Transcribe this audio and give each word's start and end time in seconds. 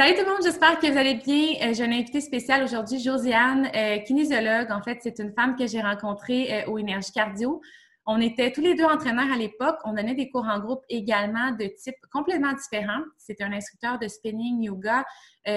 Salut 0.00 0.14
tout 0.14 0.24
le 0.24 0.30
monde, 0.30 0.42
j'espère 0.42 0.80
que 0.80 0.86
vous 0.86 0.96
allez 0.96 1.16
bien. 1.16 1.56
Euh, 1.60 1.74
j'ai 1.74 1.84
une 1.84 1.92
invitée 1.92 2.22
spéciale 2.22 2.64
aujourd'hui, 2.64 2.98
Josiane, 3.00 3.70
euh, 3.76 3.98
kinésiologue. 3.98 4.72
En 4.72 4.80
fait, 4.80 4.98
c'est 5.02 5.18
une 5.18 5.30
femme 5.34 5.56
que 5.56 5.66
j'ai 5.66 5.82
rencontrée 5.82 6.62
euh, 6.62 6.70
au 6.70 6.78
Énergie 6.78 7.12
Cardio. 7.12 7.60
On 8.06 8.18
était 8.18 8.50
tous 8.50 8.62
les 8.62 8.74
deux 8.74 8.86
entraîneurs 8.86 9.30
à 9.30 9.36
l'époque. 9.36 9.76
On 9.84 9.92
donnait 9.92 10.14
des 10.14 10.30
cours 10.30 10.46
en 10.46 10.58
groupe 10.58 10.80
également 10.88 11.50
de 11.50 11.66
type 11.66 11.96
complètement 12.10 12.54
différent. 12.54 13.02
C'était 13.18 13.44
un 13.44 13.52
instructeur 13.52 13.98
de 13.98 14.08
spinning, 14.08 14.62
yoga. 14.62 15.04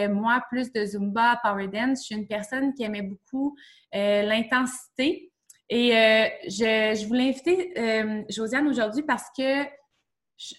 moi, 0.10 0.44
plus 0.50 0.74
de 0.74 0.84
Zumba, 0.84 1.40
Power 1.42 1.70
Dance. 1.70 2.00
Je 2.00 2.04
suis 2.08 2.16
une 2.16 2.28
personne 2.28 2.74
qui 2.74 2.84
aimait 2.84 3.02
beaucoup 3.02 3.56
l'intensité. 3.94 5.32
Et 5.70 5.92
je, 6.48 7.00
je 7.00 7.08
voulais 7.08 7.30
inviter 7.30 8.26
Josiane 8.30 8.68
aujourd'hui 8.68 9.04
parce 9.04 9.30
que 9.38 9.64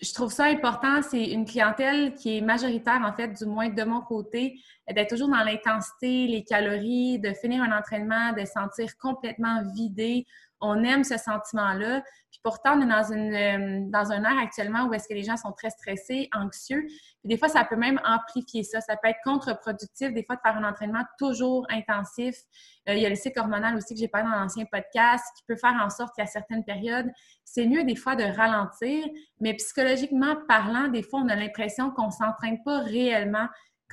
je 0.01 0.13
trouve 0.15 0.33
ça 0.33 0.45
important. 0.45 1.03
C'est 1.03 1.25
une 1.25 1.45
clientèle 1.45 2.15
qui 2.15 2.39
est 2.39 2.41
majoritaire, 2.41 3.01
en 3.05 3.13
fait, 3.13 3.29
du 3.29 3.45
moins 3.47 3.69
de 3.69 3.85
mon 3.85 4.01
côté, 4.01 4.61
d'être 4.89 5.11
toujours 5.11 5.29
dans 5.29 5.45
l'intensité, 5.45 6.27
les 6.27 6.45
calories, 6.45 7.19
de 7.19 7.33
finir 7.33 7.63
un 7.63 7.77
entraînement, 7.77 8.33
de 8.33 8.45
sentir 8.45 8.97
complètement 8.99 9.63
vidé. 9.75 10.27
On 10.67 10.83
aime 10.83 11.05
ce 11.05 11.19
sentiment-là. 11.19 12.01
Puis 12.31 12.41
pourtant, 12.43 12.79
on 12.79 12.81
est 12.81 12.87
dans, 12.87 13.13
une, 13.13 13.35
euh, 13.35 13.91
dans 13.91 14.11
un 14.13 14.25
air 14.25 14.39
actuellement 14.39 14.87
où 14.87 14.95
est-ce 14.95 15.07
que 15.07 15.13
les 15.13 15.23
gens 15.23 15.37
sont 15.37 15.53
très 15.53 15.69
stressés, 15.69 16.31
anxieux. 16.35 16.87
Puis 16.87 17.29
des 17.29 17.37
fois, 17.37 17.49
ça 17.49 17.65
peut 17.65 17.77
même 17.77 18.01
amplifier 18.03 18.63
ça. 18.63 18.81
Ça 18.81 18.97
peut 18.97 19.09
être 19.09 19.19
contre-productif, 19.25 20.13
des 20.15 20.25
fois, 20.25 20.37
de 20.37 20.41
faire 20.41 20.57
un 20.57 20.67
entraînement 20.67 21.05
toujours 21.19 21.67
intensif. 21.69 22.35
Euh, 22.89 22.95
il 22.95 23.03
y 23.03 23.07
a 23.07 23.11
le 23.11 23.15
cycle 23.15 23.39
hormonal 23.39 23.77
aussi 23.77 23.93
que 23.95 24.01
j'ai 24.01 24.09
parlé 24.09 24.27
dans 24.31 24.41
l'ancien 24.41 24.65
podcast 24.65 25.23
qui 25.37 25.45
peut 25.47 25.57
faire 25.57 25.79
en 25.81 25.91
sorte 25.91 26.17
qu'à 26.17 26.27
certaines 26.27 26.65
périodes, 26.65 27.11
c'est 27.45 27.67
mieux 27.67 27.85
des 27.85 27.97
fois 27.97 28.17
de 28.17 28.25
ralentir. 28.25 29.05
Mais 29.41 29.53
psychologiquement 29.55 30.35
parlant, 30.49 30.89
des 30.89 31.03
fois, 31.03 31.21
on 31.21 31.29
a 31.29 31.37
l'impression 31.37 31.91
qu'on 31.91 32.07
ne 32.07 32.13
s'entraîne 32.13 32.63
pas 32.65 32.79
réellement 32.81 33.49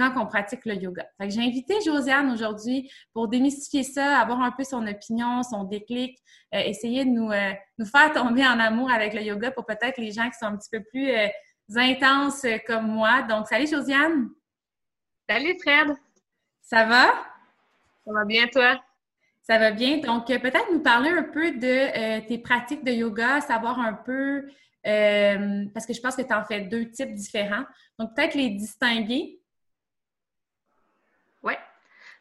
quand 0.09 0.23
on 0.23 0.27
pratique 0.27 0.66
le 0.66 0.75
yoga. 0.75 1.05
j'ai 1.19 1.41
invité 1.41 1.75
Josiane 1.85 2.31
aujourd'hui 2.31 2.89
pour 3.13 3.27
démystifier 3.27 3.83
ça, 3.83 4.19
avoir 4.19 4.41
un 4.41 4.52
peu 4.52 4.63
son 4.63 4.85
opinion, 4.88 5.44
son 5.44 5.66
déclic, 5.66 6.17
euh, 6.53 6.59
essayer 6.59 7.05
de 7.05 7.09
nous, 7.09 7.31
euh, 7.31 7.53
nous 7.77 7.85
faire 7.85 8.11
tomber 8.11 8.45
en 8.45 8.59
amour 8.59 8.91
avec 8.91 9.13
le 9.13 9.22
yoga 9.22 9.52
pour 9.52 9.66
peut-être 9.66 9.97
les 9.97 10.11
gens 10.11 10.29
qui 10.29 10.38
sont 10.38 10.47
un 10.47 10.57
petit 10.57 10.69
peu 10.69 10.83
plus 10.83 11.09
euh, 11.09 11.27
intenses 11.75 12.45
comme 12.67 12.88
moi. 12.88 13.22
Donc, 13.22 13.47
salut 13.47 13.67
Josiane! 13.67 14.29
Salut 15.29 15.57
Fred! 15.61 15.95
Ça 16.61 16.85
va? 16.85 17.07
Ça 18.05 18.13
va 18.13 18.25
bien, 18.25 18.47
toi? 18.47 18.81
Ça 19.44 19.57
va 19.57 19.72
bien. 19.72 19.97
Donc, 19.99 20.27
peut-être 20.27 20.72
nous 20.73 20.81
parler 20.81 21.09
un 21.09 21.23
peu 21.23 21.52
de 21.52 22.27
tes 22.27 22.38
pratiques 22.38 22.83
de 22.83 22.91
yoga, 22.91 23.41
savoir 23.41 23.79
un 23.79 23.94
peu, 23.94 24.47
parce 24.83 25.85
que 25.85 25.94
je 25.94 26.02
pense 26.02 26.16
que 26.16 26.22
tu 26.22 26.33
en 26.33 26.44
fais 26.44 26.61
deux 26.61 26.89
types 26.89 27.13
différents. 27.13 27.63
Donc, 27.97 28.16
peut-être 28.16 28.35
les 28.35 28.49
distinguer. 28.49 29.41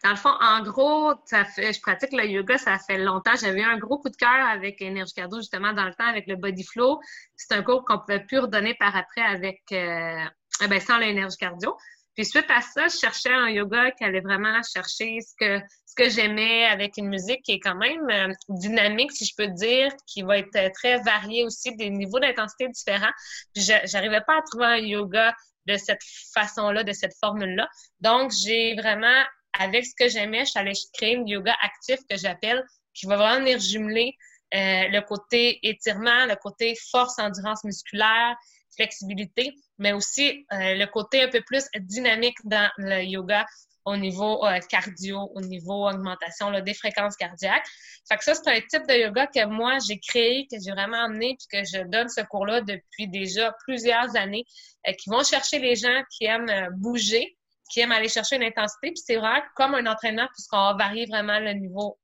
Dans 0.02 0.10
le 0.10 0.16
fond, 0.16 0.32
en 0.40 0.62
gros, 0.62 1.12
ça 1.26 1.44
fait, 1.44 1.72
je 1.72 1.80
pratique 1.80 2.12
le 2.12 2.26
yoga, 2.26 2.56
ça 2.56 2.78
fait 2.78 2.98
longtemps. 2.98 3.34
J'avais 3.38 3.60
eu 3.60 3.64
un 3.64 3.76
gros 3.76 3.98
coup 3.98 4.08
de 4.08 4.16
cœur 4.16 4.46
avec 4.48 4.80
Énergie 4.80 5.12
Cardio, 5.12 5.38
justement, 5.40 5.72
dans 5.72 5.84
le 5.84 5.94
temps, 5.94 6.06
avec 6.06 6.26
le 6.26 6.36
Body 6.36 6.64
Flow. 6.64 7.00
C'est 7.36 7.54
un 7.54 7.62
cours 7.62 7.84
qu'on 7.84 7.98
pouvait 7.98 8.24
plus 8.24 8.38
redonner 8.38 8.74
par 8.74 8.96
après 8.96 9.20
avec, 9.20 9.60
euh, 9.72 10.24
ben, 10.68 10.80
sans 10.80 10.98
l'énergie 10.98 11.36
cardio. 11.36 11.76
Puis 12.14 12.24
suite 12.24 12.50
à 12.50 12.60
ça, 12.60 12.88
je 12.88 12.96
cherchais 12.96 13.32
un 13.32 13.48
yoga 13.48 13.90
qui 13.92 14.04
allait 14.04 14.20
vraiment 14.20 14.60
chercher 14.62 15.18
ce 15.20 15.34
que, 15.38 15.60
ce 15.86 15.94
que 15.94 16.10
j'aimais 16.10 16.66
avec 16.66 16.96
une 16.96 17.08
musique 17.08 17.42
qui 17.42 17.52
est 17.52 17.60
quand 17.60 17.76
même 17.76 18.08
euh, 18.10 18.32
dynamique, 18.48 19.12
si 19.12 19.24
je 19.24 19.34
peux 19.36 19.48
dire, 19.48 19.92
qui 20.06 20.22
va 20.22 20.38
être 20.38 20.72
très 20.74 20.98
variée 21.02 21.44
aussi, 21.44 21.74
des 21.76 21.90
niveaux 21.90 22.18
d'intensité 22.18 22.68
différents. 22.68 23.12
Puis 23.54 23.64
j'arrivais 23.84 24.22
pas 24.26 24.38
à 24.38 24.42
trouver 24.42 24.66
un 24.66 24.76
yoga 24.76 25.34
de 25.66 25.76
cette 25.76 26.02
façon-là, 26.34 26.84
de 26.84 26.92
cette 26.92 27.14
formule-là. 27.20 27.68
Donc, 28.00 28.32
j'ai 28.32 28.74
vraiment, 28.74 29.22
avec 29.58 29.84
ce 29.84 29.94
que 29.94 30.08
j'aimais, 30.08 30.44
je 30.44 30.50
suis 30.50 30.58
allée 30.58 30.72
créer 30.94 31.14
une 31.14 31.28
yoga 31.28 31.54
actif 31.62 32.00
que 32.08 32.16
j'appelle, 32.16 32.64
qui 32.94 33.06
va 33.06 33.16
vraiment 33.16 33.40
venir 33.40 33.58
jumeler 33.58 34.16
euh, 34.54 34.88
le 34.88 35.00
côté 35.00 35.58
étirement, 35.62 36.26
le 36.26 36.36
côté 36.36 36.74
force, 36.90 37.18
endurance 37.18 37.64
musculaire, 37.64 38.36
flexibilité, 38.74 39.54
mais 39.78 39.92
aussi 39.92 40.46
euh, 40.52 40.74
le 40.74 40.86
côté 40.86 41.22
un 41.22 41.28
peu 41.28 41.42
plus 41.42 41.64
dynamique 41.80 42.38
dans 42.44 42.70
le 42.78 43.02
yoga 43.04 43.46
au 43.84 43.96
niveau 43.96 44.44
euh, 44.46 44.58
cardio, 44.68 45.30
au 45.34 45.40
niveau 45.40 45.88
augmentation 45.88 46.50
là, 46.50 46.60
des 46.60 46.74
fréquences 46.74 47.16
cardiaques. 47.16 47.66
Fait 48.08 48.16
que 48.16 48.24
ça, 48.24 48.34
c'est 48.34 48.48
un 48.48 48.60
type 48.60 48.86
de 48.88 48.94
yoga 48.94 49.26
que 49.26 49.44
moi, 49.46 49.78
j'ai 49.86 49.98
créé, 49.98 50.46
que 50.50 50.56
j'ai 50.62 50.70
vraiment 50.70 51.04
amené, 51.04 51.36
puis 51.38 51.60
que 51.60 51.64
je 51.64 51.82
donne 51.84 52.08
ce 52.08 52.20
cours-là 52.22 52.60
depuis 52.60 53.08
déjà 53.08 53.54
plusieurs 53.64 54.16
années, 54.16 54.44
euh, 54.86 54.92
qui 54.92 55.10
vont 55.10 55.24
chercher 55.24 55.58
les 55.58 55.76
gens 55.76 56.02
qui 56.10 56.24
aiment 56.24 56.48
euh, 56.48 56.68
bouger, 56.72 57.36
qui 57.70 57.80
aiment 57.80 57.92
aller 57.92 58.08
chercher 58.08 58.36
une 58.36 58.42
intensité. 58.42 58.88
Puis 58.88 59.02
c'est 59.04 59.16
vraiment 59.16 59.42
comme 59.54 59.74
un 59.74 59.86
entraînement, 59.86 60.28
puisqu'on 60.34 60.56
va 60.56 60.74
varier 60.74 61.06
vraiment 61.06 61.38
le 61.38 61.52
niveau 61.52 61.98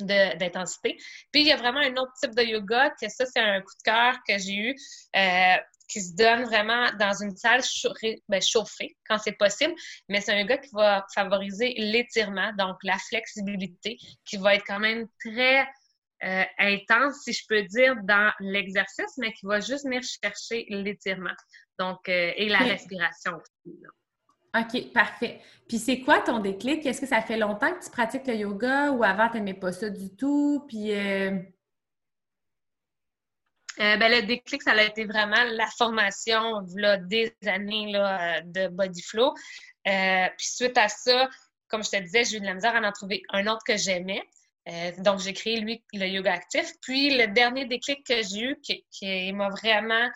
d'intensité. 0.00 0.96
Puis 1.32 1.42
il 1.42 1.48
y 1.48 1.52
a 1.52 1.56
vraiment 1.56 1.80
un 1.80 1.96
autre 1.96 2.12
type 2.20 2.34
de 2.34 2.42
yoga, 2.42 2.90
que 2.90 3.08
ça, 3.08 3.26
c'est 3.26 3.40
un 3.40 3.60
coup 3.60 3.72
de 3.78 3.82
cœur 3.84 4.14
que 4.26 4.38
j'ai 4.38 4.54
eu. 4.54 4.76
Euh, 5.16 5.56
qui 5.88 6.02
se 6.02 6.14
donne 6.14 6.44
vraiment 6.44 6.92
dans 6.98 7.14
une 7.22 7.34
salle 7.34 7.62
ben, 8.28 8.42
chauffée 8.42 8.96
quand 9.08 9.18
c'est 9.18 9.32
possible, 9.32 9.74
mais 10.08 10.20
c'est 10.20 10.32
un 10.32 10.40
yoga 10.40 10.58
qui 10.58 10.70
va 10.72 11.06
favoriser 11.14 11.74
l'étirement, 11.78 12.52
donc 12.58 12.76
la 12.82 12.98
flexibilité, 13.08 13.96
qui 14.24 14.36
va 14.36 14.54
être 14.54 14.64
quand 14.66 14.80
même 14.80 15.08
très 15.24 15.66
euh, 16.24 16.44
intense, 16.58 17.22
si 17.24 17.32
je 17.32 17.42
peux 17.48 17.62
dire, 17.62 17.96
dans 18.02 18.32
l'exercice, 18.40 19.16
mais 19.16 19.32
qui 19.32 19.46
va 19.46 19.60
juste 19.60 19.84
venir 19.84 20.02
chercher 20.02 20.66
l'étirement, 20.68 21.34
donc 21.78 22.08
euh, 22.08 22.32
et 22.36 22.48
la 22.48 22.58
respiration 22.58 23.32
aussi. 23.36 23.78
OK, 24.60 24.92
parfait. 24.92 25.40
Puis 25.68 25.78
c'est 25.78 26.00
quoi 26.00 26.20
ton 26.20 26.38
déclic? 26.38 26.84
Est-ce 26.86 27.00
que 27.00 27.06
ça 27.06 27.20
fait 27.20 27.36
longtemps 27.36 27.72
que 27.72 27.84
tu 27.84 27.90
pratiques 27.90 28.26
le 28.26 28.34
yoga 28.34 28.90
ou 28.90 29.04
avant, 29.04 29.28
tu 29.28 29.36
n'aimais 29.36 29.54
pas 29.54 29.72
ça 29.72 29.90
du 29.90 30.14
tout? 30.16 30.64
Puis 30.68 30.92
euh, 30.92 31.38
euh, 33.80 33.96
ben, 33.96 34.10
le 34.10 34.22
déclic, 34.26 34.62
ça 34.62 34.72
a 34.72 34.82
été 34.82 35.04
vraiment 35.04 35.44
la 35.52 35.66
formation 35.76 36.66
là, 36.76 36.96
des 36.96 37.32
années 37.46 37.92
là, 37.92 38.40
de 38.42 38.68
Body 38.68 39.02
Flow. 39.02 39.34
Euh, 39.86 40.26
puis 40.36 40.46
suite 40.46 40.76
à 40.76 40.88
ça, 40.88 41.28
comme 41.68 41.84
je 41.84 41.90
te 41.90 41.96
disais, 42.02 42.24
j'ai 42.24 42.38
eu 42.38 42.40
de 42.40 42.46
la 42.46 42.54
misère 42.54 42.74
à 42.74 42.80
en 42.80 42.92
trouver 42.92 43.22
un 43.30 43.46
autre 43.46 43.62
que 43.66 43.76
j'aimais. 43.76 44.22
Euh, 44.68 44.90
donc, 44.98 45.20
j'ai 45.20 45.32
créé, 45.32 45.60
lui, 45.60 45.82
le 45.92 46.06
yoga 46.06 46.32
actif. 46.32 46.72
Puis, 46.82 47.16
le 47.16 47.28
dernier 47.28 47.66
déclic 47.66 48.04
que 48.04 48.22
j'ai 48.22 48.40
eu, 48.40 48.60
qui 48.60 49.32
m'a 49.32 49.48
vraiment 49.48 50.08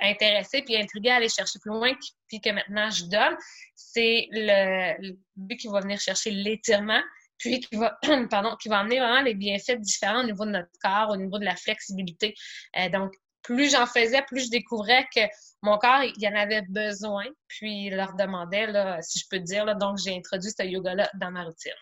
euh, 0.00 0.06
intéressé 0.06 0.62
puis 0.62 0.76
intrigué 0.76 1.10
à 1.10 1.16
aller 1.16 1.28
chercher 1.28 1.58
plus 1.58 1.70
loin, 1.70 1.92
puis 2.28 2.40
que 2.40 2.50
maintenant 2.50 2.90
je 2.90 3.04
donne, 3.04 3.36
c'est 3.74 4.28
le, 4.30 5.14
lui 5.36 5.56
qui 5.56 5.68
va 5.68 5.80
venir 5.80 6.00
chercher 6.00 6.30
l'étirement, 6.30 7.02
puis 7.38 7.60
qui 7.60 7.76
va, 7.76 7.98
pardon, 8.30 8.56
qui 8.56 8.68
va 8.68 8.78
amener 8.78 9.00
vraiment 9.00 9.22
les 9.22 9.34
bienfaits 9.34 9.80
différents 9.80 10.22
au 10.22 10.26
niveau 10.26 10.44
de 10.44 10.50
notre 10.50 10.70
corps, 10.82 11.10
au 11.10 11.16
niveau 11.16 11.38
de 11.38 11.44
la 11.44 11.56
flexibilité. 11.56 12.34
Euh, 12.78 12.88
donc, 12.88 13.12
plus 13.42 13.72
j'en 13.72 13.86
faisais, 13.86 14.22
plus 14.22 14.46
je 14.46 14.50
découvrais 14.50 15.06
que 15.14 15.20
mon 15.62 15.76
corps, 15.78 16.02
il 16.04 16.28
en 16.28 16.36
avait 16.36 16.62
besoin, 16.62 17.24
puis 17.48 17.86
il 17.86 17.96
leur 17.96 18.14
demandait, 18.14 18.68
si 19.02 19.18
je 19.18 19.24
peux 19.28 19.40
dire. 19.40 19.64
Là, 19.64 19.74
donc, 19.74 19.98
j'ai 19.98 20.16
introduit 20.16 20.50
ce 20.50 20.64
yoga-là 20.64 21.10
dans 21.14 21.32
ma 21.32 21.44
routine. 21.44 21.72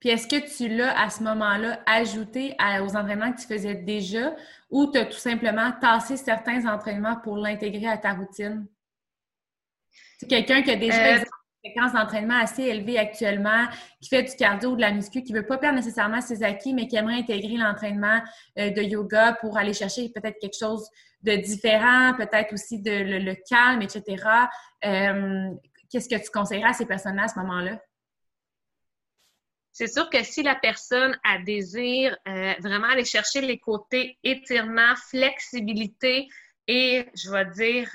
Puis 0.00 0.10
est-ce 0.10 0.28
que 0.28 0.56
tu 0.56 0.68
l'as 0.68 0.98
à 0.98 1.10
ce 1.10 1.22
moment-là 1.24 1.80
ajouté 1.86 2.56
aux 2.82 2.96
entraînements 2.96 3.32
que 3.32 3.40
tu 3.40 3.46
faisais 3.46 3.74
déjà 3.74 4.34
ou 4.70 4.90
tu 4.92 4.98
as 4.98 5.06
tout 5.06 5.18
simplement 5.18 5.72
tassé 5.80 6.16
certains 6.16 6.66
entraînements 6.72 7.16
pour 7.16 7.36
l'intégrer 7.36 7.88
à 7.88 7.98
ta 7.98 8.12
routine? 8.12 8.66
C'est 10.18 10.28
quelqu'un 10.28 10.62
qui 10.62 10.70
a 10.70 10.76
déjà 10.76 11.16
euh, 11.16 11.24
fréquence 11.64 11.92
d'entraînement 11.92 12.38
assez 12.38 12.62
élevée 12.62 12.98
actuellement, 12.98 13.66
qui 14.00 14.08
fait 14.08 14.22
du 14.22 14.34
cardio 14.36 14.70
ou 14.70 14.76
de 14.76 14.80
la 14.80 14.92
muscu, 14.92 15.22
qui 15.22 15.32
ne 15.32 15.38
veut 15.38 15.46
pas 15.46 15.58
perdre 15.58 15.76
nécessairement 15.76 16.20
ses 16.20 16.42
acquis, 16.42 16.74
mais 16.74 16.86
qui 16.86 16.96
aimerait 16.96 17.18
intégrer 17.18 17.56
l'entraînement 17.56 18.20
euh, 18.58 18.70
de 18.70 18.82
yoga 18.82 19.36
pour 19.40 19.56
aller 19.58 19.72
chercher 19.72 20.08
peut-être 20.10 20.38
quelque 20.40 20.58
chose 20.58 20.88
de 21.22 21.34
différent, 21.36 22.14
peut-être 22.16 22.52
aussi 22.52 22.80
de 22.80 22.90
le, 22.90 23.34
calme, 23.48 23.82
etc. 23.82 24.24
Euh, 24.84 25.50
qu'est-ce 25.90 26.08
que 26.08 26.22
tu 26.22 26.30
conseillerais 26.30 26.70
à 26.70 26.72
ces 26.72 26.86
personnes-là 26.86 27.24
à 27.24 27.28
ce 27.28 27.38
moment-là? 27.40 27.80
C'est 29.78 29.86
sûr 29.86 30.10
que 30.10 30.24
si 30.24 30.42
la 30.42 30.56
personne 30.56 31.16
a 31.22 31.38
désir 31.38 32.16
euh, 32.26 32.52
vraiment 32.58 32.88
aller 32.88 33.04
chercher 33.04 33.42
les 33.42 33.60
côtés 33.60 34.18
étirement, 34.24 34.96
flexibilité 35.08 36.28
et, 36.66 37.08
je 37.14 37.30
vais 37.30 37.46
dire, 37.52 37.88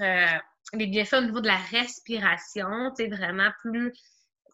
les 0.72 0.88
bienfaits 0.88 1.16
au 1.16 1.22
niveau 1.26 1.42
de 1.42 1.48
la 1.48 1.58
respiration, 1.58 2.94
tu 2.98 3.04
sais, 3.04 3.10
vraiment 3.10 3.50
plus 3.60 3.92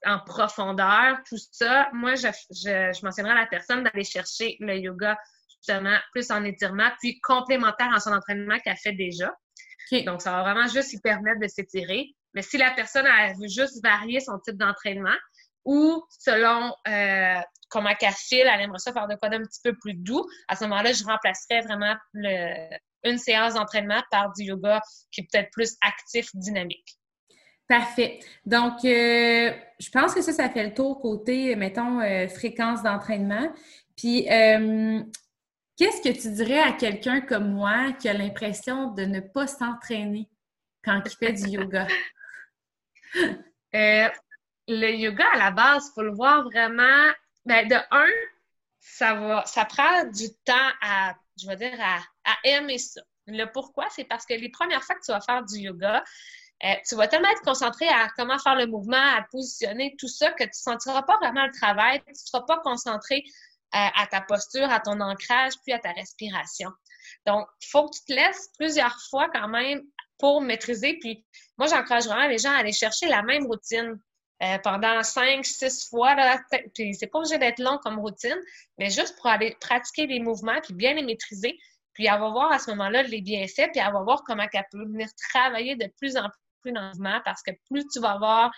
en 0.08 0.18
profondeur, 0.22 1.20
tout 1.28 1.38
ça, 1.52 1.92
moi, 1.94 2.16
je, 2.16 2.30
je, 2.50 2.98
je 2.98 3.06
mentionnerais 3.06 3.34
à 3.34 3.42
la 3.42 3.46
personne 3.46 3.84
d'aller 3.84 4.06
chercher 4.06 4.58
le 4.60 4.80
yoga 4.80 5.16
justement 5.50 6.00
plus 6.12 6.32
en 6.32 6.44
étirement, 6.44 6.90
puis 7.00 7.20
complémentaire 7.22 7.92
en 7.94 8.00
son 8.00 8.12
entraînement 8.12 8.58
qu'elle 8.58 8.76
fait 8.78 8.94
déjà. 8.94 9.32
Donc, 10.04 10.24
ça 10.24 10.32
va 10.32 10.42
vraiment 10.42 10.68
juste 10.68 10.94
lui 10.94 11.00
permettre 11.00 11.42
de 11.42 11.48
s'étirer. 11.48 12.08
Mais 12.34 12.42
si 12.42 12.58
la 12.58 12.72
personne 12.72 13.06
a 13.06 13.34
veut 13.34 13.48
juste 13.48 13.84
varier 13.84 14.20
son 14.20 14.40
type 14.40 14.58
d'entraînement 14.58 15.16
ou 15.66 16.04
selon 16.10 16.74
euh, 16.88 17.42
comment 17.70 17.94
qu'elle 17.96 18.14
file, 18.14 18.48
elle 18.52 18.62
aimerait 18.62 18.80
ça 18.80 18.94
faire 18.94 19.08
de 19.08 19.16
quoi 19.16 19.30
d'un 19.30 19.44
petit 19.44 19.62
peu 19.64 19.74
plus 19.80 19.94
doux, 19.94 20.26
à 20.48 20.56
ce 20.56 20.64
moment-là, 20.66 20.94
je 20.94 21.04
remplacerais 21.04 21.62
vraiment 21.62 21.96
le, 22.14 22.76
une 23.04 23.18
séance 23.18 23.54
d'entraînement 23.54 24.02
par 24.12 24.34
du 24.34 24.44
yoga 24.44 24.82
qui 25.12 25.22
est 25.22 25.28
peut-être 25.32 25.50
plus 25.52 25.76
actif, 25.82 26.30
dynamique. 26.34 26.98
Parfait. 27.68 28.20
Donc, 28.46 28.84
euh, 28.84 29.54
je 29.80 29.90
pense 29.92 30.16
que 30.16 30.22
ça, 30.22 30.34
ça 30.34 30.50
fait 30.50 30.64
le 30.64 30.74
tour 30.74 31.00
côté, 31.00 31.56
mettons, 31.56 32.02
euh, 32.02 32.28
fréquence 32.28 32.82
d'entraînement. 32.82 33.54
Puis, 33.96 34.28
euh, 34.32 35.04
qu'est-ce 35.78 36.02
que 36.02 36.20
tu 36.20 36.32
dirais 36.32 36.60
à 36.60 36.72
quelqu'un 36.72 37.22
comme 37.22 37.52
moi 37.52 37.94
qui 38.00 38.10
a 38.10 38.14
l'impression 38.14 38.92
de 38.94 39.04
ne 39.04 39.20
pas 39.20 39.46
s'entraîner 39.46 40.28
quand 40.84 41.00
il 41.06 41.16
fait 41.16 41.34
du 41.34 41.48
yoga? 41.50 41.88
le 44.70 44.92
yoga, 44.92 45.26
à 45.34 45.38
la 45.38 45.52
base, 45.52 45.88
il 45.90 45.94
faut 45.96 46.04
le 46.04 46.14
voir 46.14 46.44
vraiment. 46.44 47.12
Ben, 47.46 47.68
de 47.68 47.76
un, 47.92 48.10
ça 48.80 49.16
va, 49.16 49.46
ça 49.46 49.66
prend 49.66 50.06
du 50.06 50.30
temps 50.46 50.72
à, 50.82 51.16
je 51.42 51.48
vais 51.48 51.56
dire, 51.56 51.78
à, 51.82 51.98
à 52.24 52.38
aimer 52.44 52.78
ça. 52.78 53.02
Le 53.26 53.46
pourquoi, 53.46 53.88
c'est 53.90 54.04
parce 54.06 54.26
que 54.26 54.34
les 54.34 54.50
premières 54.50 54.84
fois 54.84 54.96
que 54.96 55.02
tu 55.04 55.12
vas 55.12 55.22
faire 55.22 55.44
du 55.44 55.60
yoga, 55.60 56.04
euh, 56.66 56.74
tu 56.88 56.96
vas 56.96 57.08
tellement 57.08 57.30
être 57.30 57.42
concentré 57.42 57.88
à 57.88 58.10
comment 58.18 58.38
faire 58.38 58.56
le 58.56 58.68
mouvement, 58.68 58.98
à 58.98 59.24
te 59.24 59.30
positionner, 59.32 59.96
tout 59.98 60.08
ça, 60.08 60.32
que 60.32 60.44
tu 60.44 60.50
ne 60.50 60.54
sentiras 60.54 61.04
pas 61.04 61.18
vraiment 61.18 61.46
le 61.46 61.52
travail, 61.52 62.02
tu 62.06 62.12
ne 62.12 62.16
seras 62.16 62.42
pas 62.42 62.60
concentré 62.60 63.24
euh, 63.76 63.88
à 63.96 64.08
ta 64.08 64.22
posture, 64.22 64.70
à 64.70 64.80
ton 64.80 65.00
ancrage, 65.00 65.54
puis 65.64 65.74
à 65.74 65.80
ta 65.80 65.92
respiration. 65.92 66.70
Donc, 67.26 67.48
il 67.62 67.68
faut 67.70 67.88
que 67.88 67.96
tu 67.98 68.06
te 68.06 68.14
laisses 68.14 68.50
plusieurs 68.58 68.98
fois 69.10 69.30
quand 69.34 69.48
même 69.48 69.82
pour 70.18 70.42
maîtriser. 70.42 70.98
Puis 71.00 71.26
moi, 71.58 71.68
j'encourage 71.68 72.06
vraiment 72.06 72.28
les 72.28 72.38
gens 72.38 72.52
à 72.52 72.58
aller 72.58 72.74
chercher 72.74 73.08
la 73.08 73.24
même 73.24 73.46
routine. 73.46 74.00
Euh, 74.42 74.58
pendant 74.64 75.04
cinq, 75.04 75.46
six 75.46 75.90
fois, 75.90 76.16
là, 76.16 76.40
puis 76.74 76.94
c'est 76.96 77.08
pas 77.08 77.20
obligé 77.20 77.38
d'être 77.38 77.60
long 77.60 77.78
comme 77.84 78.00
routine, 78.00 78.38
mais 78.78 78.90
juste 78.90 79.18
pour 79.18 79.28
aller 79.28 79.58
pratiquer 79.60 80.08
les 80.08 80.22
mouvements 80.22 80.62
puis 80.64 80.74
bien 80.74 80.94
les 80.94 81.04
maîtriser, 81.04 81.58
puis 81.94 82.06
elle 82.06 82.20
va 82.20 82.30
voir 82.30 82.50
à 82.50 82.58
ce 82.58 82.70
moment-là 82.72 83.04
les 83.04 83.20
bienfaits, 83.20 83.70
puis 83.74 83.82
elle 83.86 83.92
va 83.92 84.02
voir 84.02 84.24
comment 84.26 84.46
elle 84.54 84.66
peut 84.72 84.86
venir 84.86 85.10
travailler 85.30 85.76
de 85.76 85.92
plus 85.98 86.16
en 86.16 86.30
plus 86.62 86.72
dans 86.72 86.82
le 86.82 86.88
mouvement 86.88 87.20
parce 87.26 87.44
que 87.44 87.52
plus 87.70 87.86
tu 87.92 88.00
vas 88.00 88.12
avoir 88.12 88.52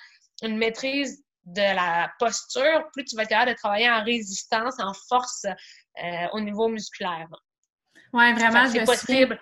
une 0.44 0.57
maîtrise 0.57 1.24
de 1.45 1.62
la 1.62 2.12
posture, 2.19 2.88
plus 2.94 3.06
tu 3.06 3.16
vas 3.16 3.24
être 3.24 3.30
capable 3.30 3.51
de 3.51 3.57
travailler 3.57 3.89
en 3.89 4.04
résistance, 4.04 4.80
en 4.80 4.94
force 5.10 5.45
euh, 5.45 6.28
au 6.33 6.39
niveau 6.42 6.68
musculaire. 6.68 7.28
Oui, 8.13 8.33
vraiment, 8.33 8.68
c'est 8.68 8.86
possible. 8.86 9.39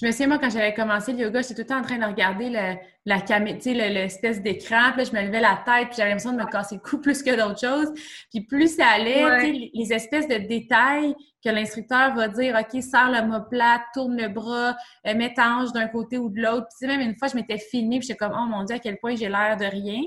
Je 0.00 0.04
me 0.04 0.10
souviens, 0.10 0.26
moi, 0.26 0.38
quand 0.38 0.50
j'avais 0.50 0.74
commencé 0.74 1.12
le 1.12 1.20
yoga, 1.20 1.40
j'étais 1.42 1.54
tout 1.54 1.60
le 1.60 1.66
temps 1.66 1.78
en 1.78 1.82
train 1.82 1.98
de 1.98 2.04
regarder 2.04 2.50
le, 2.50 2.74
la 3.06 3.20
caméra, 3.20 3.56
tu 3.56 3.74
sais, 3.74 3.90
l'espèce 3.90 4.42
d'écran. 4.42 4.90
Puis 4.92 5.04
là, 5.04 5.04
je 5.04 5.12
me 5.12 5.22
levais 5.24 5.40
la 5.40 5.62
tête, 5.64 5.88
puis 5.88 5.96
j'avais 5.98 6.10
l'impression 6.10 6.32
de 6.32 6.38
me 6.38 6.46
casser 6.46 6.76
le 6.76 6.80
cou 6.80 6.98
plus 7.00 7.22
que 7.22 7.30
d'autres 7.30 7.60
choses. 7.60 7.92
Puis 8.30 8.40
plus 8.42 8.76
ça 8.76 8.86
allait, 8.88 9.22
tu 9.40 9.46
sais, 9.46 9.70
les 9.72 9.92
espèces 9.92 10.26
de 10.26 10.36
détails 10.36 11.14
que 11.44 11.50
l'instructeur 11.50 12.14
va 12.14 12.28
dire, 12.28 12.58
OK, 12.58 12.82
serre 12.82 13.10
le 13.10 13.48
plat, 13.48 13.84
tourne 13.92 14.16
le 14.16 14.28
bras, 14.28 14.76
euh, 15.06 15.14
mets 15.14 15.32
ta 15.32 15.56
hanche 15.56 15.72
d'un 15.72 15.86
côté 15.86 16.18
ou 16.18 16.28
de 16.28 16.40
l'autre. 16.40 16.66
Puis 16.78 16.88
même 16.88 17.00
une 17.00 17.16
fois, 17.16 17.28
je 17.28 17.36
m'étais 17.36 17.58
filmée, 17.58 17.98
puis 17.98 18.08
j'étais 18.08 18.18
comme, 18.18 18.34
oh 18.36 18.46
mon 18.46 18.64
Dieu, 18.64 18.76
à 18.76 18.78
quel 18.80 18.98
point 18.98 19.14
j'ai 19.14 19.28
l'air 19.28 19.56
de 19.56 19.66
rien. 19.66 20.00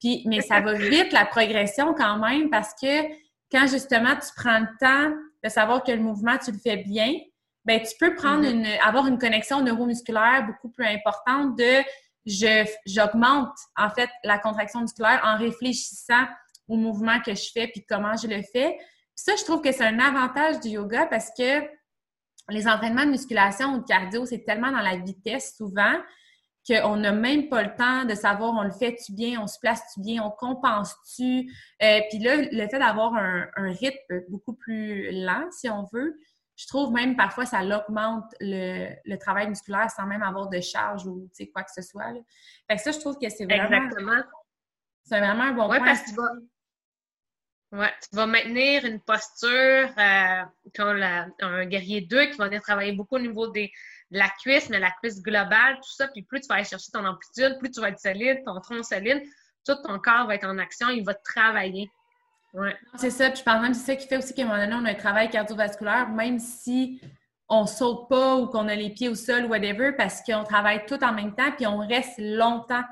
Puis, 0.00 0.22
mais 0.26 0.40
ça 0.40 0.60
va 0.60 0.74
vite, 0.74 1.12
la 1.12 1.24
progression 1.24 1.94
quand 1.94 2.18
même, 2.18 2.50
parce 2.50 2.74
que 2.80 3.06
quand 3.50 3.66
justement 3.66 4.14
tu 4.16 4.28
prends 4.36 4.60
le 4.60 4.68
temps 4.78 5.14
de 5.44 5.48
savoir 5.48 5.82
que 5.82 5.92
le 5.92 6.00
mouvement, 6.00 6.36
tu 6.38 6.52
le 6.52 6.58
fais 6.58 6.78
bien, 6.78 7.12
ben 7.64 7.80
tu 7.80 7.94
peux 7.98 8.14
prendre 8.14 8.44
mm-hmm. 8.44 8.50
une, 8.50 8.66
avoir 8.82 9.06
une 9.06 9.18
connexion 9.18 9.62
neuromusculaire 9.62 10.46
beaucoup 10.46 10.70
plus 10.70 10.86
importante 10.86 11.56
de 11.58 11.82
je 12.26 12.66
j'augmente 12.86 13.54
en 13.76 13.90
fait 13.90 14.10
la 14.24 14.38
contraction 14.38 14.80
musculaire 14.80 15.20
en 15.24 15.36
réfléchissant 15.36 16.26
au 16.68 16.76
mouvement 16.76 17.20
que 17.20 17.34
je 17.34 17.50
fais 17.52 17.68
puis 17.68 17.84
comment 17.88 18.16
je 18.16 18.28
le 18.28 18.42
fais. 18.42 18.76
Puis 18.76 19.24
ça, 19.24 19.36
je 19.36 19.44
trouve 19.44 19.60
que 19.60 19.72
c'est 19.72 19.84
un 19.84 19.98
avantage 19.98 20.60
du 20.60 20.68
yoga 20.68 21.06
parce 21.06 21.30
que 21.36 21.62
les 22.48 22.66
entraînements 22.68 23.04
de 23.04 23.10
musculation 23.10 23.74
ou 23.74 23.78
de 23.78 23.84
cardio, 23.84 24.26
c'est 24.26 24.44
tellement 24.44 24.70
dans 24.70 24.80
la 24.80 24.96
vitesse 24.96 25.54
souvent 25.56 25.94
qu'on 26.66 26.96
n'a 26.96 27.12
même 27.12 27.48
pas 27.48 27.62
le 27.62 27.74
temps 27.74 28.04
de 28.04 28.14
savoir 28.14 28.52
on 28.54 28.62
le 28.62 28.70
fait-tu 28.70 29.12
bien, 29.12 29.40
on 29.40 29.46
se 29.46 29.58
place-tu 29.60 30.00
bien, 30.00 30.22
on 30.22 30.30
compense-tu. 30.30 31.50
Euh, 31.82 32.00
puis 32.10 32.18
là, 32.18 32.36
le 32.36 32.68
fait 32.68 32.78
d'avoir 32.78 33.14
un, 33.14 33.46
un, 33.56 33.72
rythme 33.72 34.22
beaucoup 34.28 34.52
plus 34.52 35.10
lent, 35.10 35.46
si 35.50 35.70
on 35.70 35.88
veut, 35.92 36.18
je 36.60 36.66
trouve 36.66 36.92
même 36.92 37.16
parfois 37.16 37.46
ça 37.46 37.62
augmente 37.62 38.34
le, 38.38 39.16
travail 39.16 39.48
musculaire 39.48 39.90
sans 39.90 40.06
même 40.06 40.22
avoir 40.22 40.48
de 40.48 40.60
charge 40.60 41.06
ou 41.06 41.30
quoi 41.54 41.62
que 41.62 41.70
ce 41.74 41.80
soit. 41.80 42.12
Là. 42.12 42.20
Fait 42.68 42.76
que 42.76 42.82
ça, 42.82 42.92
je 42.92 42.98
trouve 42.98 43.18
que 43.18 43.30
c'est 43.30 43.46
vraiment. 43.46 43.64
Exactement. 43.64 44.22
C'est 45.04 45.18
vraiment 45.18 45.44
un 45.44 45.52
bon 45.52 45.66
point. 45.68 45.82
Parce 45.82 46.02
que 46.02 46.10
tu 46.10 46.16
vas, 46.16 47.78
ouais, 47.80 47.94
tu 48.02 48.14
vas 48.14 48.26
maintenir 48.26 48.84
une 48.84 49.00
posture 49.00 49.88
euh, 49.98 50.42
comme 50.76 51.02
un 51.02 51.64
guerrier 51.64 52.02
2 52.02 52.26
qui 52.26 52.36
va 52.36 52.46
venir 52.46 52.60
travailler 52.60 52.92
beaucoup 52.92 53.16
au 53.16 53.20
niveau 53.20 53.48
des, 53.48 53.72
de 54.10 54.18
la 54.18 54.28
cuisse, 54.28 54.68
mais 54.68 54.78
la 54.78 54.90
cuisse 54.90 55.22
globale, 55.22 55.76
tout 55.76 55.94
ça. 55.96 56.08
Puis 56.08 56.22
plus 56.24 56.42
tu 56.42 56.48
vas 56.48 56.56
aller 56.56 56.64
chercher 56.64 56.90
ton 56.92 57.06
amplitude, 57.06 57.56
plus 57.58 57.70
tu 57.70 57.80
vas 57.80 57.88
être 57.88 58.00
solide, 58.00 58.44
ton 58.44 58.60
tronc 58.60 58.82
solide, 58.82 59.22
tout 59.66 59.76
ton 59.82 59.98
corps 59.98 60.26
va 60.26 60.34
être 60.34 60.46
en 60.46 60.58
action, 60.58 60.90
il 60.90 61.04
va 61.04 61.14
travailler. 61.14 61.90
Ouais. 62.54 62.76
C'est 62.96 63.10
ça. 63.10 63.30
Puis 63.30 63.38
je 63.38 63.44
pense 63.44 63.60
même 63.62 63.74
c'est 63.74 63.92
ça 63.92 63.96
qui 63.96 64.06
fait 64.06 64.16
aussi 64.16 64.34
qu'à 64.34 64.42
un 64.42 64.46
moment 64.46 64.58
donné, 64.58 64.74
on 64.74 64.84
a 64.84 64.90
un 64.90 64.94
travail 64.94 65.30
cardiovasculaire, 65.30 66.08
même 66.08 66.38
si 66.38 67.00
on 67.48 67.66
saute 67.66 68.08
pas 68.08 68.36
ou 68.36 68.46
qu'on 68.46 68.68
a 68.68 68.74
les 68.74 68.90
pieds 68.90 69.08
au 69.08 69.14
sol 69.14 69.44
ou 69.44 69.48
whatever, 69.48 69.92
parce 69.92 70.22
qu'on 70.22 70.44
travaille 70.44 70.86
tout 70.86 71.02
en 71.02 71.12
même 71.12 71.34
temps, 71.34 71.50
puis 71.56 71.66
on 71.66 71.78
reste 71.78 72.18
longtemps 72.18 72.84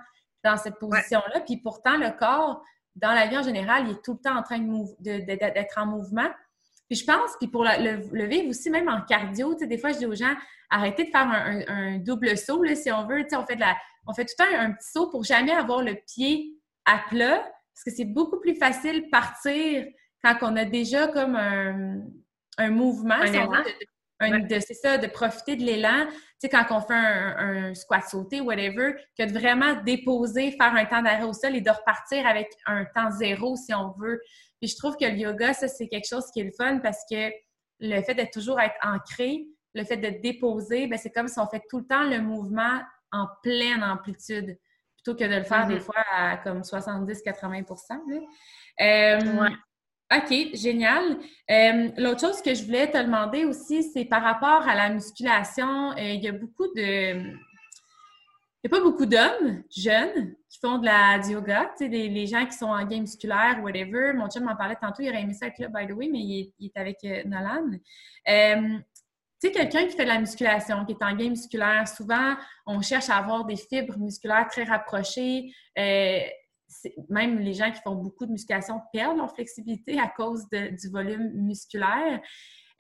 dans 0.44 0.56
cette 0.56 0.78
position-là. 0.78 1.40
Puis 1.40 1.58
pourtant, 1.58 1.96
le 1.96 2.10
corps, 2.19 2.62
dans 2.96 3.12
la 3.12 3.26
vie 3.26 3.38
en 3.38 3.43
général, 3.43 3.84
il 3.87 3.93
est 3.93 4.05
tout 4.05 4.14
le 4.14 4.19
temps 4.19 4.37
en 4.37 4.43
train 4.43 4.58
d'être 5.00 5.78
en 5.78 5.87
mouvement. 5.87 6.28
Puis 6.88 6.99
je 6.99 7.05
pense, 7.05 7.37
puis 7.38 7.49
pour 7.49 7.64
le, 7.64 8.26
vivre 8.26 8.49
aussi, 8.49 8.70
même 8.70 8.88
en 8.88 9.02
cardio, 9.02 9.52
tu 9.52 9.60
sais, 9.60 9.66
des 9.66 9.78
fois, 9.78 9.93
je 9.93 9.99
dis 9.99 10.06
aux 10.06 10.14
gens, 10.14 10.34
arrêtez 10.70 11.05
de 11.05 11.10
faire 11.10 11.28
un, 11.69 11.99
double 11.99 12.37
saut, 12.37 12.62
là, 12.62 12.75
si 12.75 12.90
on 12.90 13.06
veut. 13.06 13.22
Tu 13.25 13.31
sais, 13.31 13.37
on 13.37 13.44
fait, 13.44 13.56
de 13.56 13.60
la, 13.60 13.76
on 14.06 14.14
fait 14.14 14.25
tout 14.25 14.34
le 14.38 14.44
temps 14.44 14.58
un 14.58 14.72
petit 14.72 14.90
saut 14.90 15.08
pour 15.10 15.22
jamais 15.22 15.52
avoir 15.52 15.82
le 15.82 15.94
pied 15.94 16.56
à 16.84 16.99
plat, 17.10 17.46
parce 17.78 17.94
que 17.94 17.96
c'est 17.96 18.12
beaucoup 18.12 18.40
plus 18.40 18.56
facile 18.56 19.04
de 19.04 19.08
partir 19.08 19.86
quand 20.24 20.36
on 20.43 20.56
a 20.56 20.64
déjà 20.64 21.06
comme 21.06 21.36
un, 21.36 22.00
un 22.58 22.70
mouvement. 22.70 23.20
c'est 23.20 24.74
ça, 24.74 24.98
de 24.98 25.06
profiter 25.06 25.55
de 25.55 25.62
l'élan. 25.62 26.06
Tu 26.08 26.14
sais, 26.41 26.48
quand 26.48 26.64
on 26.70 26.81
fait 26.81 26.93
un, 26.93 27.72
squat 27.74 28.03
sauté, 28.03 28.41
whatever, 28.41 28.96
que 29.17 29.24
de 29.24 29.32
vraiment 29.32 29.81
déposer, 29.82 30.50
faire 30.53 30.74
un 30.74 30.86
temps 30.86 31.03
d'arrêt 31.03 31.22
au 31.22 31.32
sol 31.32 31.55
et 31.55 31.60
de 31.60 31.70
repartir 31.70 32.26
avec 32.26 32.48
un 32.67 32.84
temps 32.84 33.12
zéro 33.12 33.55
si 33.55 33.72
on 33.72 33.93
veut. 33.93 34.20
Puis 34.60 34.70
je 34.70 34.76
trouve 34.76 34.96
que 34.96 35.05
le 35.05 35.17
yoga, 35.17 35.53
ça, 35.53 35.69
c'est 35.69 35.86
quelque 35.86 36.08
chose 36.08 36.24
qui 36.32 36.41
est 36.41 36.44
le 36.44 36.53
fun 36.53 36.79
parce 36.79 37.05
que 37.08 37.31
le 37.79 38.03
fait 38.03 38.14
de 38.14 38.24
toujours 38.32 38.58
être 38.58 38.74
ancré, 38.82 39.46
le 39.74 39.84
fait 39.84 39.98
de 39.98 40.20
déposer, 40.20 40.88
ben, 40.88 40.98
c'est 40.98 41.10
comme 41.10 41.29
si 41.29 41.38
on 41.38 41.46
fait 41.46 41.62
tout 41.70 41.79
le 41.79 41.86
temps 41.86 42.03
le 42.03 42.20
mouvement 42.20 42.81
en 43.12 43.29
pleine 43.44 43.84
amplitude 43.84 44.58
plutôt 45.02 45.14
que 45.14 45.24
de 45.24 45.36
le 45.36 45.44
faire 45.44 45.67
des 45.67 45.76
mm-hmm. 45.76 45.81
fois 45.81 46.05
à 46.12 46.36
comme 46.38 46.60
70-80% 46.60 47.67
euh, 48.81 49.48
OK, 50.14 50.55
génial. 50.55 51.19
Euh, 51.50 51.90
l'autre 51.98 52.20
chose 52.20 52.40
que 52.40 52.55
je 52.55 52.64
voulais 52.64 52.90
te 52.90 52.98
demander 52.98 53.44
aussi, 53.44 53.82
c'est 53.82 54.06
par 54.06 54.22
rapport 54.22 54.67
à 54.67 54.74
la 54.74 54.88
musculation. 54.90 55.93
Euh, 55.93 56.12
il 56.14 56.22
y 56.22 56.28
a 56.28 56.32
beaucoup 56.32 56.67
de. 56.74 57.38
Il 58.60 58.70
n'y 58.70 58.76
a 58.76 58.81
pas 58.81 58.82
beaucoup 58.82 59.06
d'hommes 59.06 59.62
jeunes 59.70 60.34
qui 60.48 60.58
font 60.58 60.78
de 60.78 60.86
la 60.86 61.19
yoga, 61.19 61.70
tu 61.78 61.84
sais, 61.84 61.88
les 61.88 62.26
gens 62.26 62.44
qui 62.44 62.56
sont 62.56 62.67
en 62.67 62.84
game 62.84 63.02
musculaire, 63.02 63.60
whatever. 63.62 64.12
Mon 64.14 64.28
chum 64.28 64.44
m'en 64.44 64.56
parlait 64.56 64.76
tantôt, 64.81 65.02
il 65.02 65.10
aurait 65.10 65.22
aimé 65.22 65.34
ça 65.34 65.46
avec 65.46 65.58
là, 65.58 65.69
by 65.69 65.86
the 65.86 65.93
way, 65.96 66.08
mais 66.10 66.19
il 66.19 66.52
est, 66.58 66.76
avec 66.76 66.98
Nolan. 67.26 67.78
Tu 69.40 69.46
sais, 69.46 69.52
quelqu'un 69.52 69.86
qui 69.86 69.96
fait 69.96 70.04
de 70.04 70.08
la 70.08 70.18
musculation, 70.18 70.84
qui 70.84 70.92
est 70.92 71.02
en 71.04 71.14
gain 71.14 71.30
musculaire, 71.30 71.86
souvent, 71.86 72.34
on 72.66 72.80
cherche 72.82 73.08
à 73.08 73.16
avoir 73.16 73.44
des 73.44 73.56
fibres 73.56 73.96
musculaires 73.96 74.48
très 74.48 74.64
rapprochées. 74.64 75.52
Euh, 75.78 76.20
même 77.08 77.38
les 77.38 77.54
gens 77.54 77.70
qui 77.70 77.80
font 77.80 77.94
beaucoup 77.94 78.26
de 78.26 78.32
musculation 78.32 78.80
perdent 78.92 79.16
leur 79.16 79.32
flexibilité 79.32 79.98
à 80.00 80.08
cause 80.08 80.48
du 80.50 80.90
volume 80.90 81.30
musculaire. 81.34 82.20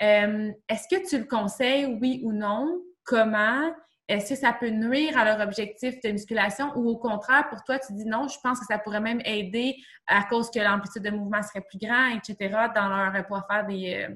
Euh, 0.02 0.50
est-ce 0.68 0.88
que 0.88 1.08
tu 1.08 1.18
le 1.18 1.24
conseilles, 1.24 1.96
oui 2.00 2.20
ou 2.24 2.32
non? 2.32 2.82
Comment? 3.04 3.72
Est-ce 4.08 4.30
que 4.30 4.40
ça 4.40 4.52
peut 4.52 4.70
nuire 4.70 5.16
à 5.18 5.24
leur 5.24 5.46
objectif 5.46 6.00
de 6.00 6.10
musculation? 6.10 6.72
Ou 6.76 6.88
au 6.88 6.96
contraire, 6.96 7.48
pour 7.48 7.62
toi, 7.62 7.78
tu 7.78 7.92
dis 7.92 8.04
non, 8.04 8.26
je 8.26 8.38
pense 8.42 8.58
que 8.58 8.66
ça 8.66 8.78
pourrait 8.78 9.00
même 9.00 9.20
aider 9.24 9.76
à 10.06 10.24
cause 10.24 10.50
que 10.50 10.58
l'amplitude 10.58 11.02
de 11.02 11.10
mouvement 11.10 11.42
serait 11.42 11.60
plus 11.60 11.78
grande, 11.78 12.18
etc., 12.18 12.68
dans 12.74 12.88
leur 12.88 13.26
pour 13.26 13.42
faire 13.50 13.66
des, 13.66 14.08
euh, 14.08 14.14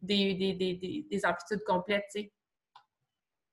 des, 0.00 0.34
des, 0.34 0.54
des, 0.54 1.06
des 1.10 1.26
amplitudes 1.26 1.64
complètes, 1.66 2.04
tu 2.14 2.22
sais. 2.22 2.32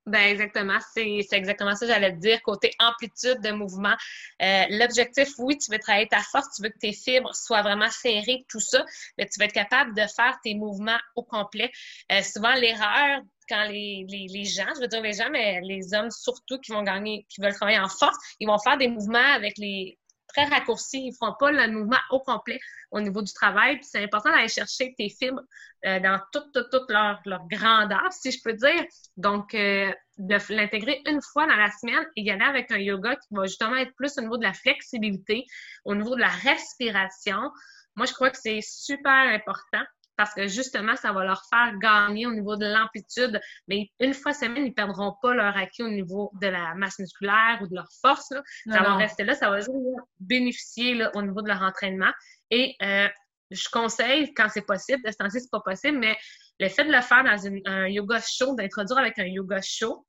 Ben 0.06 0.22
exactement, 0.22 0.78
c'est 0.94 1.26
exactement 1.32 1.76
ça 1.76 1.88
j'allais 1.88 2.14
te 2.14 2.20
dire. 2.20 2.40
Côté 2.44 2.72
amplitude 2.78 3.42
de 3.42 3.50
mouvement, 3.52 3.96
euh, 4.44 4.64
l'objectif, 4.70 5.30
oui, 5.40 5.58
tu 5.58 5.72
veux 5.72 5.80
travailler 5.80 6.08
ta 6.08 6.22
force, 6.22 6.46
tu 6.56 6.62
veux 6.62 6.70
que 6.70 6.78
tes 6.78 6.94
fibres 6.94 7.34
soient 7.34 7.64
vraiment 7.64 7.90
serrées, 7.90 8.46
tout 8.48 8.60
ça, 8.60 8.86
mais 9.18 9.26
tu 9.26 9.40
veux 9.40 9.46
être 9.46 9.54
capable 9.54 9.96
de 9.96 10.04
faire 10.16 10.38
tes 10.44 10.54
mouvements 10.54 11.00
au 11.16 11.24
complet. 11.24 11.72
Euh, 12.12 12.22
souvent, 12.22 12.54
l'erreur 12.54 13.22
quand 13.50 13.64
les, 13.68 14.06
les, 14.08 14.28
les, 14.30 14.46
gens, 14.46 14.68
je 14.76 14.82
veux 14.82 14.88
dire 14.88 15.02
les 15.02 15.14
gens, 15.14 15.30
mais 15.32 15.60
les 15.62 15.94
hommes 15.94 16.12
surtout 16.12 16.60
qui 16.60 16.72
vont 16.72 16.84
gagner, 16.84 17.26
qui 17.30 17.42
veulent 17.42 17.54
travailler 17.54 17.80
en 17.80 17.90
force, 17.90 18.18
ils 18.40 18.48
vont 18.48 18.58
faire 18.60 18.78
des 18.78 18.88
mouvements 18.88 19.34
avec 19.34 19.58
les 19.58 19.98
très 20.36 20.46
raccourcis. 20.46 21.00
Ils 21.00 21.12
ne 21.12 21.16
feront 21.16 21.36
pas 21.40 21.52
le 21.52 21.72
mouvement 21.72 22.00
au 22.12 22.20
complet 22.20 22.60
au 22.92 23.00
niveau 23.00 23.22
du 23.22 23.34
travail. 23.34 23.78
Puis 23.78 23.88
c'est 23.90 24.04
important 24.04 24.30
d'aller 24.32 24.48
chercher 24.48 24.94
tes 24.98 25.10
fibres 25.10 25.42
euh, 25.86 26.00
dans 26.00 26.20
toute, 26.32 26.52
toute, 26.54 26.70
toute 26.72 26.90
leur, 26.90 27.22
grandeur, 27.50 28.12
si 28.12 28.32
je 28.32 28.42
peux 28.44 28.54
dire. 28.54 28.86
Donc, 29.18 29.54
euh, 29.54 29.92
de 30.18 30.38
l'intégrer 30.54 31.02
une 31.06 31.22
fois 31.22 31.46
dans 31.48 31.56
la 31.56 31.70
semaine 31.72 32.06
et 32.16 32.22
y 32.22 32.32
aller 32.32 32.46
avec 32.46 32.72
un 32.72 32.78
yoga 32.78 33.16
qui 33.16 33.28
va 33.32 33.46
justement 33.46 33.76
être 33.76 33.94
plus 33.96 34.18
au 34.18 34.22
niveau 34.22 34.38
de 34.38 34.44
la 34.44 34.54
flexibilité, 34.54 35.46
au 35.84 35.96
niveau 35.96 36.16
de 36.16 36.22
la 36.22 36.30
respiration. 36.30 37.52
Moi, 37.96 38.06
je 38.06 38.14
crois 38.14 38.30
que 38.30 38.38
c'est 38.38 38.62
super 38.62 39.12
important 39.12 39.84
parce 40.18 40.34
que 40.34 40.48
justement, 40.48 40.96
ça 40.96 41.12
va 41.12 41.24
leur 41.26 41.44
faire 41.50 41.78
gagner 41.80 42.26
au 42.26 42.34
niveau 42.34 42.56
de 42.56 42.66
l'amplitude. 42.66 43.40
Mais 43.68 43.90
une 44.00 44.14
fois 44.14 44.34
semaine, 44.34 44.66
ils 44.66 44.70
ne 44.70 44.74
perdront 44.74 45.16
pas 45.22 45.34
leur 45.34 45.56
acquis 45.58 45.84
au 45.84 45.90
niveau 45.90 46.32
de 46.42 46.48
la 46.48 46.74
masse 46.76 47.00
musculaire 47.00 47.60
ou 47.62 47.68
de 47.68 47.76
leur 47.76 47.88
force. 48.02 48.34
Ça 48.70 48.82
va 48.82 48.96
rester 48.96 49.24
là, 49.24 49.36
ça 49.36 49.50
va 49.50 49.60
juste 49.60 49.72
bénéficier 50.20 50.96
là, 50.96 51.12
au 51.16 51.22
niveau 51.22 51.42
de 51.42 51.48
leur 51.48 51.62
entraînement. 51.62 52.12
Et 52.50 52.76
euh, 52.82 53.08
je 53.52 53.68
conseille, 53.72 54.34
quand 54.34 54.48
c'est 54.50 54.66
possible, 54.66 55.04
de 55.04 55.12
ce 55.12 55.18
temps 55.18 55.30
c'est 55.30 55.50
pas 55.52 55.62
possible, 55.62 55.98
mais 55.98 56.18
le 56.60 56.70
fait 56.70 56.86
de 56.86 56.92
le 56.92 57.02
faire 57.02 57.24
dans 57.24 57.48
un 57.66 57.88
yoga 57.88 58.20
chaud, 58.22 58.56
d'introduire 58.56 59.00
avec 59.00 59.20
un 59.20 59.26
yoga 59.26 59.60
chaud, 59.62 60.06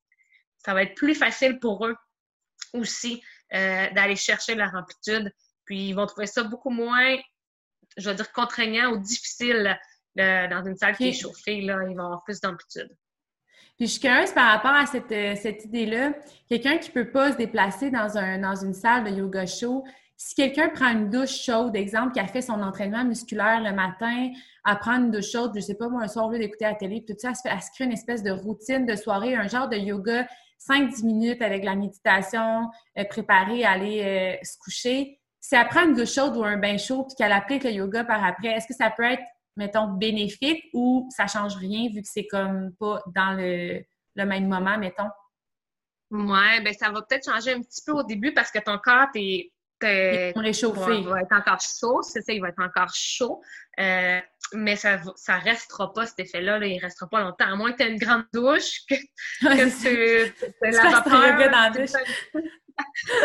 ça 0.64 0.75
va 0.75 0.82
être 0.82 0.94
plus 0.94 1.14
facile 1.14 1.58
pour 1.58 1.86
eux 1.86 1.96
aussi 2.72 3.22
euh, 3.54 3.90
d'aller 3.90 4.16
chercher 4.16 4.54
leur 4.54 4.75
amplitude. 4.75 5.32
Puis 5.64 5.88
ils 5.88 5.92
vont 5.94 6.06
trouver 6.06 6.26
ça 6.26 6.44
beaucoup 6.44 6.70
moins, 6.70 7.16
je 7.96 8.08
veux 8.08 8.14
dire, 8.14 8.32
contraignant 8.32 8.92
ou 8.92 8.98
difficile 8.98 9.78
dans 10.16 10.62
une 10.66 10.76
salle 10.76 10.96
qui 10.96 11.08
est 11.08 11.12
chauffée, 11.12 11.61
là, 11.61 11.78
ils 11.88 11.96
vont 11.96 12.04
avoir 12.04 12.25
plus 12.25 12.40
d'amplitude. 12.40 12.96
Puis 13.76 13.88
je 13.88 13.92
suis 13.92 14.00
curieuse 14.00 14.32
par 14.32 14.52
rapport 14.52 14.75
à 14.75 14.87
cette, 14.87 15.12
euh, 15.12 15.35
cette 15.37 15.66
idée-là. 15.66 16.14
Quelqu'un 16.49 16.78
qui 16.78 16.88
ne 16.88 16.94
peut 16.94 17.11
pas 17.11 17.32
se 17.32 17.37
déplacer 17.37 17.90
dans, 17.90 18.16
un, 18.16 18.38
dans 18.38 18.56
une 18.56 18.73
salle 18.73 19.04
de 19.04 19.11
yoga 19.11 19.44
chaud, 19.44 19.85
si 20.16 20.35
quelqu'un 20.35 20.70
prend 20.70 20.88
une 20.88 21.11
douche 21.11 21.42
chaude, 21.42 21.76
exemple, 21.76 22.12
qui 22.12 22.20
a 22.20 22.26
fait 22.26 22.40
son 22.40 22.62
entraînement 22.62 23.04
musculaire 23.04 23.61
le 23.61 23.73
matin, 23.73 24.30
à 24.64 24.76
prendre 24.76 25.04
une 25.04 25.11
douche 25.11 25.30
chaude, 25.30 25.52
je 25.54 25.61
sais 25.61 25.75
pas, 25.75 25.88
moi, 25.88 26.02
un 26.02 26.08
soir, 26.08 26.26
au 26.26 26.30
lieu 26.30 26.38
d'écouter 26.38 26.64
la 26.64 26.75
télé, 26.75 27.04
tout 27.06 27.14
ça, 27.18 27.32
elle 27.44 27.61
se, 27.61 27.70
crée 27.75 27.85
une 27.85 27.92
espèce 27.92 28.23
de 28.23 28.30
routine 28.30 28.87
de 28.87 28.96
soirée, 28.96 29.35
un 29.35 29.46
genre 29.46 29.68
de 29.68 29.76
yoga, 29.76 30.26
5-10 30.58 31.04
minutes 31.04 31.42
avec 31.42 31.62
la 31.62 31.75
méditation, 31.75 32.70
euh, 32.99 33.04
préparée 33.04 33.64
à 33.64 33.73
aller 33.73 34.02
euh, 34.02 34.37
se 34.42 34.56
coucher. 34.58 35.20
Si 35.38 35.54
elle 35.54 35.68
prend 35.68 35.85
une 35.85 35.94
douche 35.94 36.14
chaude 36.14 36.35
ou 36.38 36.44
un 36.44 36.56
bain 36.56 36.78
chaud, 36.78 37.04
puis 37.04 37.14
qu'elle 37.14 37.32
applique 37.32 37.64
le 37.64 37.73
yoga 37.73 38.04
par 38.04 38.25
après, 38.25 38.49
est-ce 38.49 38.66
que 38.66 38.75
ça 38.75 38.90
peut 38.90 39.04
être 39.04 39.23
mettons, 39.56 39.88
bénéfique 39.88 40.64
ou 40.72 41.08
ça 41.10 41.26
change 41.26 41.56
rien 41.56 41.88
vu 41.92 42.02
que 42.02 42.08
c'est 42.08 42.26
comme 42.26 42.72
pas 42.78 43.02
dans 43.14 43.36
le, 43.36 43.82
même 44.14 44.48
moment, 44.48 44.78
mettons? 44.78 45.10
Ouais, 46.10 46.60
ben 46.60 46.72
ça 46.72 46.90
va 46.90 47.02
peut-être 47.02 47.28
changer 47.30 47.54
un 47.54 47.62
petit 47.62 47.82
peu 47.84 47.92
au 47.92 48.02
début 48.02 48.32
parce 48.32 48.50
que 48.50 48.58
ton 48.58 48.78
corps, 48.78 49.08
t'es. 49.12 49.50
réchauffé. 49.82 50.98
Il 50.98 51.08
va 51.08 51.22
être 51.22 51.32
encore 51.32 51.60
chaud, 51.60 52.02
c'est 52.02 52.22
ça, 52.22 52.32
il 52.32 52.40
va 52.40 52.48
être 52.48 52.62
encore 52.62 52.94
chaud. 52.94 53.42
Euh, 53.80 54.20
mais 54.52 54.76
ça 54.76 55.00
ça 55.16 55.38
restera 55.38 55.92
pas 55.92 56.06
cet 56.06 56.20
effet-là, 56.20 56.58
là, 56.58 56.66
il 56.66 56.78
restera 56.78 57.08
pas 57.08 57.20
longtemps. 57.20 57.46
À 57.46 57.56
moins 57.56 57.72
que 57.72 57.78
tu 57.78 57.82
aies 57.82 57.90
une 57.90 57.98
grande 57.98 58.25
douche, 58.32 58.82
que, 58.88 58.94
que 58.94 60.28
tu, 60.30 60.32
la 60.62 60.90
vapeur, 60.90 61.50
dans 61.50 61.60
la 61.60 61.70
douche. 61.70 61.90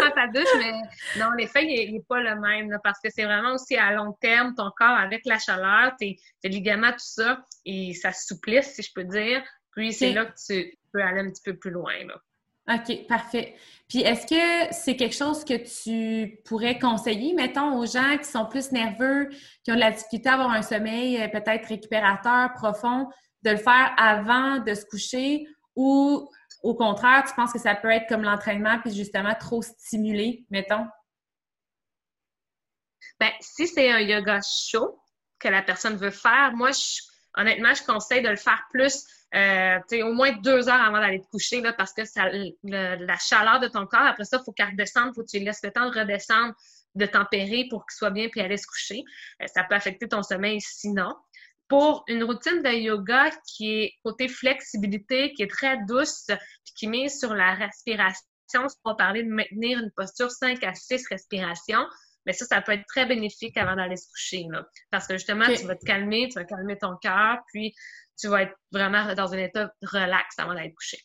Dans 0.02 0.12
ta 0.12 0.28
douche, 0.28 0.54
mais 0.58 0.74
non, 1.18 1.32
l'effet, 1.32 1.66
il 1.66 1.94
n'est 1.94 2.04
pas 2.08 2.20
le 2.20 2.40
même, 2.40 2.78
parce 2.84 3.00
que 3.00 3.10
c'est 3.10 3.26
vraiment 3.26 3.54
aussi 3.54 3.76
à 3.78 3.92
long 3.94 4.14
terme, 4.22 4.54
ton 4.56 4.72
corps, 4.76 4.98
avec 4.98 5.26
la 5.26 5.40
chaleur, 5.40 5.96
tes, 5.98 6.18
ligaments, 6.44 6.92
tout 6.92 7.00
ça, 7.00 7.44
et 7.66 7.94
ça 7.94 8.12
souplisse, 8.12 8.76
si 8.76 8.84
je 8.84 8.92
peux 8.94 9.04
dire. 9.04 9.44
Puis 9.72 9.94
c'est 9.94 10.12
là 10.14 10.26
que 10.26 10.36
tu 10.46 10.78
peux 10.92 11.02
aller 11.02 11.22
un 11.22 11.30
petit 11.30 11.44
peu 11.44 11.56
plus 11.56 11.72
loin. 11.72 11.94
Là. 12.06 12.16
OK, 12.76 13.08
parfait. 13.08 13.56
Puis 13.88 14.02
est-ce 14.02 14.26
que 14.28 14.74
c'est 14.74 14.96
quelque 14.96 15.16
chose 15.16 15.44
que 15.44 15.56
tu 15.56 16.38
pourrais 16.46 16.78
conseiller, 16.80 17.34
mettons, 17.34 17.78
aux 17.78 17.86
gens 17.86 18.18
qui 18.18 18.30
sont 18.30 18.46
plus 18.46 18.72
nerveux, 18.72 19.30
qui 19.64 19.72
ont 19.72 19.76
de 19.76 19.80
la 19.80 19.92
difficulté 19.92 20.30
à 20.30 20.34
avoir 20.34 20.52
un 20.52 20.62
sommeil 20.62 21.22
euh, 21.22 21.28
peut-être 21.28 21.68
récupérateur, 21.68 22.54
profond, 22.54 23.08
de 23.44 23.52
le 23.52 23.58
faire 23.58 23.94
avant 23.98 24.60
de 24.60 24.74
se 24.74 24.86
coucher 24.86 25.46
ou 25.76 26.30
au 26.62 26.76
contraire, 26.76 27.24
tu 27.28 27.34
penses 27.36 27.54
que 27.54 27.60
ça 27.60 27.76
peut 27.76 27.90
être 27.90 28.08
comme 28.08 28.24
l'entraînement, 28.24 28.80
puis 28.80 28.94
justement 28.94 29.34
trop 29.36 29.62
stimulé, 29.62 30.46
mettons? 30.50 30.86
Bien, 33.20 33.32
si 33.40 33.68
c'est 33.68 33.92
un 33.92 34.00
yoga 34.00 34.40
chaud 34.42 35.00
que 35.40 35.48
la 35.48 35.62
personne 35.62 35.96
veut 35.96 36.12
faire, 36.12 36.52
moi, 36.54 36.70
honnêtement, 37.36 37.74
je 37.74 37.84
conseille 37.84 38.22
de 38.22 38.30
le 38.30 38.36
faire 38.36 38.64
plus, 38.72 39.06
euh, 39.34 39.80
au 40.04 40.14
moins 40.14 40.32
deux 40.34 40.70
heures 40.70 40.82
avant 40.82 41.00
d'aller 41.00 41.22
te 41.22 41.28
coucher, 41.28 41.62
là, 41.62 41.74
parce 41.74 41.94
que 41.94 42.06
ça, 42.06 42.30
la 42.64 43.18
chaleur 43.18 43.60
de 43.60 43.68
ton 43.68 43.86
corps, 43.86 44.02
après 44.02 44.26
ça, 44.26 44.38
il 44.40 44.44
faut 44.44 44.52
qu'elle 44.52 44.70
redescende, 44.70 45.12
il 45.12 45.16
faut 45.16 45.22
que 45.24 45.30
tu 45.32 45.40
laisses 45.40 45.64
le 45.64 45.72
temps 45.72 45.90
de 45.90 46.00
redescendre, 46.00 46.54
de 46.96 47.06
tempérer 47.06 47.68
pour 47.70 47.86
qu'il 47.86 47.96
soit 47.96 48.12
bien, 48.12 48.28
puis 48.30 48.42
aller 48.42 48.58
se 48.58 48.68
coucher. 48.68 49.04
Euh, 49.42 49.46
ça 49.48 49.64
peut 49.64 49.76
affecter 49.76 50.08
ton 50.08 50.24
sommeil 50.24 50.60
sinon 50.62 51.16
pour 51.72 52.04
une 52.10 52.26
routine 52.26 52.62
de 52.62 52.70
yoga 52.70 53.30
qui 53.48 53.80
est 53.80 53.94
côté 54.04 54.28
flexibilité, 54.28 55.32
qui 55.32 55.44
est 55.44 55.50
très 55.50 55.78
douce, 55.86 56.26
puis 56.28 56.74
qui 56.76 56.88
met 56.88 57.08
sur 57.08 57.34
la 57.34 57.54
respiration. 57.54 58.26
On 58.84 58.90
va 58.90 58.96
parler 58.96 59.24
de 59.24 59.30
maintenir 59.30 59.80
une 59.80 59.90
posture 59.96 60.30
5 60.30 60.62
à 60.66 60.74
6 60.74 61.08
respirations. 61.10 61.88
Mais 62.26 62.34
ça, 62.34 62.46
ça 62.46 62.62
peut 62.62 62.74
être 62.74 62.86
très 62.88 63.06
bénéfique 63.06 63.56
avant 63.56 63.78
d'aller 63.78 63.96
se 63.96 64.10
coucher. 64.10 64.46
Là. 64.52 64.66
Parce 64.92 65.08
que 65.08 65.14
justement, 65.14 65.46
tu 65.46 65.66
vas 65.66 65.78
te 65.78 65.86
calmer, 65.86 66.28
tu 66.28 66.40
vas 66.40 66.44
calmer 66.44 66.78
ton 66.78 66.98
cœur, 66.98 67.38
puis 67.54 67.74
tu 68.20 68.28
vas 68.28 68.42
être 68.42 68.56
vraiment 68.74 69.16
dans 69.16 69.34
un 69.34 69.38
état 69.38 69.72
relax 69.82 70.38
avant 70.40 70.54
d'aller 70.54 70.72
te 70.72 70.76
coucher. 70.76 71.00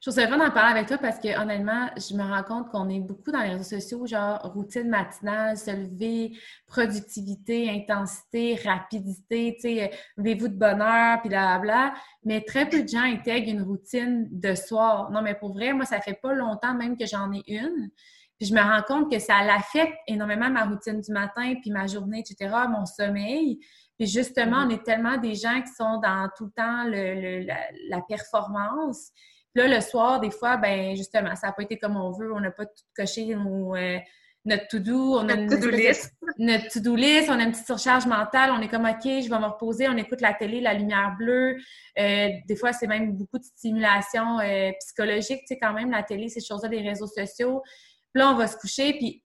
Je 0.00 0.10
trouve 0.10 0.22
ça 0.22 0.26
d'en 0.26 0.50
parler 0.50 0.78
avec 0.78 0.88
toi 0.88 0.98
parce 0.98 1.18
que 1.18 1.40
honnêtement, 1.40 1.88
je 1.96 2.14
me 2.14 2.22
rends 2.22 2.42
compte 2.42 2.70
qu'on 2.70 2.88
est 2.88 3.00
beaucoup 3.00 3.32
dans 3.32 3.40
les 3.40 3.50
réseaux 3.50 3.80
sociaux, 3.80 4.06
genre 4.06 4.40
routine 4.54 4.88
matinale, 4.88 5.56
se 5.56 5.70
lever, 5.70 6.32
productivité, 6.66 7.70
intensité, 7.70 8.60
rapidité, 8.64 9.56
tu 9.56 9.68
sais, 9.68 9.90
levez-vous 10.16 10.48
de 10.48 10.56
bonheur, 10.56 11.20
puis 11.20 11.30
là, 11.30 11.58
bla, 11.58 11.94
Mais 12.24 12.42
très 12.42 12.68
peu 12.68 12.82
de 12.82 12.88
gens 12.88 13.02
intègrent 13.02 13.50
une 13.50 13.62
routine 13.62 14.28
de 14.30 14.54
soir. 14.54 15.10
Non, 15.10 15.22
mais 15.22 15.34
pour 15.34 15.52
vrai, 15.52 15.72
moi, 15.72 15.84
ça 15.84 16.00
fait 16.00 16.18
pas 16.20 16.34
longtemps 16.34 16.74
même 16.74 16.96
que 16.96 17.06
j'en 17.06 17.32
ai 17.32 17.42
une. 17.46 17.90
Puis 18.38 18.48
je 18.48 18.54
me 18.54 18.60
rends 18.60 18.82
compte 18.82 19.10
que 19.10 19.18
ça 19.18 19.42
l'affecte 19.42 19.96
énormément 20.06 20.50
ma 20.50 20.64
routine 20.64 21.00
du 21.00 21.10
matin, 21.10 21.54
puis 21.60 21.70
ma 21.70 21.86
journée, 21.86 22.20
etc., 22.20 22.54
mon 22.68 22.84
sommeil. 22.84 23.58
Puis 23.98 24.06
justement, 24.08 24.64
on 24.66 24.68
est 24.68 24.84
tellement 24.84 25.16
des 25.16 25.34
gens 25.34 25.62
qui 25.62 25.72
sont 25.72 26.00
dans 26.00 26.28
tout 26.36 26.44
le 26.44 26.50
temps 26.50 26.84
le, 26.84 27.46
la 27.88 28.00
performance 28.02 29.10
là, 29.56 29.68
le 29.68 29.80
soir, 29.80 30.20
des 30.20 30.30
fois, 30.30 30.56
ben 30.56 30.94
justement, 30.94 31.34
ça 31.34 31.48
n'a 31.48 31.52
pas 31.52 31.62
été 31.62 31.78
comme 31.78 31.96
on 31.96 32.10
veut. 32.10 32.32
On 32.32 32.40
n'a 32.40 32.50
pas 32.50 32.66
tout 32.66 32.84
coché 32.96 33.34
euh, 33.34 33.98
notre 34.44 34.68
to-do. 34.68 35.16
On 35.16 35.28
a 35.28 35.36
notre 35.36 35.56
to-do 35.56 35.70
list. 35.70 36.12
Notre 36.38 36.68
to-do 36.68 36.94
list. 36.94 37.30
On 37.30 37.38
a 37.38 37.42
une 37.44 37.52
petite 37.52 37.66
surcharge 37.66 38.06
mentale. 38.06 38.50
On 38.52 38.60
est 38.60 38.68
comme, 38.68 38.84
OK, 38.84 39.02
je 39.04 39.28
vais 39.28 39.38
me 39.38 39.46
reposer. 39.46 39.88
On 39.88 39.96
écoute 39.96 40.20
la 40.20 40.34
télé, 40.34 40.60
la 40.60 40.74
lumière 40.74 41.14
bleue. 41.18 41.56
Euh, 41.98 42.28
des 42.46 42.56
fois, 42.56 42.72
c'est 42.72 42.86
même 42.86 43.12
beaucoup 43.12 43.38
de 43.38 43.44
stimulation 43.44 44.38
euh, 44.40 44.70
psychologique. 44.80 45.40
Tu 45.40 45.46
sais, 45.48 45.58
quand 45.58 45.72
même, 45.72 45.90
la 45.90 46.02
télé, 46.02 46.28
ces 46.28 46.40
choses-là, 46.40 46.68
les 46.68 46.86
réseaux 46.86 47.06
sociaux. 47.06 47.62
Puis 48.12 48.22
là, 48.22 48.30
on 48.30 48.36
va 48.36 48.46
se 48.46 48.56
coucher. 48.56 48.92
Puis 48.92 49.24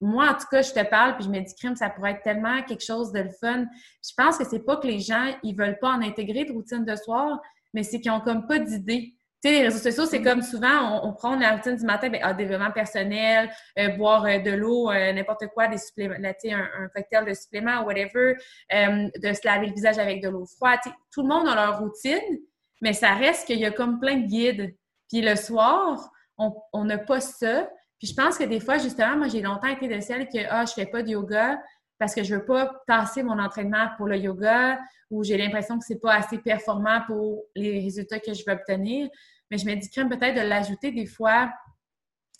moi, 0.00 0.30
en 0.30 0.34
tout 0.34 0.46
cas, 0.50 0.62
je 0.62 0.72
te 0.72 0.84
parle, 0.84 1.16
puis 1.16 1.24
je 1.24 1.30
me 1.30 1.40
dis, 1.40 1.54
crime, 1.54 1.74
ça 1.74 1.88
pourrait 1.88 2.12
être 2.12 2.22
tellement 2.22 2.62
quelque 2.62 2.84
chose 2.84 3.12
de 3.12 3.20
le 3.20 3.30
fun. 3.40 3.64
je 4.04 4.12
pense 4.16 4.36
que 4.36 4.44
c'est 4.44 4.64
pas 4.64 4.76
que 4.76 4.86
les 4.86 5.00
gens, 5.00 5.34
ils 5.42 5.56
veulent 5.56 5.78
pas 5.78 5.88
en 5.88 6.02
intégrer 6.02 6.44
de 6.44 6.52
routine 6.52 6.84
de 6.84 6.94
soir, 6.96 7.40
mais 7.72 7.82
c'est 7.82 8.00
qu'ils 8.00 8.10
ont 8.10 8.20
comme 8.20 8.46
pas 8.46 8.58
d'idée 8.58 9.15
les 9.50 9.62
réseaux 9.62 9.78
sociaux, 9.78 10.06
c'est 10.06 10.22
comme 10.22 10.42
souvent, 10.42 11.04
on, 11.04 11.12
prend 11.12 11.36
la 11.36 11.56
routine 11.56 11.76
du 11.76 11.84
matin, 11.84 12.08
bien, 12.08 12.20
ah, 12.22 12.32
développement 12.32 12.70
personnel, 12.70 13.50
euh, 13.78 13.88
boire 13.90 14.24
euh, 14.24 14.38
de 14.38 14.50
l'eau, 14.50 14.90
euh, 14.90 15.12
n'importe 15.12 15.46
quoi, 15.48 15.68
des 15.68 15.78
suppléments, 15.78 16.14
un, 16.14 16.84
un, 16.84 16.88
cocktail 16.94 17.24
de 17.24 17.34
suppléments, 17.34 17.82
whatever, 17.82 18.34
de 18.70 19.32
se 19.32 19.46
laver 19.46 19.66
le 19.66 19.72
visage 19.72 19.98
avec 19.98 20.22
de 20.22 20.28
l'eau 20.28 20.46
froide. 20.46 20.80
tout 21.12 21.22
le 21.22 21.28
monde 21.28 21.48
a 21.48 21.54
leur 21.54 21.80
routine, 21.80 22.38
mais 22.80 22.92
ça 22.92 23.14
reste 23.14 23.46
qu'il 23.46 23.58
y 23.58 23.66
a 23.66 23.70
comme 23.70 24.00
plein 24.00 24.16
de 24.16 24.26
guides. 24.26 24.74
Puis 25.08 25.22
le 25.22 25.36
soir, 25.36 26.10
on 26.38 26.84
n'a 26.84 26.98
pas 26.98 27.20
ça. 27.20 27.68
Puis 27.98 28.08
je 28.08 28.14
pense 28.14 28.36
que 28.36 28.44
des 28.44 28.60
fois, 28.60 28.78
justement, 28.78 29.16
moi, 29.16 29.28
j'ai 29.28 29.40
longtemps 29.40 29.68
été 29.68 29.88
de 29.88 30.00
celle 30.00 30.28
que, 30.28 30.38
ah, 30.50 30.64
je 30.66 30.72
fais 30.72 30.86
pas 30.86 31.02
de 31.02 31.10
yoga 31.10 31.58
parce 31.98 32.14
que 32.14 32.22
je 32.22 32.34
veux 32.34 32.44
pas 32.44 32.82
tasser 32.86 33.22
mon 33.22 33.38
entraînement 33.38 33.88
pour 33.96 34.06
le 34.06 34.18
yoga 34.18 34.78
ou 35.10 35.24
j'ai 35.24 35.36
l'impression 35.36 35.78
que 35.78 35.84
c'est 35.86 36.00
pas 36.00 36.14
assez 36.14 36.38
performant 36.38 37.00
pour 37.06 37.44
les 37.54 37.80
résultats 37.80 38.20
que 38.20 38.34
je 38.34 38.42
veux 38.46 38.52
obtenir. 38.52 39.08
Mais 39.50 39.58
je 39.58 39.66
me 39.66 39.74
dis 39.74 39.88
peut-être 39.88 40.34
de 40.34 40.48
l'ajouter 40.48 40.90
des 40.92 41.06
fois 41.06 41.50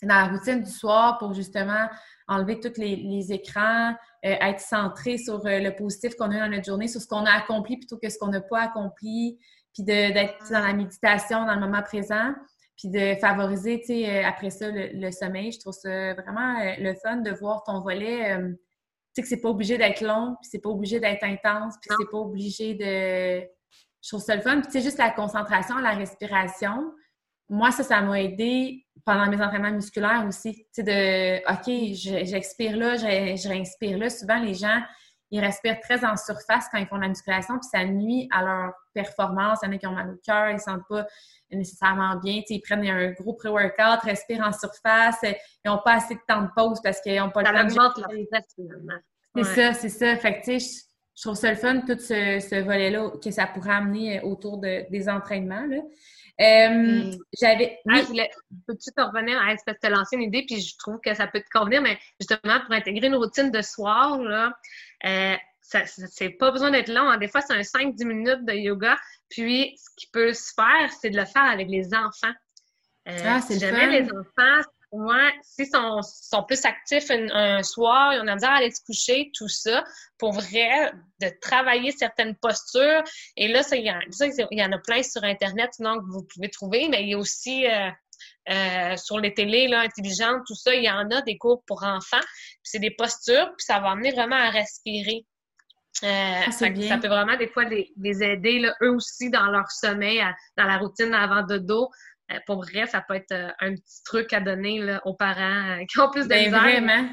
dans 0.03 0.15
la 0.15 0.27
routine 0.27 0.61
du 0.61 0.69
soir 0.69 1.17
pour 1.17 1.33
justement 1.33 1.87
enlever 2.27 2.59
tous 2.59 2.77
les, 2.77 3.31
écrans, 3.31 3.91
euh, 3.91 3.95
être 4.41 4.59
centré 4.59 5.17
sur 5.17 5.45
euh, 5.45 5.59
le 5.59 5.75
positif 5.75 6.15
qu'on 6.15 6.31
a 6.31 6.39
dans 6.39 6.49
notre 6.49 6.65
journée, 6.65 6.87
sur 6.87 7.01
ce 7.01 7.07
qu'on 7.07 7.25
a 7.25 7.31
accompli 7.31 7.77
plutôt 7.77 7.97
que 7.97 8.09
ce 8.09 8.17
qu'on 8.19 8.27
n'a 8.27 8.41
pas 8.41 8.61
accompli, 8.61 9.39
puis 9.73 9.83
d'être 9.83 10.51
dans 10.51 10.59
la 10.59 10.73
méditation, 10.73 11.45
dans 11.45 11.55
le 11.55 11.61
moment 11.61 11.81
présent, 11.81 12.33
puis 12.77 12.89
de 12.89 13.15
favoriser, 13.15 13.79
tu 13.79 13.87
sais, 13.87 14.23
euh, 14.23 14.27
après 14.27 14.49
ça, 14.49 14.67
le, 14.69 15.11
sommeil. 15.11 15.51
Je 15.51 15.59
trouve 15.59 15.73
ça 15.73 16.13
vraiment 16.13 16.57
le 16.77 16.93
fun 16.95 17.17
de 17.17 17.31
voir 17.31 17.63
ton 17.63 17.81
volet. 17.81 18.37
Tu 18.37 18.53
sais, 19.13 19.21
que 19.23 19.27
c'est 19.27 19.41
pas 19.41 19.49
obligé 19.49 19.77
d'être 19.77 20.01
long, 20.01 20.35
puis 20.41 20.49
c'est 20.51 20.61
pas 20.61 20.69
obligé 20.69 20.99
d'être 20.99 21.23
intense, 21.23 21.75
puis 21.81 21.89
c'est 21.97 22.11
pas 22.11 22.17
obligé 22.17 22.75
de... 22.75 23.56
Je 24.01 24.09
trouve 24.09 24.21
ça 24.21 24.35
le 24.35 24.41
fun. 24.41 24.61
Puis, 24.61 24.67
tu 24.67 24.71
sais, 24.73 24.81
juste 24.81 24.97
la 24.97 25.11
concentration, 25.11 25.77
la 25.77 25.91
respiration. 25.91 26.93
Moi, 27.49 27.71
ça, 27.71 27.83
ça 27.83 28.01
m'a 28.01 28.21
aidé 28.21 28.85
pendant 29.05 29.27
mes 29.27 29.41
entraînements 29.41 29.71
musculaires 29.71 30.25
aussi. 30.27 30.53
Tu 30.53 30.65
sais, 30.71 30.83
de 30.83 31.51
OK, 31.51 32.25
j'expire 32.25 32.77
là, 32.77 32.95
je 32.97 33.47
réinspire 33.47 33.97
là. 33.97 34.09
Souvent, 34.09 34.39
les 34.39 34.53
gens, 34.53 34.81
ils 35.31 35.39
respirent 35.39 35.79
très 35.81 36.05
en 36.05 36.15
surface 36.15 36.67
quand 36.71 36.77
ils 36.77 36.87
font 36.87 36.97
de 36.97 37.01
la 37.01 37.09
musculation, 37.09 37.55
puis 37.59 37.67
ça 37.69 37.83
nuit 37.85 38.29
à 38.31 38.43
leur 38.43 38.73
performance. 38.93 39.59
Il 39.63 39.67
y 39.67 39.69
en 39.69 39.75
a 39.75 39.77
qui 39.77 39.87
ont 39.87 39.91
mal 39.91 40.09
au 40.09 40.19
cœur, 40.25 40.49
ils 40.49 40.55
ne 40.55 40.59
sentent 40.59 40.87
pas 40.87 41.05
nécessairement 41.51 42.15
bien. 42.17 42.41
ils 42.49 42.61
prennent 42.61 42.85
un 42.87 43.11
gros 43.11 43.33
pré-workout, 43.33 44.01
respirent 44.03 44.45
en 44.45 44.51
surface, 44.51 45.17
ils 45.23 45.35
n'ont 45.65 45.79
pas 45.83 45.95
assez 45.95 46.15
de 46.15 46.21
temps 46.27 46.41
de 46.41 46.49
pause 46.55 46.79
parce 46.83 47.01
qu'ils 47.01 47.17
n'ont 47.17 47.29
pas 47.29 47.41
le 47.41 47.47
temps 47.47 47.65
de... 47.65 47.75
leur 47.75 47.93
C'est 49.35 49.43
ça, 49.43 49.73
c'est 49.73 49.89
ça. 49.89 50.15
Fait 50.17 50.41
que, 50.41 50.57
je 51.17 51.23
trouve 51.23 51.35
ça 51.35 51.49
le 51.49 51.57
fun, 51.57 51.81
tout 51.81 51.97
ce, 51.99 52.61
volet-là 52.61 53.11
que 53.21 53.31
ça 53.31 53.47
pourrait 53.47 53.73
amener 53.73 54.21
autour 54.21 54.59
des 54.59 55.09
entraînements. 55.09 55.65
Là. 55.65 55.81
Euh, 56.39 56.69
hmm. 56.69 57.17
J'avais. 57.39 57.79
Ah, 57.89 58.01
peux-tu 58.67 58.91
te 58.91 59.01
revenir? 59.01 59.39
À 59.39 59.55
une 60.13 60.21
idée, 60.21 60.45
puis 60.45 60.61
je 60.61 60.77
trouve 60.77 60.99
que 61.03 61.13
ça 61.15 61.27
peut 61.27 61.41
te 61.41 61.49
convenir, 61.51 61.81
mais 61.81 61.97
justement, 62.19 62.59
pour 62.61 62.75
intégrer 62.75 63.07
une 63.07 63.15
routine 63.15 63.49
de 63.49 63.61
soir, 63.61 64.21
là, 64.21 64.53
euh, 65.05 65.35
ça, 65.61 65.81
c'est 65.85 66.29
pas 66.29 66.51
besoin 66.51 66.69
d'être 66.69 66.89
long. 66.89 67.09
Hein. 67.09 67.17
Des 67.17 67.27
fois, 67.27 67.41
c'est 67.41 67.53
un 67.53 67.61
5-10 67.61 68.05
minutes 68.05 68.45
de 68.45 68.53
yoga. 68.53 68.97
Puis, 69.29 69.75
ce 69.77 69.89
qui 69.97 70.07
peut 70.11 70.33
se 70.33 70.53
faire, 70.53 70.91
c'est 71.01 71.09
de 71.09 71.17
le 71.17 71.25
faire 71.25 71.43
avec 71.43 71.67
les 71.69 71.93
enfants. 71.93 72.33
Euh, 73.09 73.17
ah, 73.25 73.41
c'est 73.41 73.59
jamais 73.59 74.01
les 74.01 74.05
enfants, 74.11 74.69
moi, 74.93 75.31
s'ils 75.41 75.67
sont, 75.67 76.01
sont, 76.01 76.43
plus 76.43 76.63
actifs 76.65 77.09
un, 77.11 77.61
soir, 77.61 78.13
ils 78.13 78.19
ont 78.19 78.33
besoin 78.33 78.55
d'aller 78.55 78.71
se 78.71 78.81
coucher, 78.83 79.31
tout 79.33 79.49
ça, 79.49 79.83
pour 80.17 80.31
vrai, 80.33 80.91
de 81.21 81.29
travailler 81.41 81.91
certaines 81.91 82.35
postures. 82.35 83.03
Et 83.35 83.47
là, 83.47 83.63
ça, 83.63 83.75
il, 83.75 83.85
y 83.85 83.91
en, 83.91 83.99
il 84.51 84.59
y 84.59 84.63
en 84.63 84.71
a 84.71 84.77
plein 84.77 85.03
sur 85.03 85.23
Internet, 85.23 85.71
sinon 85.73 85.99
que 85.99 86.05
vous 86.09 86.23
pouvez 86.23 86.49
trouver, 86.49 86.87
mais 86.89 87.03
il 87.03 87.09
y 87.09 87.13
a 87.15 87.17
aussi 87.17 87.67
euh, 87.67 87.89
euh, 88.49 88.95
sur 88.95 89.19
les 89.19 89.33
télés 89.33 89.67
là, 89.67 89.81
intelligentes, 89.81 90.43
tout 90.47 90.55
ça, 90.55 90.73
il 90.73 90.83
y 90.83 90.89
en 90.89 91.09
a 91.11 91.21
des 91.21 91.37
cours 91.37 91.63
pour 91.65 91.83
enfants. 91.83 92.25
C'est 92.63 92.79
des 92.79 92.91
postures, 92.91 93.47
puis 93.57 93.65
ça 93.65 93.79
va 93.79 93.91
amener 93.91 94.11
vraiment 94.11 94.37
à 94.37 94.49
respirer. 94.49 95.25
Euh, 96.03 96.41
ah, 96.45 96.51
ça, 96.51 96.69
peut 96.69 97.07
vraiment 97.07 97.35
des 97.37 97.47
fois 97.47 97.63
les, 97.65 97.91
aider 98.23 98.59
là, 98.59 98.75
eux 98.83 98.91
aussi 98.91 99.31
dans 99.31 99.47
leur 99.47 99.69
sommeil, 99.71 100.23
dans 100.55 100.65
la 100.65 100.77
routine 100.77 101.13
avant 101.13 101.43
de 101.43 101.57
dos. 101.57 101.89
Euh, 102.31 102.35
pour 102.45 102.57
vrai, 102.57 102.85
ça 102.87 103.01
peut 103.01 103.15
être 103.15 103.31
euh, 103.31 103.49
un 103.59 103.75
petit 103.75 104.03
truc 104.03 104.33
à 104.33 104.41
donner 104.41 104.79
là, 104.79 105.01
aux 105.05 105.13
parents 105.13 105.77
qui 105.85 105.99
ont 105.99 106.09
plus 106.09 106.23
de 106.23 106.29
ben, 106.29 106.51
Vraiment. 106.51 107.07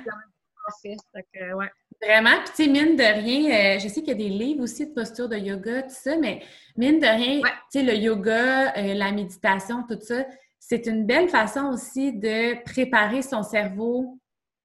Vraiment. 2.02 2.36
Puis, 2.44 2.52
tu 2.56 2.64
sais, 2.64 2.70
mine 2.70 2.96
de 2.96 3.02
rien, 3.02 3.78
je 3.78 3.88
sais 3.88 4.00
qu'il 4.00 4.08
y 4.08 4.12
a 4.12 4.14
des 4.14 4.28
livres 4.28 4.62
aussi 4.62 4.86
de 4.86 4.92
posture 4.92 5.28
de 5.28 5.36
yoga, 5.36 5.82
tout 5.82 5.90
ça, 5.90 6.16
mais 6.16 6.42
mine 6.76 6.98
de 6.98 7.06
rien, 7.06 7.40
tu 7.70 7.78
sais, 7.78 7.82
le 7.82 7.94
yoga, 7.94 8.72
la 8.82 9.12
méditation, 9.12 9.84
tout 9.88 9.98
ça, 10.00 10.24
c'est 10.58 10.86
une 10.86 11.06
belle 11.06 11.28
façon 11.28 11.66
aussi 11.66 12.12
de 12.12 12.62
préparer 12.64 13.22
son 13.22 13.42
cerveau 13.42 14.18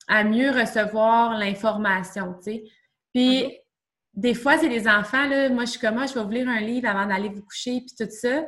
à 0.08 0.24
mieux 0.24 0.52
recevoir 0.52 1.38
l'information, 1.38 2.34
tu 2.44 2.52
sais. 2.52 2.64
Puis, 3.14 3.44
mhm. 3.44 3.52
des 4.16 4.34
fois, 4.34 4.58
c'est 4.58 4.70
des 4.70 4.88
enfants, 4.88 5.28
là, 5.28 5.50
moi, 5.50 5.66
je 5.66 5.72
suis 5.72 5.80
comme, 5.80 5.96
moi, 5.96 6.06
je 6.06 6.14
vais 6.14 6.22
ouvrir 6.22 6.48
un 6.48 6.62
livre 6.62 6.90
avant 6.90 7.06
d'aller 7.06 7.30
vous 7.30 7.44
coucher, 7.44 7.82
puis 7.82 7.94
tout 7.98 8.10
ça, 8.10 8.46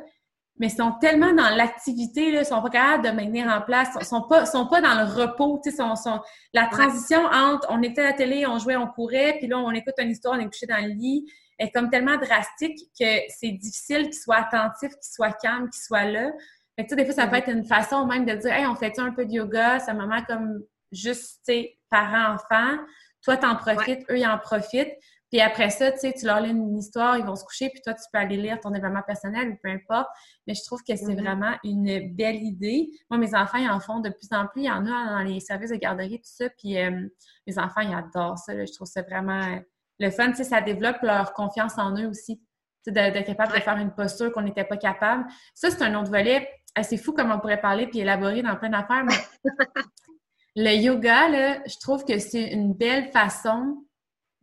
mais 0.58 0.68
ils 0.68 0.76
sont 0.76 0.92
tellement 1.00 1.32
dans 1.32 1.48
l'activité, 1.56 2.28
ils 2.28 2.44
sont 2.44 2.62
pas 2.62 2.70
capables 2.70 3.04
de 3.04 3.10
maintenir 3.10 3.48
en 3.48 3.60
place, 3.62 3.88
ils 4.00 4.06
sont 4.06 4.22
pas, 4.22 4.46
sont 4.46 4.66
pas 4.66 4.80
dans 4.80 4.94
le 4.94 5.04
repos, 5.04 5.60
tu 5.64 5.70
sais, 5.70 5.76
sont, 5.76 5.96
sont, 5.96 6.20
la 6.52 6.66
transition 6.66 7.24
entre, 7.24 7.66
on 7.70 7.82
était 7.82 8.02
à 8.02 8.10
la 8.10 8.12
télé, 8.12 8.46
on 8.46 8.58
jouait, 8.58 8.76
on 8.76 8.86
courait, 8.86 9.36
puis 9.38 9.48
là, 9.48 9.58
on 9.58 9.70
écoute 9.70 9.94
une 9.98 10.10
histoire, 10.10 10.34
on 10.34 10.40
est 10.40 10.46
couché 10.46 10.66
dans 10.66 10.82
le 10.82 10.92
lit, 10.92 11.26
est 11.58 11.70
comme 11.70 11.90
tellement 11.90 12.16
drastique 12.16 12.78
que 12.98 13.06
c'est 13.28 13.52
difficile 13.52 14.04
qu'ils 14.04 14.14
soient 14.14 14.36
attentifs, 14.36 14.92
qu'ils 14.92 15.12
soient 15.14 15.32
calmes, 15.32 15.68
qu'ils 15.70 15.82
soient 15.82 16.04
là. 16.04 16.30
Fait 16.76 16.86
que, 16.86 16.94
des 16.94 17.04
fois, 17.04 17.14
ça 17.14 17.26
peut 17.26 17.36
être 17.36 17.50
une 17.50 17.64
façon 17.64 18.06
même 18.06 18.24
de 18.24 18.34
dire, 18.34 18.52
hey, 18.52 18.66
on 18.66 18.74
fait 18.74 18.98
un 18.98 19.12
peu 19.12 19.26
de 19.26 19.32
yoga? 19.32 19.78
C'est 19.78 19.90
un 19.90 19.94
moment 19.94 20.22
comme 20.26 20.62
juste, 20.90 21.40
tu 21.46 21.52
sais, 21.52 21.78
parent-enfant. 21.90 22.78
Toi, 23.22 23.36
t'en 23.36 23.56
profites, 23.56 24.00
eux, 24.10 24.18
ils 24.18 24.26
en 24.26 24.38
profitent. 24.38 24.94
Puis 25.32 25.40
après 25.40 25.70
ça, 25.70 25.90
tu 25.90 25.98
sais, 25.98 26.12
tu 26.12 26.26
leur 26.26 26.40
lis 26.40 26.50
une 26.50 26.78
histoire, 26.78 27.16
ils 27.16 27.24
vont 27.24 27.34
se 27.34 27.44
coucher, 27.44 27.70
puis 27.70 27.80
toi, 27.80 27.94
tu 27.94 28.02
peux 28.12 28.18
aller 28.18 28.36
lire 28.36 28.60
ton 28.60 28.70
développement 28.70 29.00
personnel 29.00 29.48
ou 29.48 29.56
peu 29.62 29.70
importe. 29.70 30.08
Mais 30.46 30.54
je 30.54 30.62
trouve 30.62 30.80
que 30.80 30.94
c'est 30.94 31.06
mm-hmm. 31.06 31.22
vraiment 31.22 31.56
une 31.64 32.14
belle 32.14 32.36
idée. 32.36 32.90
Moi, 33.10 33.18
mes 33.18 33.34
enfants, 33.34 33.56
ils 33.56 33.70
en 33.70 33.80
font 33.80 34.00
de 34.00 34.10
plus 34.10 34.28
en 34.30 34.46
plus. 34.46 34.62
Il 34.62 34.66
y 34.66 34.70
en 34.70 34.84
a 34.84 35.10
dans 35.10 35.22
les 35.22 35.40
services 35.40 35.70
de 35.70 35.76
garderie, 35.76 36.18
tout 36.18 36.24
ça. 36.24 36.50
Puis 36.58 36.78
euh, 36.78 37.08
mes 37.46 37.58
enfants, 37.58 37.80
ils 37.80 37.94
adorent 37.94 38.38
ça. 38.38 38.52
Je 38.64 38.72
trouve 38.72 38.86
ça 38.86 39.00
vraiment 39.00 39.58
le 39.98 40.10
fun. 40.10 40.28
Tu 40.30 40.36
sais, 40.36 40.44
ça 40.44 40.60
développe 40.60 41.00
leur 41.00 41.32
confiance 41.32 41.78
en 41.78 41.96
eux 41.96 42.06
aussi. 42.06 42.42
D'être 42.86 43.24
capable 43.24 43.54
de 43.54 43.60
faire 43.60 43.76
une 43.76 43.94
posture 43.94 44.32
qu'on 44.32 44.42
n'était 44.42 44.64
pas 44.64 44.76
capable. 44.76 45.24
Ça, 45.54 45.70
c'est 45.70 45.82
un 45.82 45.98
autre 45.98 46.10
volet 46.10 46.48
c'est 46.82 46.96
fou 46.96 47.12
comme 47.12 47.30
on 47.30 47.38
pourrait 47.38 47.60
parler 47.60 47.86
puis 47.86 48.00
élaborer 48.00 48.42
dans 48.42 48.56
plein 48.56 48.70
d'affaires, 48.70 49.04
mais 49.04 49.14
le 50.56 50.74
yoga, 50.82 51.28
là, 51.28 51.62
je 51.66 51.78
trouve 51.78 52.04
que 52.04 52.18
c'est 52.18 52.52
une 52.52 52.72
belle 52.72 53.10
façon 53.10 53.84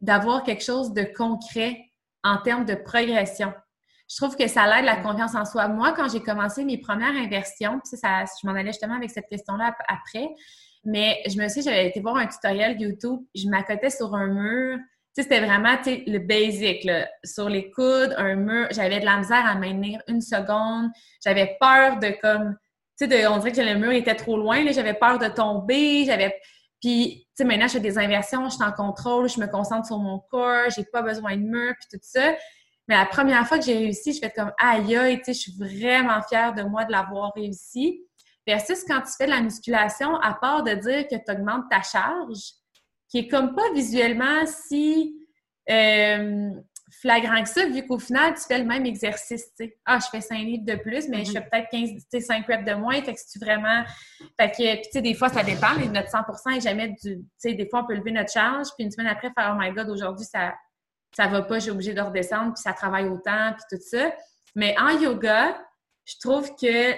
d'avoir 0.02 0.44
quelque 0.44 0.64
chose 0.64 0.94
de 0.94 1.04
concret 1.04 1.78
en 2.24 2.38
termes 2.38 2.66
de 2.66 2.76
progression. 2.76 3.54
Je 4.10 4.16
trouve 4.18 4.36
que 4.36 4.48
ça 4.48 4.66
l'aide 4.66 4.86
la 4.86 4.98
confiance 4.98 5.36
en 5.36 5.46
soi. 5.46 5.68
Moi, 5.68 5.94
quand 5.94 6.10
j'ai 6.10 6.22
commencé 6.22 6.66
mes 6.66 6.80
premières 6.80 7.16
inversions, 7.16 7.80
ça, 7.84 8.26
je 8.26 8.48
m'en 8.48 8.54
allais 8.54 8.72
justement 8.72 8.96
avec 8.96 9.12
cette 9.12 9.28
question-là 9.28 9.76
après, 9.88 10.28
mais 10.84 11.22
je 11.28 11.38
me 11.38 11.48
suis 11.48 11.62
j'avais 11.62 11.88
été 11.88 12.00
voir 12.00 12.16
un 12.16 12.28
tutoriel 12.28 12.80
YouTube, 12.80 13.20
je 13.36 13.48
m'accotais 13.48 13.92
sur 13.92 14.16
un 14.16 14.28
mur, 14.28 14.80
c'était 15.14 15.40
vraiment 15.40 15.76
le 15.86 16.20
basic, 16.20 16.84
là. 16.86 17.08
sur 17.24 17.50
les 17.50 17.72
coudes, 17.72 18.14
un 18.18 18.36
mur. 18.36 18.68
J'avais 18.72 19.00
de 19.00 19.06
la 19.06 19.18
misère 19.18 19.46
à 19.46 19.56
maintenir 19.56 20.02
une 20.08 20.22
seconde. 20.22 20.92
J'avais 21.24 21.58
peur 21.60 22.00
de 22.00 22.16
comme, 22.22 22.56
tu 22.98 23.10
sais, 23.10 23.28
on 23.28 23.38
dirait 23.38 23.52
que 23.52 23.62
le 23.62 23.76
mur 23.76 23.92
était 23.92 24.16
trop 24.16 24.38
loin. 24.38 24.64
J'avais 24.72 24.94
peur 24.94 25.18
de 25.18 25.28
tomber. 25.28 26.06
J'avais, 26.06 26.40
puis, 26.82 27.28
tu 27.36 27.44
sais, 27.44 27.44
maintenant, 27.44 27.68
je 27.68 27.74
fais 27.74 27.80
des 27.80 27.98
inversions, 27.98 28.48
je 28.50 28.56
suis 28.56 28.64
en 28.64 28.72
contrôle, 28.72 29.28
je 29.28 29.40
me 29.40 29.48
concentre 29.48 29.88
sur 29.88 29.98
mon 29.98 30.20
corps, 30.32 30.70
j'ai 30.76 30.86
pas 30.86 31.02
besoin 31.02 31.36
de 31.36 31.42
mur, 31.42 31.74
puis 31.80 31.88
tout 31.92 32.00
ça. 32.02 32.34
Mais 32.88 32.96
la 32.96 33.06
première 33.06 33.48
fois 33.48 33.60
que 33.60 33.66
j'ai 33.66 33.78
réussi, 33.78 34.14
je 34.14 34.20
fais 34.20 34.32
comme 34.32 34.52
aïe 34.60 34.96
aïe, 34.96 35.18
tu 35.18 35.26
sais, 35.26 35.34
je 35.34 35.40
suis 35.40 35.58
vraiment 35.58 36.22
fière 36.24 36.54
de 36.54 36.64
moi 36.64 36.86
de 36.86 36.92
l'avoir 36.92 37.34
réussi. 37.36 38.02
Versus 38.48 38.84
quand 38.88 39.02
tu 39.02 39.12
fais 39.18 39.26
de 39.26 39.32
la 39.32 39.42
musculation, 39.42 40.16
à 40.16 40.34
part 40.34 40.64
de 40.64 40.72
dire 40.74 41.08
que 41.08 41.16
tu 41.16 41.32
augmentes 41.32 41.70
ta 41.70 41.82
charge, 41.82 42.54
qui 43.10 43.20
est 43.20 43.28
comme 43.28 43.54
pas 43.54 43.72
visuellement 43.74 44.46
si 44.46 45.16
euh, 45.70 46.50
flagrant 47.02 47.42
que 47.44 47.50
ça, 47.50 47.66
vu 47.66 47.86
qu'au 47.86 48.00
final, 48.00 48.34
tu 48.34 48.42
fais 48.48 48.58
le 48.58 48.66
même 48.66 48.86
exercice, 48.86 49.46
tu 49.58 49.66
sais. 49.66 49.78
Ah, 49.86 50.00
je 50.00 50.08
fais 50.10 50.22
5 50.22 50.38
livres 50.40 50.66
de 50.66 50.76
plus, 50.76 51.08
mais 51.08 51.26
je 51.26 51.32
fais 51.32 51.40
mhm. 51.40 51.50
peut-être 51.52 51.68
15, 51.72 51.90
tu 51.90 52.00
sais, 52.10 52.20
5 52.20 52.46
reps 52.48 52.66
de 52.66 52.74
moins, 52.74 53.02
fait 53.02 53.14
que 53.14 53.20
si 53.20 53.38
tu 53.38 53.40
vraiment... 53.40 53.84
Fait 54.40 54.52
que, 54.52 54.76
tu 54.84 54.90
sais, 54.92 55.02
des 55.02 55.14
fois, 55.14 55.30
ça 55.30 55.44
dépend, 55.44 55.76
mais 55.78 55.88
notre 55.88 56.10
100% 56.10 56.58
est 56.58 56.62
jamais 56.62 56.90
du... 56.90 57.18
Tu 57.18 57.26
sais, 57.38 57.54
des 57.54 57.68
fois, 57.70 57.82
on 57.84 57.88
peut 57.88 57.96
lever 57.96 58.12
notre 58.12 58.32
charge, 58.32 58.68
puis 58.78 58.86
une 58.86 58.92
semaine 58.92 59.08
après, 59.08 59.32
faire 59.38 59.56
«Oh 59.56 59.60
my 59.60 59.72
God, 59.72 59.90
aujourd'hui, 59.90 60.26
ça 60.26 60.56
ça 61.16 61.26
va 61.26 61.42
pas, 61.42 61.58
j'ai 61.58 61.72
obligé 61.72 61.94
de 61.94 62.02
redescendre, 62.02 62.54
puis 62.54 62.62
ça 62.62 62.72
travaille 62.74 63.08
autant, 63.08 63.54
puis 63.54 63.78
tout 63.78 63.84
ça.» 63.84 64.12
Mais 64.56 64.76
en 64.80 64.90
yoga, 64.90 65.58
je 66.06 66.16
trouve 66.20 66.56
que 66.56 66.94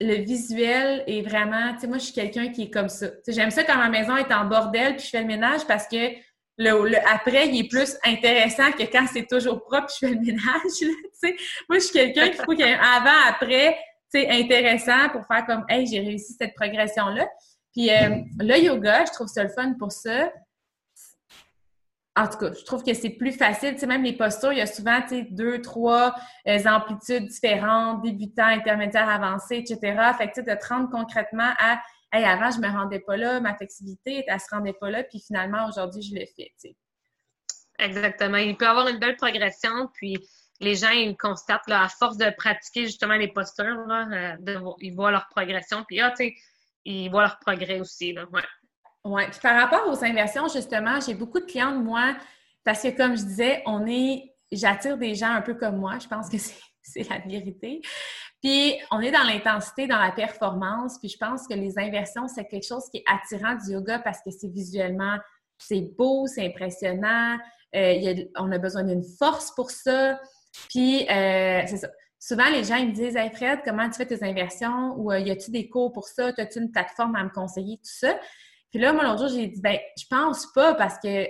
le 0.00 0.14
visuel 0.14 1.04
est 1.06 1.22
vraiment, 1.22 1.74
tu 1.74 1.80
sais, 1.80 1.86
moi, 1.86 1.98
je 1.98 2.04
suis 2.04 2.12
quelqu'un 2.12 2.48
qui 2.48 2.62
est 2.62 2.70
comme 2.70 2.88
ça. 2.88 3.08
J'aime 3.28 3.50
ça 3.50 3.64
quand 3.64 3.76
ma 3.76 3.88
maison 3.88 4.16
est 4.16 4.32
en 4.32 4.46
bordel 4.46 4.96
puis 4.96 5.04
je 5.04 5.10
fais 5.10 5.20
le 5.20 5.26
ménage 5.26 5.66
parce 5.66 5.86
que 5.86 5.96
le, 6.62 6.96
après, 7.10 7.48
il 7.48 7.60
est 7.60 7.68
plus 7.68 7.96
intéressant 8.04 8.70
que 8.72 8.82
quand 8.82 9.06
c'est 9.12 9.26
toujours 9.26 9.62
propre 9.64 9.88
je 9.88 10.06
fais 10.06 10.14
le 10.14 10.20
ménage. 10.20 11.32
Moi, 11.68 11.78
je 11.78 11.84
suis 11.84 11.92
quelqu'un 11.92 12.28
qui 12.28 12.36
faut 12.36 12.52
qu'il 12.52 12.60
y 12.60 12.68
ait 12.68 12.74
un 12.74 12.80
avant, 12.80 13.28
après, 13.28 13.78
tu 14.12 14.20
sais, 14.20 14.28
intéressant 14.28 15.08
pour 15.10 15.26
faire 15.26 15.46
comme, 15.46 15.64
hey, 15.68 15.86
j'ai 15.86 16.00
réussi 16.00 16.34
cette 16.38 16.54
progression-là. 16.54 17.26
Puis 17.72 17.90
euh, 17.90 18.16
le 18.38 18.58
yoga, 18.58 19.04
je 19.06 19.12
trouve 19.12 19.28
ça 19.28 19.42
le 19.44 19.48
fun 19.48 19.74
pour 19.78 19.92
ça 19.92 20.30
en 22.16 22.26
tout 22.26 22.38
cas, 22.38 22.52
je 22.52 22.64
trouve 22.64 22.82
que 22.82 22.92
c'est 22.92 23.10
plus 23.10 23.32
facile. 23.32 23.74
Tu 23.74 23.80
sais, 23.80 23.86
même 23.86 24.02
les 24.02 24.12
postures, 24.12 24.52
il 24.52 24.58
y 24.58 24.62
a 24.62 24.66
souvent, 24.66 24.98
deux, 25.30 25.60
trois 25.62 26.14
euh, 26.46 26.58
amplitudes 26.66 27.28
différentes, 27.28 28.02
débutants, 28.02 28.46
intermédiaires, 28.46 29.08
avancés, 29.08 29.56
etc. 29.56 29.96
Fait 30.18 30.30
que, 30.30 30.40
de 30.40 30.54
te 30.54 30.66
rendre 30.66 30.90
concrètement 30.90 31.50
à, 31.58 31.80
hey, 32.12 32.24
avant, 32.24 32.50
je 32.50 32.58
me 32.58 32.68
rendais 32.68 33.00
pas 33.00 33.16
là, 33.16 33.40
ma 33.40 33.54
flexibilité, 33.54 34.24
elle 34.26 34.40
se 34.40 34.46
rendait 34.50 34.72
pas 34.72 34.90
là, 34.90 35.04
puis 35.04 35.20
finalement, 35.20 35.68
aujourd'hui, 35.68 36.02
je 36.02 36.14
le 36.14 36.24
fais. 36.36 36.52
Exactement. 37.78 38.36
Il 38.36 38.56
peut 38.56 38.64
y 38.66 38.68
avoir 38.68 38.88
une 38.88 38.98
belle 38.98 39.16
progression, 39.16 39.88
puis 39.94 40.16
les 40.60 40.74
gens, 40.74 40.90
ils 40.90 41.16
constatent, 41.16 41.68
là, 41.68 41.84
à 41.84 41.88
force 41.88 42.16
de 42.16 42.30
pratiquer 42.36 42.86
justement 42.86 43.14
les 43.14 43.28
postures, 43.28 43.86
là, 43.86 44.36
euh, 44.46 44.72
ils 44.80 44.94
voient 44.94 45.10
leur 45.10 45.28
progression, 45.28 45.84
puis, 45.86 46.00
ah, 46.00 46.10
tu 46.10 46.24
sais, 46.24 46.34
ils 46.84 47.08
voient 47.10 47.22
leur 47.22 47.38
progrès 47.38 47.80
aussi, 47.80 48.12
là, 48.12 48.26
ouais. 48.32 48.42
Oui. 49.04 49.22
Puis 49.30 49.40
par 49.40 49.58
rapport 49.58 49.88
aux 49.88 50.04
inversions, 50.04 50.46
justement, 50.48 51.00
j'ai 51.00 51.14
beaucoup 51.14 51.40
de 51.40 51.46
clientes, 51.46 51.82
moi, 51.82 52.16
parce 52.64 52.82
que 52.82 52.88
comme 52.96 53.16
je 53.16 53.22
disais, 53.22 53.62
on 53.66 53.86
est. 53.86 54.34
J'attire 54.52 54.98
des 54.98 55.14
gens 55.14 55.30
un 55.30 55.42
peu 55.42 55.54
comme 55.54 55.76
moi. 55.76 55.98
Je 56.00 56.08
pense 56.08 56.28
que 56.28 56.36
c'est 56.82 57.08
la 57.08 57.18
vérité. 57.18 57.80
Puis, 58.42 58.74
on 58.90 59.00
est 59.00 59.10
dans 59.10 59.22
l'intensité, 59.22 59.86
dans 59.86 59.98
la 59.98 60.12
performance. 60.12 60.98
Puis, 60.98 61.10
je 61.10 61.18
pense 61.18 61.46
que 61.46 61.54
les 61.54 61.78
inversions, 61.78 62.26
c'est 62.26 62.46
quelque 62.46 62.66
chose 62.66 62.84
qui 62.90 62.98
est 62.98 63.04
attirant 63.06 63.54
du 63.54 63.72
yoga 63.72 63.98
parce 63.98 64.20
que 64.22 64.30
c'est 64.30 64.50
visuellement, 64.50 65.18
c'est 65.58 65.92
beau, 65.96 66.26
c'est 66.26 66.46
impressionnant. 66.46 67.38
Euh, 67.76 68.24
on 68.36 68.50
a 68.50 68.58
besoin 68.58 68.84
d'une 68.84 69.04
force 69.04 69.52
pour 69.54 69.70
ça. 69.70 70.18
Puis, 70.68 71.02
euh, 71.10 71.62
c'est 71.66 71.76
ça. 71.76 71.88
Souvent, 72.18 72.50
les 72.50 72.64
gens 72.64 72.76
ils 72.76 72.88
me 72.88 72.92
disent 72.92 73.16
Hey 73.16 73.30
Fred, 73.30 73.60
comment 73.64 73.88
tu 73.88 73.96
fais 73.96 74.06
tes 74.06 74.22
inversions? 74.22 74.94
Ou 74.98 75.10
euh, 75.10 75.18
y 75.20 75.30
a-tu 75.30 75.50
des 75.50 75.68
cours 75.68 75.92
pour 75.92 76.06
ça? 76.06 76.32
As-tu 76.36 76.58
une 76.58 76.70
plateforme 76.70 77.16
à 77.16 77.24
me 77.24 77.30
conseiller? 77.30 77.76
Tout 77.78 77.90
ça. 77.90 78.18
Puis 78.70 78.78
là, 78.78 78.92
moi, 78.92 79.04
l'autre 79.04 79.28
jour, 79.28 79.38
j'ai 79.38 79.46
dit 79.46 79.60
Ben, 79.60 79.78
je 79.98 80.04
pense 80.08 80.46
pas 80.52 80.74
parce 80.74 80.98
que 80.98 81.26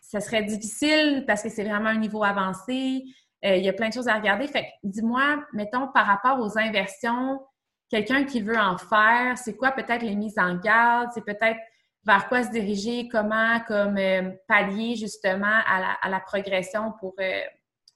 ça 0.00 0.20
serait 0.20 0.42
difficile 0.42 1.24
parce 1.26 1.42
que 1.42 1.50
c'est 1.50 1.64
vraiment 1.64 1.90
un 1.90 1.98
niveau 1.98 2.24
avancé. 2.24 3.04
Euh, 3.44 3.56
il 3.56 3.64
y 3.64 3.68
a 3.68 3.72
plein 3.72 3.88
de 3.88 3.94
choses 3.94 4.08
à 4.08 4.14
regarder. 4.14 4.46
Fait 4.46 4.72
dis-moi, 4.82 5.42
mettons, 5.52 5.88
par 5.88 6.06
rapport 6.06 6.38
aux 6.40 6.58
inversions, 6.58 7.40
quelqu'un 7.88 8.24
qui 8.24 8.40
veut 8.40 8.58
en 8.58 8.76
faire, 8.76 9.38
c'est 9.38 9.56
quoi 9.56 9.72
peut-être 9.72 10.02
les 10.02 10.14
mises 10.14 10.38
en 10.38 10.56
garde? 10.56 11.10
C'est 11.14 11.24
peut-être 11.24 11.58
vers 12.04 12.28
quoi 12.28 12.42
se 12.42 12.50
diriger, 12.50 13.08
comment 13.08 13.60
comme 13.60 13.98
euh, 13.98 14.30
pallier 14.46 14.96
justement 14.96 15.60
à 15.66 16.08
la, 16.08 16.20
progression 16.20 16.92
pour, 16.98 17.14
euh, 17.20 17.42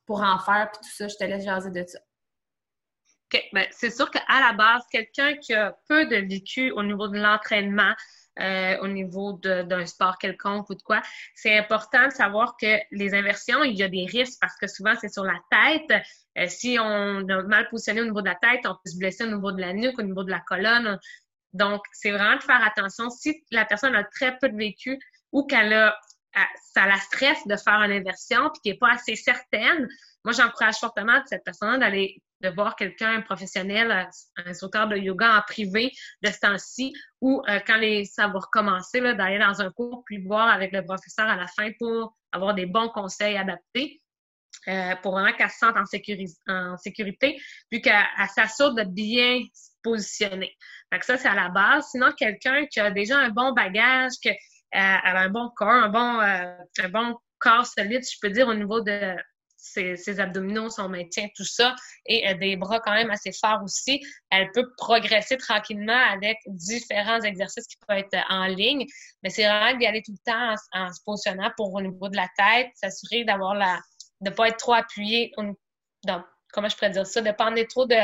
pour 0.07 0.23
en 0.23 0.39
faire, 0.39 0.71
puis 0.73 0.81
tout 0.83 0.95
ça. 0.95 1.09
Je 1.09 1.17
te 1.17 1.25
laisse 1.25 1.45
jaser 1.45 1.71
de 1.71 1.85
ça. 1.87 1.99
OK. 3.33 3.43
Bien, 3.53 3.67
c'est 3.71 3.91
sûr 3.91 4.11
qu'à 4.11 4.23
la 4.29 4.53
base, 4.53 4.83
quelqu'un 4.91 5.37
qui 5.37 5.55
a 5.55 5.77
peu 5.89 6.07
de 6.07 6.17
vécu 6.17 6.71
au 6.73 6.83
niveau 6.83 7.09
de 7.09 7.19
l'entraînement, 7.19 7.93
euh, 8.40 8.79
au 8.81 8.88
niveau 8.88 9.35
d'un 9.35 9.87
sport 9.87 10.18
quelconque 10.18 10.68
ou 10.70 10.75
de 10.75 10.83
quoi. 10.83 11.01
C'est 11.35 11.57
important 11.57 12.09
de 12.09 12.12
savoir 12.12 12.57
que 12.61 12.79
les 12.90 13.14
inversions, 13.14 13.62
il 13.62 13.77
y 13.77 13.83
a 13.83 13.88
des 13.88 14.07
risques 14.07 14.38
parce 14.40 14.57
que 14.57 14.66
souvent, 14.66 14.94
c'est 15.01 15.12
sur 15.12 15.25
la 15.25 15.38
tête. 15.51 16.03
Euh, 16.38 16.47
si 16.49 16.79
on 16.81 17.29
est 17.29 17.42
mal 17.44 17.68
positionné 17.68 18.01
au 18.01 18.07
niveau 18.07 18.23
de 18.23 18.29
la 18.29 18.35
tête, 18.35 18.61
on 18.64 18.75
peut 18.75 18.90
se 18.90 18.99
blesser 18.99 19.25
au 19.25 19.35
niveau 19.35 19.53
de 19.53 19.61
la 19.61 19.73
nuque, 19.73 19.99
au 19.99 20.03
niveau 20.03 20.25
de 20.25 20.31
la 20.31 20.40
colonne. 20.40 20.99
Donc, 21.53 21.83
c'est 21.92 22.11
vraiment 22.11 22.37
de 22.37 22.42
faire 22.42 22.62
attention. 22.64 23.09
Si 23.11 23.44
la 23.53 23.64
personne 23.64 23.94
a 23.94 24.05
très 24.05 24.37
peu 24.38 24.49
de 24.49 24.57
vécu 24.57 24.99
ou 25.31 25.47
qu'elle 25.47 25.73
a 25.73 25.97
ça 26.73 26.87
la 26.87 26.97
stresse 26.97 27.47
de 27.47 27.57
faire 27.57 27.81
une 27.83 27.92
inversion 27.92 28.51
puis 28.51 28.61
qu'elle 28.62 28.73
n'est 28.73 28.79
pas 28.79 28.92
assez 28.92 29.14
certaine, 29.14 29.88
moi, 30.25 30.33
j'encourage 30.33 30.77
fortement 30.77 31.23
cette 31.27 31.44
personne 31.44 31.81
d'aller 31.81 32.23
de 32.45 32.55
voir 32.55 32.77
quelqu'un, 32.77 33.17
un 33.17 33.21
professionnel, 33.23 33.91
un 33.91 34.51
instructeur 34.51 34.87
de 34.89 34.97
yoga 34.97 35.39
en 35.39 35.43
privé 35.43 35.91
de 36.23 36.31
ce 36.31 36.39
temps-ci, 36.41 36.93
ou 37.21 37.43
euh, 37.49 37.59
quand 37.67 37.77
les, 37.77 38.05
ça 38.05 38.29
va 38.29 38.39
recommencer, 38.39 39.01
d'aller 39.01 39.39
dans 39.39 39.63
un 39.63 39.71
cours, 39.71 40.03
puis 40.05 40.23
voir 40.23 40.49
avec 40.49 40.73
le 40.73 40.85
professeur 40.85 41.27
à 41.27 41.37
la 41.37 41.47
fin 41.47 41.71
pour 41.79 42.17
avoir 42.33 42.55
des 42.55 42.67
bons 42.67 42.89
conseils 42.91 43.37
adaptés. 43.37 44.01
Euh, 44.69 44.95
pour 45.03 45.13
vraiment 45.13 45.33
qu'elle 45.37 45.51
se 45.51 45.59
sente 45.59 45.77
en, 45.77 45.85
sécurité, 46.77 47.39
puis 47.71 47.83
qu'elle 47.83 48.03
s'assure 48.35 48.73
de 48.73 48.85
bien 48.85 49.43
se 49.53 49.73
positionner. 49.83 50.57
Donc 50.91 51.05
ça, 51.05 51.19
c'est 51.19 51.29
à 51.29 51.35
la 51.35 51.51
base. 51.51 51.89
Sinon, 51.91 52.13
quelqu'un 52.17 52.65
qui 52.67 52.81
a 52.81 52.91
déjà 52.91 53.19
un 53.19 53.29
bon 53.29 53.53
bagage, 53.53 54.13
qui 54.23 54.31
euh, 54.31 54.35
a 54.73 55.19
un 55.19 55.29
bon 55.29 55.51
corps, 55.55 55.69
un 55.69 55.89
bon, 55.91 56.21
un 56.21 56.89
bon 56.89 57.19
corps 57.41 57.67
solide, 57.67 58.03
je 58.11 58.17
peux 58.23 58.31
dire, 58.31 58.49
au 58.49 58.55
niveau 58.55 58.81
de 58.81 59.15
ses, 59.64 60.20
abdominaux, 60.20 60.68
son 60.68 60.88
maintien, 60.88 61.29
tout 61.35 61.44
ça, 61.44 61.74
et 62.07 62.29
euh, 62.29 62.35
des 62.35 62.57
bras 62.57 62.81
quand 62.81 62.92
même 62.92 63.11
assez 63.11 63.33
forts 63.33 63.62
aussi, 63.64 64.05
elle 64.31 64.50
peut 64.53 64.70
progresser 64.77 65.37
tranquillement 65.37 65.98
avec 66.12 66.38
différents 66.46 67.20
exercices 67.20 67.66
qui 67.66 67.77
peuvent 67.87 67.98
être 67.98 68.16
en 68.29 68.46
ligne. 68.46 68.87
Mais 69.22 69.31
c'est 69.31 69.44
vraiment 69.44 69.77
d'y 69.79 69.87
aller 69.87 70.03
tout 70.03 70.12
le 70.12 70.33
temps 70.33 70.55
en, 70.72 70.92
se 70.92 71.00
positionnant 71.05 71.50
pour 71.57 71.72
au 71.74 71.81
niveau 71.81 72.09
de 72.09 72.16
la 72.16 72.29
tête, 72.37 72.68
s'assurer 72.74 73.24
d'avoir 73.24 73.55
la 73.55 73.79
de 74.20 74.31
ne 74.31 74.35
pas 74.35 74.48
être 74.48 74.57
trop 74.59 74.74
appuyé, 74.74 75.33
dans, 76.07 76.24
comment 76.53 76.68
je 76.68 76.77
pourrais 76.77 76.90
dire 76.90 77.07
ça, 77.07 77.20
de 77.20 77.27
ne 77.27 77.33
pas 77.33 77.46
emmener 77.46 77.66
trop 77.66 77.85
de, 77.85 77.96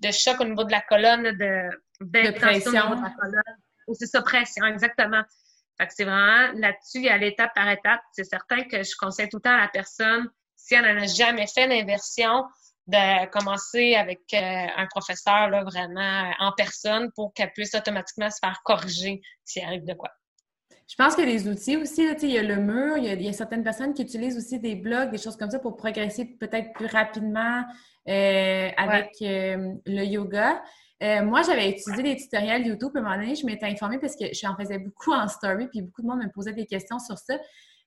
de 0.00 0.10
choc 0.10 0.38
au 0.40 0.44
niveau 0.44 0.64
de 0.64 0.72
la 0.72 0.82
colonne, 0.82 1.22
de, 1.22 1.70
de 2.00 2.30
pression. 2.32 2.72
De 2.72 3.02
la 3.02 3.14
colonne. 3.18 3.94
c'est 3.94 4.06
ça, 4.06 4.20
pression, 4.20 4.66
exactement. 4.66 5.22
Fait 5.78 5.86
que 5.86 5.94
c'est 5.94 6.04
vraiment 6.04 6.52
là-dessus, 6.54 6.98
il 6.98 7.04
y 7.04 7.08
a 7.08 7.16
l'étape 7.16 7.54
par 7.54 7.68
étape. 7.68 8.00
C'est 8.12 8.24
certain 8.24 8.64
que 8.64 8.82
je 8.82 8.94
conseille 8.96 9.28
tout 9.28 9.38
le 9.38 9.42
temps 9.42 9.54
à 9.54 9.60
la 9.60 9.68
personne 9.68 10.28
si 10.64 10.74
elle 10.74 10.96
n'a 10.96 11.06
jamais 11.06 11.46
fait 11.46 11.66
l'inversion, 11.66 12.44
de 12.86 13.26
commencer 13.30 13.94
avec 13.94 14.20
euh, 14.34 14.66
un 14.76 14.86
professeur 14.86 15.48
là, 15.48 15.64
vraiment 15.64 16.32
en 16.38 16.52
personne 16.52 17.10
pour 17.14 17.32
qu'elle 17.32 17.50
puisse 17.52 17.74
automatiquement 17.74 18.30
se 18.30 18.38
faire 18.38 18.60
corriger 18.64 19.22
s'il 19.44 19.64
arrive 19.64 19.84
de 19.84 19.94
quoi. 19.94 20.10
Je 20.86 20.94
pense 20.96 21.14
qu'il 21.14 21.26
y 21.26 21.32
a 21.32 21.38
des 21.38 21.48
outils 21.48 21.78
aussi. 21.78 22.06
il 22.22 22.30
y 22.30 22.38
a 22.38 22.42
le 22.42 22.56
mur, 22.56 22.98
il 22.98 23.22
y 23.22 23.28
a, 23.28 23.32
certaines 23.32 23.64
personnes 23.64 23.94
qui 23.94 24.02
utilisent 24.02 24.36
aussi 24.36 24.60
des 24.60 24.74
blogs, 24.74 25.10
des 25.10 25.18
choses 25.18 25.36
comme 25.36 25.50
ça 25.50 25.58
pour 25.58 25.76
progresser 25.76 26.26
peut-être 26.38 26.74
plus 26.74 26.86
rapidement 26.86 27.64
euh, 28.06 28.68
avec 28.76 29.12
euh, 29.22 29.72
le 29.86 30.04
yoga. 30.04 30.62
moi, 31.00 31.40
j'avais 31.40 31.70
utilisé 31.70 32.02
des 32.02 32.16
tutoriels 32.16 32.66
YouTube. 32.66 32.90
À 32.96 32.98
un 32.98 33.02
moment 33.02 33.16
donné, 33.16 33.34
je 33.34 33.46
m'étais 33.46 33.64
informée 33.64 33.98
parce 33.98 34.14
que 34.14 34.26
j'en 34.34 34.54
faisais 34.56 34.78
beaucoup 34.78 35.12
en 35.12 35.26
story, 35.26 35.68
puis 35.68 35.80
beaucoup 35.80 36.02
de 36.02 36.06
monde 36.06 36.22
me 36.22 36.30
posait 36.30 36.52
des 36.52 36.66
questions 36.66 36.98
sur 36.98 37.16
ça. 37.16 37.38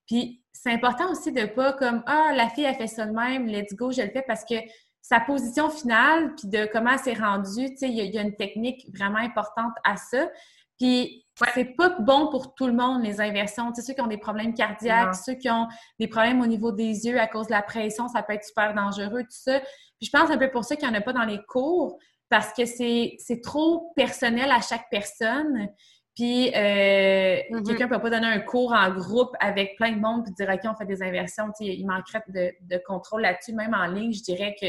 Puis 0.07 0.41
c'est 0.51 0.71
important 0.71 1.11
aussi 1.11 1.31
de 1.31 1.45
pas 1.45 1.73
comme 1.73 2.03
Ah, 2.07 2.31
la 2.33 2.49
fille 2.49 2.65
a 2.65 2.73
fait 2.73 2.87
ça 2.87 3.05
de 3.05 3.11
même, 3.11 3.47
let's 3.47 3.75
go, 3.75 3.91
je 3.91 4.01
le 4.01 4.09
fais 4.09 4.23
parce 4.25 4.43
que 4.43 4.55
sa 5.01 5.19
position 5.21 5.69
finale, 5.69 6.35
puis 6.35 6.49
de 6.49 6.67
comment 6.71 6.91
elle 6.91 6.99
s'est 6.99 7.13
rendue, 7.13 7.69
tu 7.69 7.77
sais, 7.77 7.89
il 7.89 8.13
y, 8.13 8.17
a 8.17 8.21
une 8.21 8.35
technique 8.35 8.87
vraiment 8.93 9.19
importante 9.19 9.73
à 9.85 9.95
ça. 9.95 10.29
Puis 10.77 11.25
c'est 11.53 11.75
pas 11.77 11.89
bon 11.99 12.29
pour 12.29 12.55
tout 12.55 12.67
le 12.67 12.73
monde, 12.73 13.03
les 13.03 13.21
inversions. 13.21 13.71
Tu 13.71 13.81
sais, 13.81 13.87
ceux 13.87 13.93
qui 13.93 14.01
ont 14.01 14.07
des 14.07 14.17
problèmes 14.17 14.53
cardiaques, 14.53 15.15
ceux 15.15 15.35
qui 15.35 15.49
ont 15.49 15.67
des 15.97 16.07
problèmes 16.07 16.41
au 16.41 16.45
niveau 16.45 16.73
des 16.73 17.05
yeux 17.05 17.19
à 17.19 17.27
cause 17.27 17.47
de 17.47 17.53
la 17.53 17.61
pression, 17.61 18.09
ça 18.09 18.21
peut 18.21 18.33
être 18.33 18.43
super 18.43 18.73
dangereux, 18.73 19.21
tout 19.21 19.29
ça. 19.29 19.59
Puis 19.59 20.07
je 20.07 20.09
pense 20.09 20.29
un 20.29 20.37
peu 20.37 20.51
pour 20.51 20.65
ça 20.65 20.75
qu'il 20.75 20.89
n'y 20.89 20.95
en 20.95 20.99
a 20.99 21.01
pas 21.01 21.13
dans 21.13 21.23
les 21.23 21.41
cours, 21.47 21.97
parce 22.29 22.51
que 22.51 22.65
c'est 22.65 23.41
trop 23.41 23.93
personnel 23.95 24.51
à 24.51 24.59
chaque 24.59 24.89
personne. 24.91 25.69
Puis, 26.17 26.49
euh, 26.55 26.57
mm-hmm. 26.57 27.63
quelqu'un 27.63 27.85
ne 27.85 27.89
peut 27.91 28.01
pas 28.01 28.09
donner 28.09 28.25
un 28.25 28.39
cours 28.39 28.73
en 28.73 28.89
groupe 28.89 29.35
avec 29.39 29.75
plein 29.75 29.91
de 29.91 29.99
monde 29.99 30.23
puis 30.23 30.33
dire, 30.33 30.49
OK, 30.51 30.61
on 30.63 30.73
fait 30.73 30.87
des 30.87 31.03
inversions. 31.03 31.51
il 31.59 31.85
manquerait 31.85 32.23
de, 32.27 32.81
contrôle 32.87 33.21
là-dessus. 33.21 33.53
Même 33.53 33.75
en 33.75 33.85
ligne, 33.85 34.11
je 34.11 34.23
dirais 34.23 34.55
que 34.59 34.65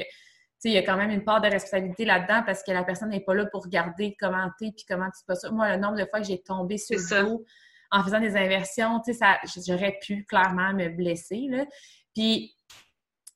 il 0.64 0.72
y 0.72 0.76
a 0.76 0.82
quand 0.82 0.98
même 0.98 1.10
une 1.10 1.24
part 1.24 1.40
de 1.40 1.48
responsabilité 1.48 2.04
là-dedans 2.04 2.42
parce 2.44 2.62
que 2.62 2.70
la 2.70 2.84
personne 2.84 3.08
n'est 3.08 3.20
pas 3.20 3.32
là 3.32 3.46
pour 3.46 3.62
regarder, 3.62 4.14
commenter, 4.20 4.72
puis 4.76 4.84
comment 4.86 5.06
tu 5.06 5.34
ça. 5.34 5.50
Moi, 5.50 5.74
le 5.74 5.80
nombre 5.80 5.96
de 5.96 6.04
fois 6.04 6.20
que 6.20 6.26
j'ai 6.26 6.42
tombé 6.42 6.76
sur 6.76 6.98
le 6.98 7.24
dos 7.24 7.44
en 7.90 8.04
faisant 8.04 8.20
des 8.20 8.36
inversions, 8.36 9.00
ça, 9.04 9.38
j'aurais 9.66 9.98
pu 10.02 10.26
clairement 10.26 10.74
me 10.74 10.90
blesser. 10.90 11.46
Là. 11.48 11.64
Puis, 12.14 12.54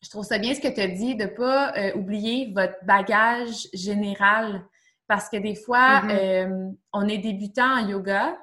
je 0.02 0.10
trouve 0.10 0.24
ça 0.24 0.36
bien 0.36 0.52
ce 0.52 0.60
que 0.60 0.68
tu 0.68 0.80
as 0.80 0.88
dit, 0.88 1.14
de 1.14 1.24
ne 1.24 1.28
pas 1.28 1.72
euh, 1.78 1.94
oublier 1.94 2.52
votre 2.54 2.74
bagage 2.84 3.68
général 3.72 4.66
parce 5.08 5.28
que 5.28 5.36
des 5.36 5.54
fois, 5.54 6.00
mm-hmm. 6.00 6.10
euh, 6.10 6.70
on 6.92 7.08
est 7.08 7.18
débutant 7.18 7.80
en 7.80 7.88
yoga, 7.88 8.36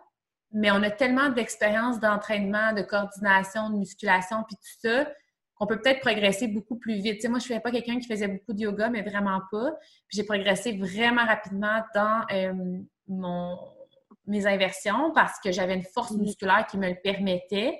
mais 0.51 0.71
on 0.71 0.81
a 0.83 0.89
tellement 0.89 1.29
d'expérience 1.29 1.99
d'entraînement, 1.99 2.73
de 2.73 2.81
coordination, 2.81 3.69
de 3.69 3.77
musculation, 3.77 4.43
puis 4.47 4.55
tout 4.55 4.87
ça, 4.87 5.07
qu'on 5.55 5.67
peut 5.67 5.79
peut-être 5.79 5.99
progresser 5.99 6.47
beaucoup 6.47 6.77
plus 6.77 6.95
vite. 6.95 7.15
Tu 7.15 7.21
sais, 7.21 7.27
moi, 7.27 7.39
je 7.39 7.45
ne 7.45 7.53
suis 7.53 7.59
pas 7.59 7.71
quelqu'un 7.71 7.99
qui 7.99 8.07
faisait 8.07 8.27
beaucoup 8.27 8.53
de 8.53 8.61
yoga, 8.61 8.89
mais 8.89 9.01
vraiment 9.01 9.41
pas. 9.51 9.73
J'ai 10.09 10.23
progressé 10.23 10.77
vraiment 10.77 11.25
rapidement 11.25 11.83
dans 11.93 12.25
euh, 12.31 12.53
mon, 13.07 13.59
mes 14.25 14.47
inversions 14.47 15.11
parce 15.13 15.39
que 15.39 15.51
j'avais 15.51 15.75
une 15.75 15.83
force 15.83 16.13
mm-hmm. 16.13 16.21
musculaire 16.21 16.67
qui 16.67 16.77
me 16.77 16.87
le 16.87 16.97
permettait. 17.03 17.79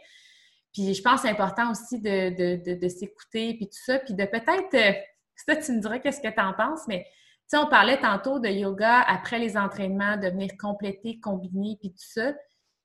Puis 0.74 0.94
je 0.94 1.02
pense 1.02 1.22
que 1.22 1.28
c'est 1.28 1.34
important 1.34 1.72
aussi 1.72 2.00
de, 2.00 2.78
de, 2.80 2.88
s'écouter, 2.88 3.56
puis 3.56 3.68
tout 3.68 3.80
ça, 3.86 4.00
puis 4.00 4.14
de 4.14 4.26
peut-être... 4.26 4.74
Euh, 4.74 4.94
ça, 5.48 5.56
tu 5.56 5.72
me 5.72 5.80
dirais 5.80 6.02
qu'est-ce 6.02 6.20
que 6.20 6.28
tu 6.28 6.42
en 6.42 6.54
penses, 6.54 6.82
mais 6.88 7.06
sais, 7.50 7.58
on 7.58 7.68
parlait 7.68 8.00
tantôt 8.00 8.40
de 8.40 8.48
yoga 8.48 9.02
après 9.02 9.40
les 9.40 9.58
entraînements, 9.58 10.18
de 10.18 10.28
venir 10.28 10.52
compléter, 10.60 11.20
combiner, 11.20 11.78
puis 11.80 11.92
tout 11.92 11.98
ça. 11.98 12.34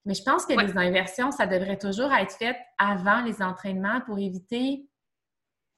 Mais 0.04 0.14
je 0.14 0.22
pense 0.22 0.44
que 0.44 0.52
les 0.52 0.76
inversions, 0.76 1.30
ça 1.30 1.46
devrait 1.46 1.78
toujours 1.78 2.12
être 2.12 2.32
fait 2.32 2.56
avant 2.78 3.22
les 3.22 3.42
entraînements 3.42 4.00
pour 4.02 4.18
éviter 4.18 4.86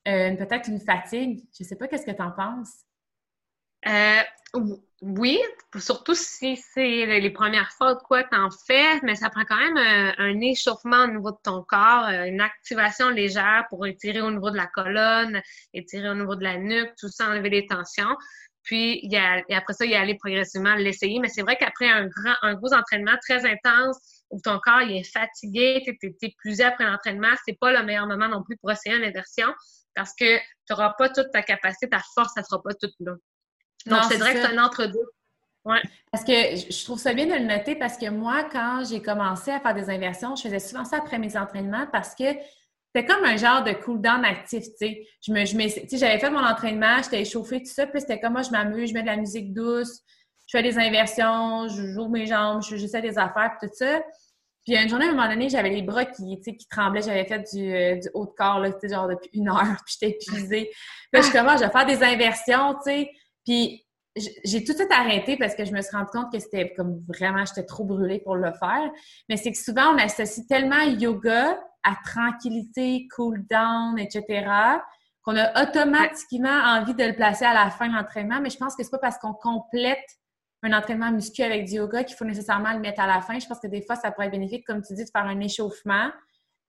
euh, 0.09 0.35
peut-être 0.37 0.69
une 0.69 0.81
fatigue. 0.81 1.45
Je 1.57 1.65
ne 1.65 1.69
sais 1.69 1.77
pas, 1.77 1.87
qu'est-ce 1.89 2.07
que 2.07 2.13
tu 2.13 2.23
en 2.23 2.33
penses? 2.33 2.85
Euh, 3.87 4.23
oui, 5.03 5.39
surtout 5.79 6.15
si 6.15 6.57
c'est 6.57 7.07
les 7.07 7.31
premières 7.31 7.71
fois 7.73 7.95
de 7.95 8.01
quoi 8.01 8.25
tu 8.25 8.37
en 8.37 8.49
fais, 8.51 9.01
mais 9.03 9.15
ça 9.15 9.31
prend 9.31 9.45
quand 9.45 9.59
même 9.59 9.77
un, 9.77 10.15
un, 10.19 10.41
échauffement 10.41 11.05
au 11.05 11.09
niveau 11.09 11.31
de 11.31 11.39
ton 11.43 11.63
corps, 11.63 12.07
euh, 12.07 12.25
une 12.25 12.41
activation 12.41 13.11
légère 13.11 13.67
pour 13.69 13.87
étirer 13.87 14.23
au 14.23 14.31
niveau 14.31 14.51
de 14.51 14.57
la 14.57 14.67
colonne, 14.67 15.41
étirer 15.75 16.09
au 16.09 16.15
niveau 16.15 16.35
de 16.35 16.43
la 16.43 16.57
nuque, 16.57 16.95
tout 16.99 17.09
ça, 17.09 17.29
enlever 17.29 17.51
les 17.51 17.67
tensions. 17.67 18.17
Puis, 18.67 18.99
il 19.03 19.17
a, 19.17 19.43
et 19.49 19.55
après 19.55 19.73
ça, 19.75 19.85
il 19.85 19.93
y 19.93 19.95
a 19.95 20.01
aller 20.01 20.17
progressivement 20.17 20.75
l'essayer. 20.75 21.21
Mais 21.21 21.29
c'est 21.29 21.43
vrai 21.43 21.57
qu'après 21.57 21.89
un 21.89 22.07
grand, 22.07 22.35
un 22.43 22.55
gros 22.55 22.75
entraînement 22.75 23.17
très 23.23 23.47
intense, 23.47 24.25
où 24.31 24.41
ton 24.41 24.59
corps 24.59 24.83
il 24.83 24.97
est 24.97 25.11
fatigué, 25.11 25.83
tu 25.85 25.97
es, 26.07 26.17
épuisé 26.21 26.65
après 26.65 26.85
l'entraînement, 26.85 27.33
c'est 27.47 27.57
pas 27.59 27.73
le 27.73 27.85
meilleur 27.85 28.09
moment 28.09 28.29
non 28.29 28.43
plus 28.43 28.57
pour 28.57 28.73
essayer 28.73 28.97
une 28.97 29.05
inversion 29.05 29.47
parce 29.95 30.13
que 30.19 30.37
tu 30.37 30.43
n'auras 30.71 30.95
pas 30.99 31.09
toute 31.09 31.31
ta 31.33 31.43
capacité, 31.43 31.89
ta 31.89 32.03
force, 32.15 32.33
ça 32.35 32.43
sera 32.43 32.61
pas 32.61 32.75
toute 32.75 32.93
là. 33.01 33.13
Donc, 33.87 34.03
c'est 34.11 34.19
vrai 34.19 34.35
que 34.35 34.41
c'est 34.43 34.53
un 34.53 34.63
entre-deux. 34.63 34.99
Ouais. 35.65 35.81
Parce 36.13 36.25
que 36.25 36.33
je 36.33 36.85
trouve 36.85 36.99
ça 36.99 37.15
bien 37.15 37.27
de 37.27 37.33
le 37.33 37.47
noter 37.47 37.77
parce 37.77 37.97
que 37.97 38.09
moi, 38.11 38.45
quand 38.51 38.85
j'ai 38.89 39.01
commencé 39.01 39.53
à 39.53 39.61
faire 39.61 39.75
des 39.75 39.91
inversions, 39.91 40.37
je 40.37 40.43
faisais 40.43 40.59
souvent 40.59 40.85
ça 40.85 40.99
après 40.99 41.19
mes 41.19 41.37
entraînements 41.37 41.87
parce 41.93 42.15
que 42.15 42.25
c'était 42.97 43.13
comme 43.13 43.25
un 43.25 43.37
genre 43.37 43.63
de 43.63 43.73
cool-down 43.73 44.25
actif, 44.25 44.65
tu 44.65 44.77
sais. 44.79 45.07
Je 45.21 45.31
me, 45.31 45.45
je 45.45 45.97
j'avais 45.99 46.19
fait 46.19 46.31
mon 46.31 46.43
entraînement, 46.45 47.03
j'étais 47.03 47.21
échauffée, 47.21 47.59
tout 47.59 47.71
ça, 47.71 47.87
puis 47.87 48.01
c'était 48.01 48.19
comme 48.19 48.33
moi, 48.33 48.43
je 48.43 48.51
m'amuse, 48.51 48.89
je 48.89 48.95
mets 48.95 49.03
de 49.03 49.07
la 49.07 49.17
musique 49.17 49.53
douce, 49.53 50.01
je 50.47 50.57
fais 50.57 50.63
des 50.63 50.79
inversions, 50.79 51.69
je 51.69 51.93
joue 51.93 52.09
mes 52.09 52.27
jambes, 52.27 52.63
j'essaie 52.63 53.03
des 53.03 53.19
affaires, 53.19 53.53
puis 53.59 53.69
tout 53.69 53.75
ça. 53.77 54.01
Puis 54.65 54.77
une 54.77 54.89
journée, 54.89 55.07
à 55.07 55.11
un 55.11 55.15
moment 55.15 55.29
donné, 55.29 55.51
j'avais 55.51 55.69
les 55.69 55.83
bras 55.83 56.07
qui, 56.07 56.41
qui 56.41 56.67
tremblaient. 56.69 57.03
J'avais 57.03 57.25
fait 57.25 57.39
du, 57.53 57.73
euh, 57.73 57.97
du, 57.97 58.09
haut 58.15 58.27
de 58.27 58.33
corps, 58.33 58.61
là, 58.61 58.71
genre 58.83 59.09
depuis 59.09 59.31
une 59.35 59.49
heure, 59.49 59.77
puis 59.85 59.97
j'étais 60.01 60.17
épuisée. 60.17 60.71
Puis 61.13 61.21
là, 61.21 61.29
je 61.29 61.33
commence, 61.33 61.61
je 61.61 61.67
vais 61.67 61.71
faire 61.71 61.87
des 61.87 62.03
inversions, 62.03 62.75
tu 62.75 62.91
sais. 62.91 63.11
Puis 63.45 63.86
j'ai 64.17 64.65
tout 64.65 64.73
de 64.73 64.79
suite 64.79 64.93
arrêté 64.93 65.37
parce 65.37 65.55
que 65.55 65.65
je 65.65 65.73
me 65.73 65.81
suis 65.83 65.95
rendu 65.95 66.11
compte 66.13 66.33
que 66.33 66.39
c'était 66.39 66.73
comme 66.75 67.05
vraiment, 67.07 67.45
j'étais 67.45 67.65
trop 67.65 67.85
brûlée 67.85 68.21
pour 68.21 68.37
le 68.37 68.53
faire. 68.53 68.91
Mais 69.29 69.37
c'est 69.37 69.53
que 69.53 69.59
souvent, 69.59 69.95
on 69.95 69.99
associe 69.99 70.47
tellement 70.47 70.83
yoga 70.83 71.61
à 71.83 71.97
tranquillité, 72.05 73.07
cool 73.15 73.47
down, 73.49 73.99
etc., 73.99 74.49
qu'on 75.23 75.37
a 75.37 75.63
automatiquement 75.63 76.49
envie 76.49 76.95
de 76.95 77.05
le 77.05 77.15
placer 77.15 77.45
à 77.45 77.53
la 77.53 77.71
fin 77.71 77.89
de 77.89 77.95
l'entraînement. 77.95 78.41
Mais 78.41 78.51
je 78.51 78.57
pense 78.57 78.75
que 78.77 78.83
c'est 78.83 78.91
pas 78.91 78.99
parce 78.99 79.19
qu'on 79.19 79.35
complète 79.35 80.07
un 80.63 80.73
entraînement 80.73 81.11
musculaire 81.11 81.53
avec 81.53 81.67
du 81.67 81.75
yoga 81.75 82.05
qu'il 82.05 82.17
faut 82.17 82.25
nécessairement 82.25 82.73
le 82.73 82.81
mettre 82.81 83.01
à 83.01 83.07
la 83.07 83.21
fin. 83.21 83.39
Je 83.39 83.47
pense 83.47 83.61
que 83.61 83.67
des 83.67 83.83
fois, 83.83 83.97
ça 83.97 84.11
pourrait 84.11 84.27
être 84.27 84.33
bénéfique, 84.33 84.67
comme 84.67 84.83
tu 84.83 84.95
dis, 84.95 85.05
de 85.05 85.11
faire 85.11 85.25
un 85.25 85.41
échauffement, 85.41 86.11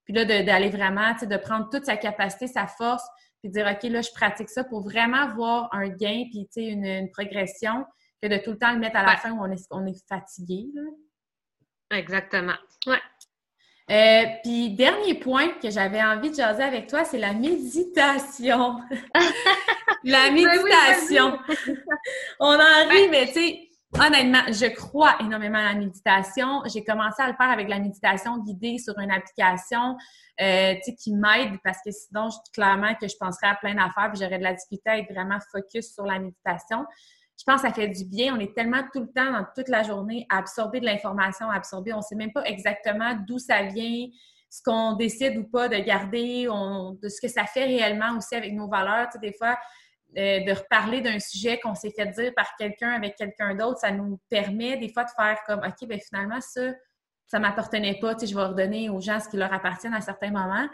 puis 0.06 0.14
là, 0.14 0.26
d'aller 0.26 0.70
vraiment, 0.70 1.14
tu 1.14 1.20
sais, 1.22 1.28
de 1.28 1.38
prendre 1.38 1.70
toute 1.70 1.86
sa 1.86 1.98
capacité, 1.98 2.48
sa 2.48 2.66
force, 2.66 3.04
puis 3.48 3.64
dire, 3.64 3.68
OK, 3.68 3.90
là, 3.90 4.02
je 4.02 4.12
pratique 4.12 4.50
ça 4.50 4.64
pour 4.64 4.82
vraiment 4.82 5.34
voir 5.34 5.70
un 5.72 5.88
gain, 5.88 6.26
puis, 6.32 6.48
tu 6.52 6.62
sais, 6.62 6.66
une, 6.66 7.10
progression, 7.12 7.86
que 8.22 8.28
de 8.28 8.38
tout 8.38 8.52
le 8.52 8.58
temps 8.58 8.74
le 8.74 8.80
mettre 8.80 8.98
à 8.98 9.04
la 9.04 9.18
fin 9.18 9.32
où 9.32 9.42
on 9.42 9.52
est, 9.52 9.66
on 9.72 9.86
est 9.86 10.08
fatigué. 10.08 10.68
Exactement. 11.92 12.58
Ouais. 12.86 13.02
Euh, 13.90 14.26
puis, 14.44 14.72
dernier 14.72 15.14
point 15.16 15.50
que 15.62 15.70
j'avais 15.70 16.04
envie 16.04 16.32
de 16.32 16.36
jaser 16.36 16.64
avec 16.64 16.88
toi, 16.88 17.06
c'est 17.06 17.20
la 17.20 17.34
méditation. 17.34 18.82
la 20.04 20.32
méditation. 20.32 21.40
on 22.40 22.54
en 22.54 22.90
rit, 22.90 23.10
mais 23.10 23.28
tu 23.28 23.34
sais, 23.34 23.67
Honnêtement, 23.94 24.42
je 24.48 24.68
crois 24.76 25.16
énormément 25.22 25.60
à 25.60 25.74
la 25.74 25.76
méditation. 25.76 26.62
J'ai 26.66 26.84
commencé 26.84 27.22
à 27.22 27.28
le 27.28 27.36
faire 27.36 27.50
avec 27.50 27.70
la 27.70 27.80
méditation 27.80 28.38
guidée 28.40 28.78
sur 28.80 29.00
une 29.00 29.12
application 29.12 29.96
euh, 30.42 30.76
qui 31.02 31.14
m'aide 31.14 31.58
parce 31.64 31.78
que 31.86 31.92
sinon, 31.92 32.28
clairement 32.54 32.94
que 32.96 33.08
je 33.08 33.16
penserais 33.18 33.48
à 33.48 33.56
plein 33.56 33.76
d'affaires 33.76 34.12
et 34.14 34.18
j'aurais 34.18 34.40
de 34.40 34.44
la 34.44 34.54
difficulté 34.54 34.90
à 34.90 34.98
être 34.98 35.12
vraiment 35.14 35.38
focus 35.52 35.94
sur 35.94 36.06
la 36.06 36.20
méditation. 36.20 36.86
Je 37.40 37.44
pense 37.46 37.62
que 37.62 37.68
ça 37.70 37.74
fait 37.74 37.88
du 37.88 38.04
bien. 38.04 38.36
On 38.36 38.40
est 38.40 38.54
tellement 38.54 38.84
tout 38.92 39.00
le 39.00 39.08
temps, 39.08 39.32
dans 39.32 39.46
toute 39.56 39.70
la 39.70 39.84
journée, 39.84 40.26
à 40.30 40.40
absorber 40.40 40.82
de 40.82 40.86
l'information, 40.86 41.50
à 41.50 41.56
absorber. 41.56 41.94
On 41.94 41.98
ne 41.98 42.02
sait 42.02 42.16
même 42.16 42.34
pas 42.34 42.44
exactement 42.44 43.16
d'où 43.26 43.40
ça 43.40 43.64
vient, 43.64 44.08
ce 44.50 44.62
qu'on 44.64 44.94
décide 44.94 45.38
ou 45.38 45.44
pas 45.46 45.70
de 45.70 45.78
garder, 45.78 46.46
de 46.46 47.10
ce 47.10 47.22
que 47.22 47.28
ça 47.28 47.46
fait 47.46 47.66
réellement 47.66 48.18
aussi 48.18 48.36
avec 48.36 48.54
nos 48.54 48.68
valeurs. 48.68 49.06
Tu 49.06 49.14
sais, 49.14 49.20
des 49.20 49.34
fois, 49.34 49.58
euh, 50.18 50.40
de 50.40 50.52
reparler 50.52 51.02
d'un 51.02 51.20
sujet 51.20 51.60
qu'on 51.60 51.76
s'est 51.76 51.92
fait 51.92 52.08
dire 52.08 52.34
par 52.36 52.56
quelqu'un 52.58 52.90
avec 52.90 53.16
quelqu'un 53.16 53.56
d'autre, 53.56 53.80
ça 53.80 53.92
nous 53.92 54.20
permet 54.30 54.78
des 54.78 54.92
fois 54.92 55.04
de 55.04 55.12
faire 55.16 55.38
comme 55.46 55.60
OK, 55.60 55.88
bien 55.88 56.00
finalement, 56.00 56.42
ça, 56.42 56.72
ça 57.28 57.40
m'appartenait 57.40 58.00
pas, 58.00 58.16
tu 58.16 58.22
sais, 58.22 58.32
je 58.32 58.36
vais 58.36 58.46
redonner 58.46 58.90
aux 58.90 59.00
gens 59.00 59.20
ce 59.20 59.30
qui 59.30 59.38
leur 59.38 59.54
appartient 59.54 59.88
à 59.88 60.02
certains 60.02 60.32
moments. 60.32 60.68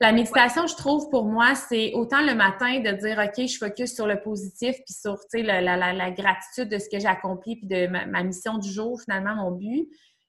La 0.00 0.12
méditation, 0.12 0.66
je 0.68 0.76
trouve, 0.76 1.10
pour 1.10 1.24
moi, 1.24 1.56
c'est 1.56 1.92
autant 1.94 2.22
le 2.22 2.34
matin 2.34 2.78
de 2.78 2.92
dire, 2.92 3.18
OK, 3.18 3.46
je 3.46 3.58
focus 3.58 3.94
sur 3.94 4.06
le 4.06 4.20
positif, 4.20 4.76
puis 4.84 4.94
sur, 4.94 5.16
la, 5.34 6.10
gratitude 6.12 6.68
de 6.68 6.78
ce 6.78 6.88
que 6.88 7.00
j'ai 7.00 7.08
accompli, 7.08 7.56
puis 7.56 7.66
de 7.66 7.88
ma, 7.88 8.22
mission 8.22 8.58
du 8.58 8.70
jour, 8.70 9.00
finalement, 9.00 9.34
mon 9.34 9.50
but, 9.50 9.88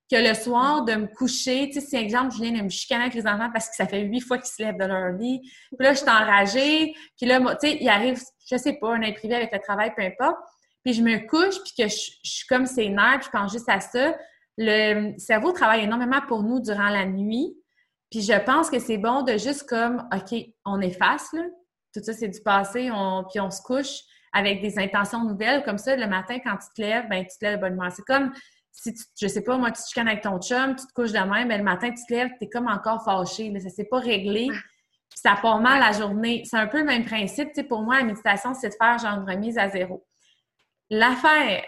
que 0.10 0.16
le 0.16 0.34
soir, 0.34 0.84
de 0.86 0.96
me 0.96 1.08
coucher, 1.08 1.70
tu 1.72 1.80
sais, 1.80 1.86
si, 1.86 1.96
exemple, 1.96 2.34
je 2.36 2.42
viens 2.42 2.52
de 2.52 2.64
me 2.64 2.70
chicaner 2.70 3.04
avec 3.04 3.14
les 3.14 3.28
enfants 3.28 3.50
parce 3.54 3.70
que 3.70 3.76
ça 3.76 3.86
fait 3.86 4.02
huit 4.02 4.22
fois 4.22 4.38
qu'ils 4.38 4.48
se 4.48 4.62
lèvent 4.62 4.78
de 4.78 4.86
leur 4.86 5.12
lit, 5.14 5.42
puis 5.42 5.86
là, 5.86 5.94
je 5.94 6.00
suis 6.00 6.10
enragée, 6.10 6.94
puis 7.18 7.28
là, 7.28 7.40
tu 7.40 7.70
sais, 7.70 7.78
il 7.80 7.88
arrive, 7.88 8.20
je 8.50 8.58
sais 8.58 8.74
pas, 8.74 8.96
un 8.96 9.04
imprévu 9.04 9.34
avec 9.34 9.52
le 9.54 9.60
travail, 9.60 9.94
peu 9.96 10.02
importe, 10.02 10.38
puis 10.84 10.94
je 10.94 11.04
me 11.04 11.28
couche, 11.28 11.62
puis 11.64 11.74
que 11.78 11.88
je, 11.88 12.12
suis 12.24 12.48
comme 12.48 12.66
c'est 12.66 12.90
nerfs, 12.90 13.24
je 13.24 13.30
pense 13.30 13.52
juste 13.52 13.70
à 13.70 13.80
ça. 13.80 14.16
Le 14.58 15.18
cerveau 15.20 15.52
travaille 15.52 15.84
énormément 15.84 16.22
pour 16.28 16.42
nous 16.42 16.60
durant 16.60 16.90
la 16.90 17.06
nuit, 17.06 17.56
puis 18.10 18.22
je 18.22 18.38
pense 18.44 18.72
que 18.72 18.80
c'est 18.80 18.98
bon 18.98 19.22
de 19.22 19.38
juste 19.38 19.70
comme, 19.70 20.08
OK, 20.14 20.40
on 20.66 20.82
efface, 20.82 21.32
là, 21.34 21.44
tout 21.94 22.04
ça, 22.04 22.14
c'est 22.14 22.28
du 22.28 22.42
passé, 22.42 22.90
puis 23.32 23.40
on 23.40 23.52
se 23.52 23.62
couche 23.62 24.02
avec 24.34 24.62
des 24.62 24.78
intentions 24.78 25.24
nouvelles, 25.24 25.64
comme 25.64 25.78
ça, 25.78 25.96
le 25.96 26.08
matin, 26.08 26.38
quand 26.44 26.58
tu 26.58 26.68
te 26.76 26.82
lèves, 26.82 27.08
ben 27.10 27.26
tu 27.26 27.38
te 27.38 27.46
lèves 27.46 27.60
bonnement. 27.60 27.90
C'est 27.90 28.06
comme 28.06 28.32
si 28.72 28.94
tu, 28.94 29.04
je 29.22 29.28
sais 29.28 29.44
pas, 29.44 29.58
moi, 29.58 29.72
tu 29.72 29.82
te 29.82 29.88
chicanes 29.88 30.08
avec 30.08 30.22
ton 30.22 30.40
chum, 30.40 30.76
tu 30.76 30.86
te 30.86 30.94
couches 30.94 31.12
demain, 31.12 31.46
mais 31.46 31.58
le 31.58 31.64
matin, 31.64 31.90
tu 31.90 32.06
te 32.06 32.14
lèves, 32.14 32.30
tu 32.40 32.46
es 32.46 32.50
comme 32.50 32.68
encore 32.68 33.04
fâché. 33.04 33.50
Là, 33.50 33.60
ça 33.60 33.70
s'est 33.70 33.86
pas 33.86 34.00
réglé. 34.00 34.48
ça 35.16 35.36
part 35.42 35.60
mal 35.60 35.80
la 35.80 35.92
journée. 35.92 36.44
C'est 36.46 36.58
un 36.58 36.68
peu 36.68 36.80
le 36.80 36.86
même 36.86 37.06
principe. 37.06 37.50
Pour 37.68 37.82
moi, 37.82 38.00
la 38.00 38.06
méditation, 38.06 38.54
c'est 38.54 38.70
de 38.70 38.76
faire 38.82 38.98
genre 38.98 39.20
une 39.20 39.30
remise 39.30 39.58
à 39.58 39.70
zéro. 39.70 40.06
L'affaire, 40.90 41.66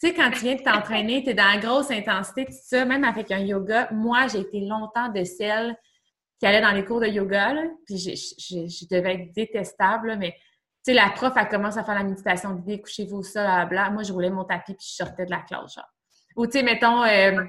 tu 0.00 0.08
sais, 0.08 0.14
quand 0.14 0.30
tu 0.30 0.40
viens 0.40 0.56
de 0.56 0.62
t'entraîner, 0.62 1.22
tu 1.22 1.30
es 1.30 1.34
dans 1.34 1.48
la 1.48 1.58
grosse 1.58 1.90
intensité, 1.90 2.44
tout 2.44 2.52
ça, 2.62 2.84
même 2.84 3.04
avec 3.04 3.30
un 3.30 3.38
yoga. 3.38 3.88
Moi, 3.92 4.28
j'ai 4.28 4.40
été 4.40 4.60
longtemps 4.60 5.08
de 5.08 5.24
celle 5.24 5.76
qui 6.38 6.46
allait 6.46 6.60
dans 6.60 6.70
les 6.70 6.84
cours 6.84 7.00
de 7.00 7.06
yoga, 7.06 7.52
là, 7.52 7.62
puis 7.84 7.98
je 7.98 8.88
devais 8.88 9.14
être 9.14 9.34
détestable, 9.34 10.16
mais 10.18 10.32
tu 10.84 10.92
sais, 10.92 10.94
la 10.94 11.10
prof, 11.10 11.32
elle 11.36 11.48
commence 11.48 11.76
à 11.76 11.82
faire 11.82 11.96
la 11.96 12.04
méditation 12.04 12.54
guidée, 12.54 12.80
couchez-vous 12.80 13.24
ça, 13.24 13.64
bla, 13.66 13.90
Moi, 13.90 14.04
je 14.04 14.12
roulais 14.12 14.30
mon 14.30 14.44
tapis 14.44 14.74
puis 14.74 14.86
je 14.88 14.94
sortais 14.94 15.26
de 15.26 15.30
la 15.30 15.40
classe, 15.40 15.74
genre. 15.74 15.97
Ou, 16.38 16.46
tu 16.46 16.52
sais, 16.52 16.62
mettons, 16.62 17.02
euh, 17.02 17.42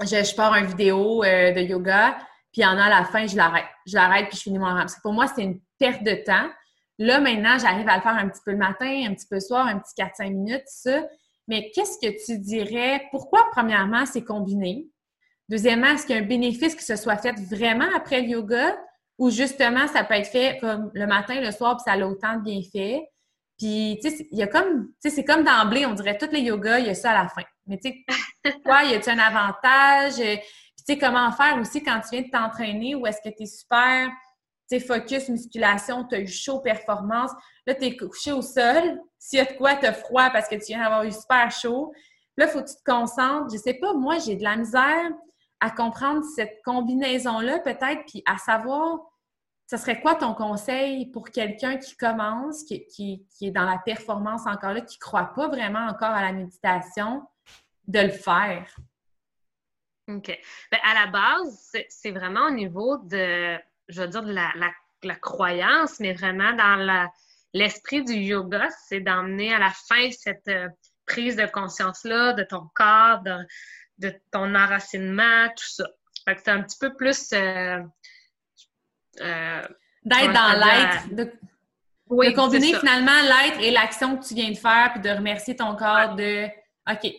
je, 0.00 0.34
pars 0.34 0.54
une 0.54 0.64
vidéo 0.64 1.22
euh, 1.22 1.52
de 1.52 1.60
yoga, 1.60 2.16
puis 2.50 2.64
en 2.64 2.78
a 2.78 2.84
à 2.84 2.88
la 2.88 3.04
fin, 3.04 3.26
je 3.26 3.36
l'arrête. 3.36 3.66
Je 3.86 3.94
l'arrête, 3.94 4.28
puis 4.28 4.38
je 4.38 4.42
finis 4.44 4.58
mon 4.58 4.64
rang. 4.64 4.78
Parce 4.78 4.94
que 4.94 5.02
pour 5.02 5.12
moi, 5.12 5.26
c'est 5.26 5.42
une 5.42 5.60
perte 5.78 6.02
de 6.02 6.14
temps. 6.24 6.48
Là, 6.98 7.20
maintenant, 7.20 7.58
j'arrive 7.58 7.86
à 7.86 7.96
le 7.96 8.00
faire 8.00 8.16
un 8.16 8.26
petit 8.30 8.40
peu 8.42 8.52
le 8.52 8.56
matin, 8.56 9.04
un 9.06 9.12
petit 9.12 9.26
peu 9.28 9.34
le 9.34 9.40
soir, 9.42 9.66
un 9.66 9.78
petit 9.78 9.92
4-5 9.98 10.30
minutes, 10.30 10.62
ça. 10.66 11.02
Mais 11.48 11.70
qu'est-ce 11.74 11.98
que 11.98 12.24
tu 12.24 12.38
dirais? 12.38 13.02
Pourquoi, 13.10 13.46
premièrement, 13.50 14.06
c'est 14.06 14.24
combiné? 14.24 14.88
Deuxièmement, 15.50 15.88
est-ce 15.88 16.06
qu'il 16.06 16.16
y 16.16 16.18
a 16.18 16.22
un 16.22 16.26
bénéfice 16.26 16.74
que 16.74 16.82
ce 16.82 16.96
soit 16.96 17.18
fait 17.18 17.34
vraiment 17.50 17.88
après 17.94 18.22
le 18.22 18.28
yoga? 18.28 18.74
Ou 19.18 19.28
justement, 19.28 19.86
ça 19.88 20.02
peut 20.02 20.14
être 20.14 20.30
fait 20.30 20.56
comme 20.62 20.90
le 20.94 21.06
matin, 21.06 21.42
le 21.42 21.50
soir, 21.50 21.76
puis 21.76 21.84
ça 21.84 21.92
a 21.92 22.06
autant 22.06 22.38
de 22.38 22.42
bienfaits? 22.42 23.04
Puis, 23.58 23.98
tu 24.02 24.08
sais, 24.08 24.26
il 24.30 24.38
y 24.38 24.42
a 24.42 24.46
comme, 24.46 24.86
tu 25.02 25.10
sais, 25.10 25.16
c'est 25.16 25.24
comme 25.24 25.44
d'emblée, 25.44 25.84
on 25.84 25.92
dirait 25.92 26.16
tous 26.16 26.32
les 26.32 26.40
yogas, 26.40 26.78
il 26.78 26.86
y 26.86 26.90
a 26.90 26.94
ça 26.94 27.10
à 27.10 27.22
la 27.22 27.28
fin. 27.28 27.42
Mais 27.66 27.78
tu 27.78 27.90
sais, 27.90 28.52
quoi, 28.64 28.84
y 28.84 28.94
a-tu 28.94 29.10
un 29.10 29.18
avantage? 29.18 30.16
Puis, 30.16 30.84
tu 30.86 30.94
sais, 30.94 30.98
comment 30.98 31.30
faire 31.32 31.58
aussi 31.58 31.82
quand 31.82 32.00
tu 32.00 32.10
viens 32.12 32.22
de 32.22 32.30
t'entraîner 32.30 32.94
ou 32.94 33.06
est-ce 33.06 33.20
que 33.22 33.34
tu 33.34 33.44
es 33.44 33.46
super, 33.46 34.08
tu 34.70 34.78
sais, 34.78 34.80
focus, 34.80 35.28
musculation, 35.28 36.04
tu 36.04 36.14
as 36.14 36.20
eu 36.20 36.26
chaud, 36.26 36.60
performance? 36.60 37.30
Là, 37.66 37.74
tu 37.74 37.84
es 37.84 37.96
couché 37.96 38.32
au 38.32 38.42
sol. 38.42 39.00
S'il 39.18 39.38
y 39.38 39.42
a 39.42 39.46
de 39.46 39.56
quoi, 39.56 39.76
tu 39.76 39.86
as 39.86 39.92
froid 39.92 40.30
parce 40.30 40.48
que 40.48 40.56
tu 40.56 40.66
viens 40.66 40.82
d'avoir 40.82 41.04
eu 41.04 41.12
super 41.12 41.50
chaud. 41.50 41.92
Là, 42.36 42.46
il 42.46 42.50
faut 42.50 42.62
que 42.62 42.68
tu 42.68 42.76
te 42.76 42.90
concentres. 42.90 43.52
Je 43.52 43.58
sais 43.58 43.74
pas, 43.74 43.94
moi, 43.94 44.18
j'ai 44.18 44.36
de 44.36 44.42
la 44.42 44.56
misère 44.56 45.10
à 45.60 45.70
comprendre 45.70 46.22
cette 46.36 46.60
combinaison-là, 46.64 47.60
peut-être, 47.60 48.04
puis 48.06 48.22
à 48.26 48.36
savoir 48.36 48.98
ce 49.66 49.76
serait 49.76 50.00
quoi 50.00 50.14
ton 50.14 50.34
conseil 50.34 51.06
pour 51.06 51.30
quelqu'un 51.30 51.78
qui 51.78 51.96
commence, 51.96 52.64
qui, 52.64 53.26
est 53.40 53.50
dans 53.50 53.64
la 53.64 53.78
performance 53.78 54.46
encore 54.46 54.72
là, 54.72 54.82
qui 54.82 54.98
ne 54.98 55.00
croit 55.00 55.32
pas 55.34 55.48
vraiment 55.48 55.86
encore 55.86 56.10
à 56.10 56.22
la 56.22 56.32
méditation, 56.32 57.22
de 57.86 58.00
le 58.00 58.10
faire? 58.10 58.74
OK. 60.08 60.26
Bien, 60.70 60.80
à 60.82 60.94
la 60.94 61.06
base, 61.06 61.72
c'est 61.88 62.10
vraiment 62.10 62.48
au 62.48 62.50
niveau 62.50 62.98
de, 62.98 63.58
je 63.88 64.02
veux 64.02 64.08
dire, 64.08 64.22
de 64.22 64.32
la, 64.32 65.14
croyance, 65.20 66.00
mais 66.00 66.12
vraiment 66.14 66.52
dans 66.54 67.08
l'esprit 67.52 68.04
du 68.04 68.14
yoga, 68.14 68.68
c'est 68.86 69.00
d'emmener 69.00 69.54
à 69.54 69.58
la 69.58 69.70
fin 69.70 70.10
cette 70.10 70.48
euh, 70.48 70.68
prise 71.06 71.36
de 71.36 71.44
conscience-là 71.44 72.32
de 72.32 72.42
ton 72.42 72.70
corps, 72.74 73.22
de, 73.98 74.10
ton 74.30 74.54
enracinement, 74.54 75.48
tout 75.48 75.68
ça. 75.68 75.84
Fait 76.24 76.36
que 76.36 76.40
c'est 76.44 76.50
un 76.50 76.62
petit 76.62 76.78
peu 76.78 76.94
plus... 76.94 77.32
Euh, 77.32 77.80
D'être 79.18 80.32
dans 80.32 80.52
l'être, 80.58 81.14
de, 81.14 82.34
combiner 82.34 82.74
finalement 82.74 83.22
l'être 83.22 83.60
et 83.60 83.70
l'action 83.70 84.18
que 84.18 84.26
tu 84.26 84.34
viens 84.34 84.50
de 84.50 84.56
faire, 84.56 84.92
puis 84.92 85.00
de 85.00 85.10
remercier 85.10 85.56
ton 85.56 85.74
corps 85.76 86.14
de 86.14 86.46
OK. 86.90 87.12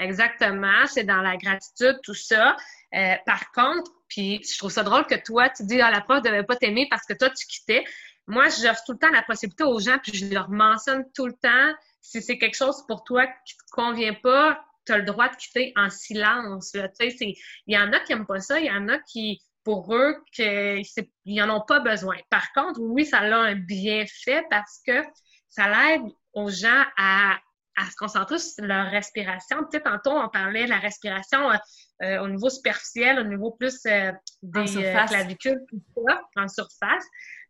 Exactement, 0.00 0.86
c'est 0.86 1.04
dans 1.04 1.20
la 1.20 1.36
gratitude, 1.36 1.98
tout 2.02 2.14
ça. 2.14 2.56
Euh, 2.94 3.14
par 3.26 3.52
contre, 3.52 3.90
puis 4.08 4.42
je 4.42 4.58
trouve 4.58 4.70
ça 4.70 4.82
drôle 4.82 5.06
que 5.06 5.14
toi, 5.14 5.50
tu 5.50 5.62
dis, 5.64 5.80
ah, 5.80 5.90
la 5.90 6.00
prof 6.00 6.22
ne 6.22 6.28
devait 6.28 6.42
pas 6.42 6.56
t'aimer 6.56 6.86
parce 6.90 7.04
que 7.04 7.12
toi, 7.12 7.28
tu 7.28 7.46
quittais. 7.46 7.84
Moi, 8.26 8.48
j'offre 8.48 8.82
tout 8.86 8.92
le 8.92 8.98
temps 8.98 9.10
la 9.10 9.22
possibilité 9.22 9.64
aux 9.64 9.78
gens, 9.78 9.98
puis 10.02 10.14
je 10.14 10.32
leur 10.32 10.48
mentionne 10.48 11.04
tout 11.14 11.26
le 11.26 11.34
temps, 11.34 11.74
si 12.00 12.22
c'est 12.22 12.38
quelque 12.38 12.56
chose 12.56 12.84
pour 12.88 13.04
toi 13.04 13.26
qui 13.44 13.54
ne 13.54 13.58
te 13.58 13.70
convient 13.72 14.14
pas, 14.14 14.64
tu 14.86 14.92
as 14.92 14.98
le 14.98 15.04
droit 15.04 15.28
de 15.28 15.36
quitter 15.36 15.72
en 15.76 15.90
silence. 15.90 16.74
Il 16.74 17.36
y 17.66 17.78
en 17.78 17.92
a 17.92 18.00
qui 18.00 18.14
n'aiment 18.14 18.26
pas 18.26 18.40
ça, 18.40 18.58
il 18.58 18.66
y 18.66 18.70
en 18.70 18.88
a 18.88 18.98
qui, 19.00 19.42
pour 19.64 19.94
eux 19.94 20.16
qu'ils 20.32 20.84
n'en 21.26 21.56
ont 21.56 21.64
pas 21.66 21.80
besoin. 21.80 22.16
Par 22.30 22.50
contre, 22.52 22.80
oui, 22.80 23.04
ça 23.04 23.18
a 23.18 23.34
un 23.34 23.54
bienfait 23.54 24.42
parce 24.50 24.80
que 24.86 25.02
ça 25.48 25.68
l'aide 25.68 26.02
aux 26.32 26.48
gens 26.48 26.84
à, 26.96 27.38
à 27.76 27.84
se 27.90 27.96
concentrer 27.96 28.38
sur 28.38 28.64
leur 28.64 28.90
respiration. 28.90 29.58
Tu 29.64 29.78
sais, 29.78 29.80
tantôt, 29.80 30.12
on 30.12 30.28
parlait 30.28 30.64
de 30.64 30.70
la 30.70 30.78
respiration 30.78 31.50
euh, 31.50 31.56
euh, 32.02 32.22
au 32.22 32.28
niveau 32.28 32.48
superficiel, 32.48 33.18
au 33.18 33.24
niveau 33.24 33.52
plus 33.52 33.82
des 33.82 34.92
clavicules, 35.08 35.60
tout 35.68 35.82
ça, 36.08 36.22
en 36.36 36.48
surface. 36.48 37.04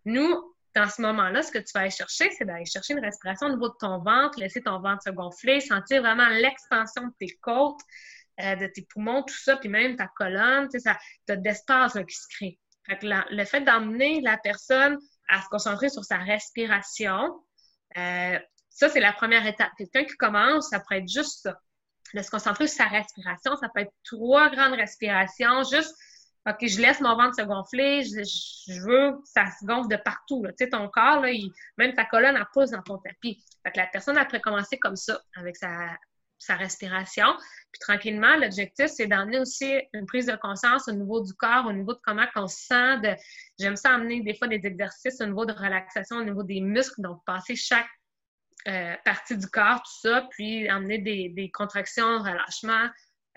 Nous, 0.04 0.54
dans 0.74 0.88
ce 0.88 1.02
moment-là, 1.02 1.42
ce 1.42 1.50
que 1.50 1.58
tu 1.58 1.72
vas 1.74 1.80
aller 1.80 1.90
chercher, 1.90 2.30
c'est 2.36 2.44
d'aller 2.44 2.64
chercher 2.64 2.94
une 2.94 3.04
respiration 3.04 3.48
au 3.48 3.50
niveau 3.50 3.68
de 3.68 3.76
ton 3.80 3.98
ventre, 3.98 4.38
laisser 4.38 4.62
ton 4.62 4.80
ventre 4.80 5.02
se 5.04 5.10
gonfler, 5.10 5.60
sentir 5.60 6.02
vraiment 6.02 6.28
l'extension 6.28 7.02
de 7.02 7.12
tes 7.18 7.36
côtes, 7.42 7.80
de 8.40 8.66
tes 8.66 8.82
poumons, 8.82 9.22
tout 9.22 9.36
ça, 9.36 9.56
puis 9.56 9.68
même 9.68 9.96
ta 9.96 10.08
colonne, 10.08 10.68
tu 10.68 10.78
sais, 10.78 10.90
ça, 11.28 11.36
d'espace 11.36 11.92
qui 11.92 12.14
se 12.14 12.26
crée. 12.36 12.58
Fait 12.86 12.98
que 12.98 13.06
le 13.06 13.44
fait 13.44 13.60
d'emmener 13.60 14.20
la 14.20 14.38
personne 14.38 14.98
à 15.28 15.42
se 15.42 15.48
concentrer 15.48 15.88
sur 15.88 16.04
sa 16.04 16.18
respiration, 16.18 17.44
euh, 17.96 18.38
ça, 18.68 18.88
c'est 18.88 19.00
la 19.00 19.12
première 19.12 19.46
étape. 19.46 19.70
Quelqu'un 19.76 20.04
qui 20.04 20.16
commence, 20.16 20.70
ça 20.70 20.80
pourrait 20.80 20.98
être 20.98 21.08
juste 21.08 21.42
ça. 21.42 21.58
De 22.14 22.22
se 22.22 22.30
concentrer 22.30 22.66
sur 22.66 22.78
sa 22.78 22.86
respiration, 22.86 23.56
ça 23.56 23.68
peut 23.72 23.82
être 23.82 23.92
trois 24.04 24.50
grandes 24.50 24.74
respirations, 24.74 25.62
juste 25.70 25.94
OK, 26.48 26.66
je 26.66 26.80
laisse 26.80 27.00
mon 27.00 27.16
ventre 27.16 27.36
se 27.36 27.42
gonfler, 27.42 28.02
je, 28.02 28.80
veux 28.80 29.12
que 29.12 29.18
ça 29.24 29.44
se 29.46 29.64
gonfle 29.66 29.88
de 29.88 29.96
partout. 29.96 30.42
Tu 30.48 30.64
sais, 30.64 30.70
ton 30.70 30.88
corps, 30.88 31.20
là, 31.20 31.30
même 31.76 31.94
ta 31.94 32.06
colonne, 32.06 32.34
elle 32.34 32.46
pousse 32.52 32.70
dans 32.70 32.82
ton 32.82 32.96
tapis. 32.98 33.44
Fait 33.62 33.72
que 33.72 33.76
la 33.76 33.86
personne, 33.88 34.16
elle 34.16 34.24
pourrait 34.24 34.40
commencer 34.40 34.78
comme 34.78 34.96
ça, 34.96 35.20
avec 35.36 35.56
sa, 35.56 35.90
sa 36.40 36.56
respiration. 36.56 37.26
Puis 37.70 37.78
tranquillement, 37.80 38.34
l'objectif, 38.36 38.86
c'est 38.86 39.06
d'emmener 39.06 39.38
aussi 39.38 39.72
une 39.92 40.06
prise 40.06 40.26
de 40.26 40.34
conscience 40.36 40.88
au 40.88 40.92
niveau 40.92 41.20
du 41.20 41.32
corps, 41.34 41.66
au 41.66 41.72
niveau 41.72 41.92
de 41.92 42.00
comment 42.02 42.26
on 42.34 42.48
se 42.48 42.66
sent. 42.66 43.16
J'aime 43.58 43.76
ça 43.76 43.94
amener 43.94 44.22
des 44.22 44.34
fois 44.34 44.48
des 44.48 44.66
exercices 44.66 45.20
au 45.20 45.26
niveau 45.26 45.44
de 45.44 45.52
relaxation, 45.52 46.16
au 46.16 46.24
niveau 46.24 46.42
des 46.42 46.60
muscles, 46.60 47.02
donc 47.02 47.20
passer 47.24 47.54
chaque 47.54 47.88
euh, 48.68 48.96
partie 49.04 49.36
du 49.36 49.46
corps, 49.46 49.82
tout 49.82 50.08
ça, 50.08 50.26
puis 50.30 50.68
amener 50.68 50.98
des, 50.98 51.50
contractions, 51.52 52.18
relâchement. 52.18 52.88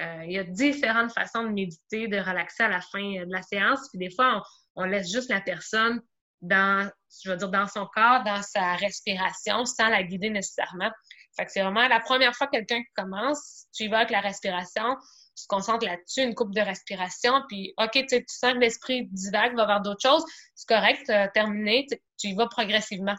Euh, 0.01 0.23
il 0.25 0.31
y 0.31 0.39
a 0.39 0.43
différentes 0.43 1.13
façons 1.13 1.43
de 1.43 1.49
méditer, 1.49 2.07
de 2.07 2.17
relaxer 2.17 2.63
à 2.63 2.69
la 2.69 2.81
fin 2.81 3.23
de 3.23 3.31
la 3.31 3.41
séance. 3.41 3.87
Puis 3.89 3.99
des 3.99 4.13
fois, 4.15 4.41
on, 4.75 4.83
on 4.83 4.85
laisse 4.85 5.11
juste 5.11 5.29
la 5.29 5.41
personne 5.41 6.01
dans, 6.41 6.89
je 7.23 7.29
veux 7.29 7.37
dire, 7.37 7.49
dans 7.49 7.67
son 7.67 7.85
corps, 7.85 8.23
dans 8.23 8.41
sa 8.41 8.75
respiration, 8.75 9.65
sans 9.65 9.89
la 9.89 10.03
guider 10.03 10.29
nécessairement. 10.29 10.91
Fait 11.35 11.45
que 11.45 11.51
c'est 11.51 11.61
vraiment 11.61 11.87
la 11.87 11.99
première 11.99 12.35
fois 12.35 12.47
que 12.47 12.51
quelqu'un 12.51 12.81
commence, 12.95 13.65
tu 13.73 13.83
y 13.83 13.87
vas 13.87 13.97
avec 13.97 14.11
la 14.11 14.21
respiration, 14.21 14.97
tu 15.35 15.43
te 15.43 15.47
concentres 15.47 15.85
là-dessus, 15.85 16.21
une 16.21 16.35
coupe 16.35 16.53
de 16.53 16.61
respiration, 16.61 17.33
puis 17.47 17.73
OK, 17.77 17.91
tu, 17.91 18.05
tu 18.07 18.23
sens 18.27 18.53
que 18.53 18.59
l'esprit 18.59 19.07
divague, 19.11 19.55
va 19.55 19.65
vers 19.65 19.81
d'autres 19.81 20.01
choses, 20.01 20.23
c'est 20.53 20.67
correct, 20.67 21.09
as 21.09 21.27
terminé, 21.29 21.87
tu, 22.19 22.27
y 22.27 22.35
vas 22.35 22.47
progressivement. 22.47 23.15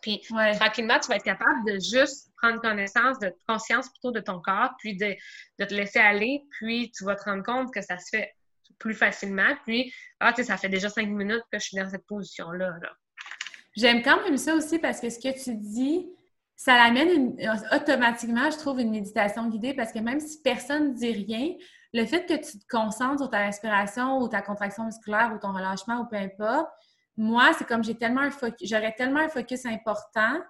Puis 0.00 0.20
tranquillement, 0.20 0.98
tu 0.98 1.08
vas 1.08 1.16
être 1.16 1.24
capable 1.24 1.64
de 1.66 1.78
juste 1.78 2.30
prendre 2.36 2.60
connaissance, 2.60 3.18
de 3.20 3.32
conscience 3.48 3.88
plutôt 3.88 4.10
de 4.10 4.20
ton 4.20 4.40
corps, 4.40 4.70
puis 4.78 4.96
de, 4.96 5.14
de, 5.58 5.64
te 5.64 5.74
laisser 5.74 5.98
aller, 5.98 6.42
puis 6.58 6.90
tu 6.96 7.04
vas 7.04 7.16
te 7.16 7.24
rendre 7.24 7.42
compte 7.42 7.72
que 7.72 7.80
ça 7.80 7.98
se 7.98 8.16
fait 8.16 8.30
plus 8.78 8.94
facilement. 8.94 9.56
Puis, 9.64 9.92
ah, 10.20 10.32
tu 10.32 10.42
sais, 10.42 10.48
ça 10.48 10.56
fait 10.58 10.68
déjà 10.68 10.90
cinq 10.90 11.08
minutes 11.08 11.44
que 11.50 11.58
je 11.58 11.64
suis 11.64 11.76
dans 11.76 11.88
cette 11.88 12.06
position-là. 12.06 12.74
Là. 12.82 12.90
J'aime 13.76 14.02
quand 14.02 14.22
même 14.22 14.36
ça 14.36 14.54
aussi 14.54 14.78
parce 14.78 15.00
que 15.00 15.10
ce 15.10 15.18
que 15.18 15.42
tu 15.42 15.54
dis, 15.56 16.06
ça 16.56 16.76
l'amène 16.76 17.36
automatiquement, 17.72 18.50
je 18.50 18.58
trouve, 18.58 18.80
une 18.80 18.90
méditation 18.90 19.48
guidée 19.48 19.74
parce 19.74 19.92
que 19.92 19.98
même 19.98 20.20
si 20.20 20.40
personne 20.42 20.90
ne 20.90 20.94
dit 20.94 21.12
rien, 21.12 21.54
le 21.92 22.04
fait 22.06 22.26
que 22.26 22.34
tu 22.34 22.58
te 22.58 22.64
concentres 22.68 23.20
sur 23.20 23.30
ta 23.30 23.38
respiration 23.38 24.18
ou 24.18 24.28
ta 24.28 24.42
contraction 24.42 24.84
musculaire 24.84 25.32
ou 25.34 25.38
ton 25.38 25.52
relâchement 25.52 26.00
ou 26.00 26.06
peu 26.06 26.16
importe, 26.16 26.68
moi, 27.16 27.52
c'est 27.56 27.66
comme 27.66 27.84
j'ai 27.84 27.96
tellement 27.96 28.22
un 28.22 28.30
focus, 28.30 28.68
j'aurais 28.68 28.92
tellement 28.92 29.20
un 29.20 29.28
focus 29.28 29.66
important 29.66 30.40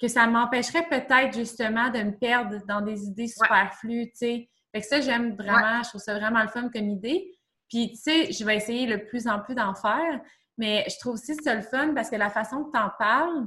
que 0.00 0.08
ça 0.08 0.26
m'empêcherait 0.26 0.88
peut-être 0.88 1.36
justement 1.36 1.90
de 1.90 2.02
me 2.02 2.18
perdre 2.18 2.58
dans 2.66 2.80
des 2.80 3.04
idées 3.04 3.28
superflues, 3.28 4.06
tu 4.06 4.16
sais. 4.16 4.50
Fait 4.74 4.80
que 4.80 4.86
ça, 4.86 5.00
j'aime 5.00 5.36
vraiment, 5.36 5.82
je 5.84 5.90
trouve 5.90 6.00
ça 6.00 6.18
vraiment 6.18 6.42
le 6.42 6.48
fun 6.48 6.68
comme 6.70 6.88
idée. 6.88 7.30
Puis, 7.68 7.92
tu 7.92 7.96
sais, 7.96 8.32
je 8.32 8.44
vais 8.44 8.56
essayer 8.56 8.86
le 8.86 9.04
plus 9.04 9.28
en 9.28 9.38
plus 9.38 9.54
d'en 9.54 9.74
faire, 9.74 10.20
mais 10.58 10.84
je 10.88 10.98
trouve 10.98 11.14
aussi 11.14 11.36
ça 11.36 11.54
le 11.54 11.62
fun 11.62 11.94
parce 11.94 12.10
que 12.10 12.16
la 12.16 12.30
façon 12.30 12.64
que 12.64 12.72
tu 12.72 12.78
en 12.78 12.90
parles, 12.98 13.46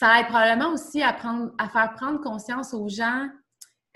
ça 0.00 0.18
aide 0.18 0.28
probablement 0.28 0.72
aussi 0.72 1.02
à, 1.02 1.12
prendre, 1.12 1.50
à 1.58 1.68
faire 1.68 1.92
prendre 1.92 2.22
conscience 2.22 2.72
aux 2.72 2.88
gens 2.88 3.28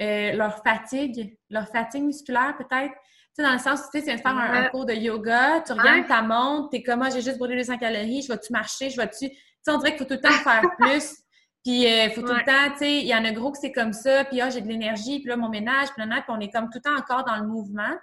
euh, 0.03 0.33
leur 0.33 0.63
fatigue, 0.63 1.39
leur 1.49 1.67
fatigue 1.69 2.03
musculaire 2.03 2.55
peut-être. 2.59 2.93
Tu 2.93 3.37
sais, 3.37 3.43
dans 3.43 3.55
le 3.55 3.59
sens 3.59 3.81
où 3.81 3.85
tu 3.91 4.01
sais, 4.01 4.05
viens 4.05 4.17
de 4.17 4.21
faire 4.21 4.37
un, 4.37 4.69
cours 4.69 4.85
de 4.85 4.93
yoga, 4.93 5.63
tu 5.63 5.73
regardes 5.73 6.07
ta 6.07 6.21
montre, 6.21 6.69
t'es 6.69 6.83
comme, 6.83 7.01
ah, 7.01 7.09
j'ai 7.09 7.23
juste 7.23 7.39
brûlé 7.39 7.57
200 7.57 7.79
calories, 7.79 8.21
je 8.21 8.29
vais-tu 8.31 8.53
marcher, 8.53 8.91
je 8.91 8.99
vais-tu... 8.99 9.31
Tu 9.31 9.37
sais, 9.63 9.71
on 9.71 9.79
dirait 9.79 9.93
qu'il 9.97 10.01
faut 10.01 10.05
tout 10.05 10.15
le 10.15 10.21
temps 10.21 10.29
faire 10.29 10.63
plus. 10.79 11.17
Puis, 11.65 11.85
il 11.85 11.87
euh, 11.87 12.11
faut 12.11 12.21
tout 12.21 12.35
le 12.35 12.45
temps, 12.45 12.73
tu 12.73 12.81
sais, 12.81 12.99
il 12.99 13.07
y 13.07 13.15
en 13.15 13.25
a 13.25 13.33
gros 13.33 13.51
que 13.51 13.59
c'est 13.59 13.73
comme 13.73 13.95
ça, 13.95 14.27
puis 14.27 14.43
ah, 14.43 14.51
j'ai 14.51 14.61
de 14.61 14.69
l'énergie, 14.69 15.21
puis 15.21 15.31
là, 15.31 15.39
mon 15.39 15.49
ménage, 15.49 15.89
puis 15.97 16.07
là, 16.07 16.17
puis 16.17 16.25
on 16.29 16.41
est 16.41 16.51
comme 16.51 16.67
tout 16.67 16.79
le 16.79 16.83
temps 16.83 16.99
encore 16.99 17.25
dans 17.25 17.37
le 17.37 17.47
mouvement. 17.47 17.97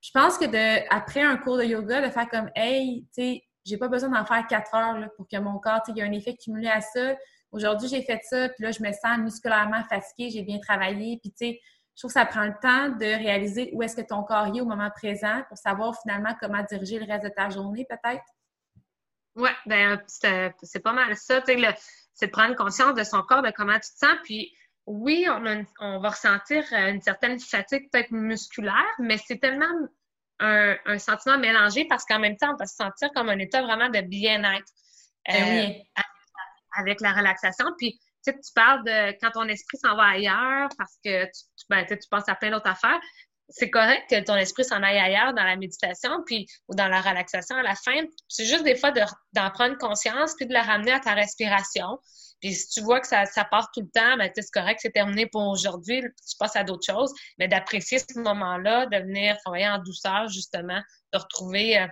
Je 0.00 0.10
pense 0.10 0.38
que 0.38 0.46
de, 0.46 0.88
après 0.90 1.20
un 1.20 1.36
cours 1.36 1.58
de 1.58 1.64
yoga, 1.64 2.00
de 2.00 2.10
faire 2.10 2.30
comme, 2.30 2.50
hey, 2.54 3.06
tu 3.14 3.22
sais, 3.22 3.42
j'ai 3.66 3.76
pas 3.76 3.88
besoin 3.88 4.10
d'en 4.10 4.24
faire 4.24 4.46
quatre 4.46 4.74
heures 4.74 4.98
là, 4.98 5.08
pour 5.16 5.26
que 5.28 5.36
mon 5.38 5.58
corps, 5.58 5.82
il 5.88 5.96
y 5.96 6.02
a 6.02 6.04
un 6.04 6.12
effet 6.12 6.36
cumulé 6.36 6.68
à 6.68 6.80
ça. 6.80 7.16
Aujourd'hui, 7.50 7.88
j'ai 7.88 8.02
fait 8.02 8.20
ça, 8.22 8.48
puis 8.50 8.64
là, 8.64 8.70
je 8.70 8.82
me 8.82 8.92
sens 8.92 9.18
musculairement 9.18 9.82
fatiguée, 9.84 10.30
j'ai 10.30 10.42
bien 10.42 10.58
travaillé, 10.58 11.18
puis 11.20 11.30
tu 11.30 11.36
sais, 11.36 11.60
je 11.94 12.02
trouve 12.02 12.10
que 12.10 12.20
ça 12.20 12.26
prend 12.26 12.44
le 12.44 12.54
temps 12.60 12.90
de 12.90 13.06
réaliser 13.06 13.70
où 13.72 13.82
est-ce 13.82 13.96
que 13.96 14.02
ton 14.02 14.22
corps 14.22 14.54
est 14.54 14.60
au 14.60 14.66
moment 14.66 14.90
présent 14.90 15.42
pour 15.48 15.56
savoir 15.56 15.98
finalement 16.00 16.34
comment 16.40 16.62
diriger 16.62 16.98
le 16.98 17.06
reste 17.06 17.24
de 17.24 17.30
ta 17.30 17.48
journée, 17.48 17.86
peut-être. 17.88 18.24
Oui, 19.34 19.50
ben 19.66 20.00
c'est 20.08 20.80
pas 20.82 20.92
mal 20.92 21.16
ça, 21.16 21.42
c'est 21.44 22.26
de 22.26 22.30
prendre 22.30 22.54
conscience 22.54 22.94
de 22.94 23.04
son 23.04 23.22
corps, 23.22 23.42
de 23.42 23.50
comment 23.50 23.74
tu 23.74 23.90
te 23.92 23.98
sens, 23.98 24.16
puis 24.24 24.52
oui, 24.86 25.26
on, 25.28 25.64
on 25.80 25.98
va 25.98 26.10
ressentir 26.10 26.64
euh, 26.72 26.92
une 26.92 27.02
certaine 27.02 27.40
fatigue 27.40 27.90
peut-être 27.90 28.12
musculaire, 28.12 28.94
mais 28.98 29.18
c'est 29.18 29.38
tellement 29.38 29.66
un, 30.38 30.98
sentiment 30.98 31.38
mélangé 31.38 31.86
parce 31.88 32.04
qu'en 32.04 32.18
même 32.18 32.36
temps, 32.36 32.52
on 32.52 32.56
va 32.56 32.66
se 32.66 32.76
sentir 32.76 33.08
comme 33.14 33.28
un 33.28 33.38
état 33.38 33.62
vraiment 33.62 33.88
de 33.88 34.00
bien-être 34.00 34.66
ben 35.28 35.70
euh, 35.70 36.02
avec 36.76 37.00
la 37.00 37.12
relaxation. 37.12 37.66
Puis, 37.78 37.98
tu 38.24 38.32
sais, 38.32 38.34
tu 38.34 38.52
parles 38.54 38.84
de 38.84 39.12
quand 39.20 39.30
ton 39.30 39.48
esprit 39.48 39.78
s'en 39.78 39.96
va 39.96 40.04
ailleurs 40.10 40.68
parce 40.76 40.98
que 41.04 41.24
tu, 41.24 41.42
ben, 41.68 41.84
tu 41.86 41.96
penses 42.10 42.28
à 42.28 42.34
plein 42.34 42.50
d'autres 42.50 42.68
affaires. 42.68 43.00
C'est 43.48 43.70
correct 43.70 44.10
que 44.10 44.20
ton 44.24 44.34
esprit 44.34 44.64
s'en 44.64 44.82
aille 44.82 44.98
ailleurs 44.98 45.32
dans 45.32 45.44
la 45.44 45.56
méditation 45.56 46.22
puis 46.26 46.46
ou 46.68 46.74
dans 46.74 46.88
la 46.88 47.00
relaxation 47.00 47.56
à 47.56 47.62
la 47.62 47.74
fin. 47.76 48.02
C'est 48.28 48.44
juste 48.44 48.64
des 48.64 48.74
fois 48.74 48.90
d'en 48.90 49.50
prendre 49.50 49.78
conscience 49.78 50.34
puis 50.34 50.46
de 50.46 50.52
la 50.52 50.62
ramener 50.62 50.92
à 50.92 50.98
ta 50.98 51.14
respiration. 51.14 51.98
Puis 52.40 52.54
si 52.54 52.68
tu 52.68 52.80
vois 52.82 53.00
que 53.00 53.06
ça, 53.06 53.24
part 53.50 53.70
tout 53.72 53.80
le 53.80 53.88
temps, 53.88 54.16
ben, 54.18 54.30
c'est 54.34 54.50
correct, 54.50 54.80
c'est 54.82 54.90
terminé 54.90 55.26
pour 55.26 55.46
aujourd'hui, 55.48 56.02
tu 56.02 56.36
passes 56.38 56.56
à 56.56 56.64
d'autres 56.64 56.84
choses. 56.84 57.12
Mais 57.38 57.48
d'apprécier 57.48 57.98
ce 57.98 58.18
moment-là, 58.18 58.86
de 58.86 58.96
venir 58.98 59.36
travailler 59.44 59.68
en 59.68 59.78
douceur, 59.78 60.28
justement, 60.28 60.80
de 61.12 61.18
retrouver, 61.18 61.78
euh, 61.78 61.86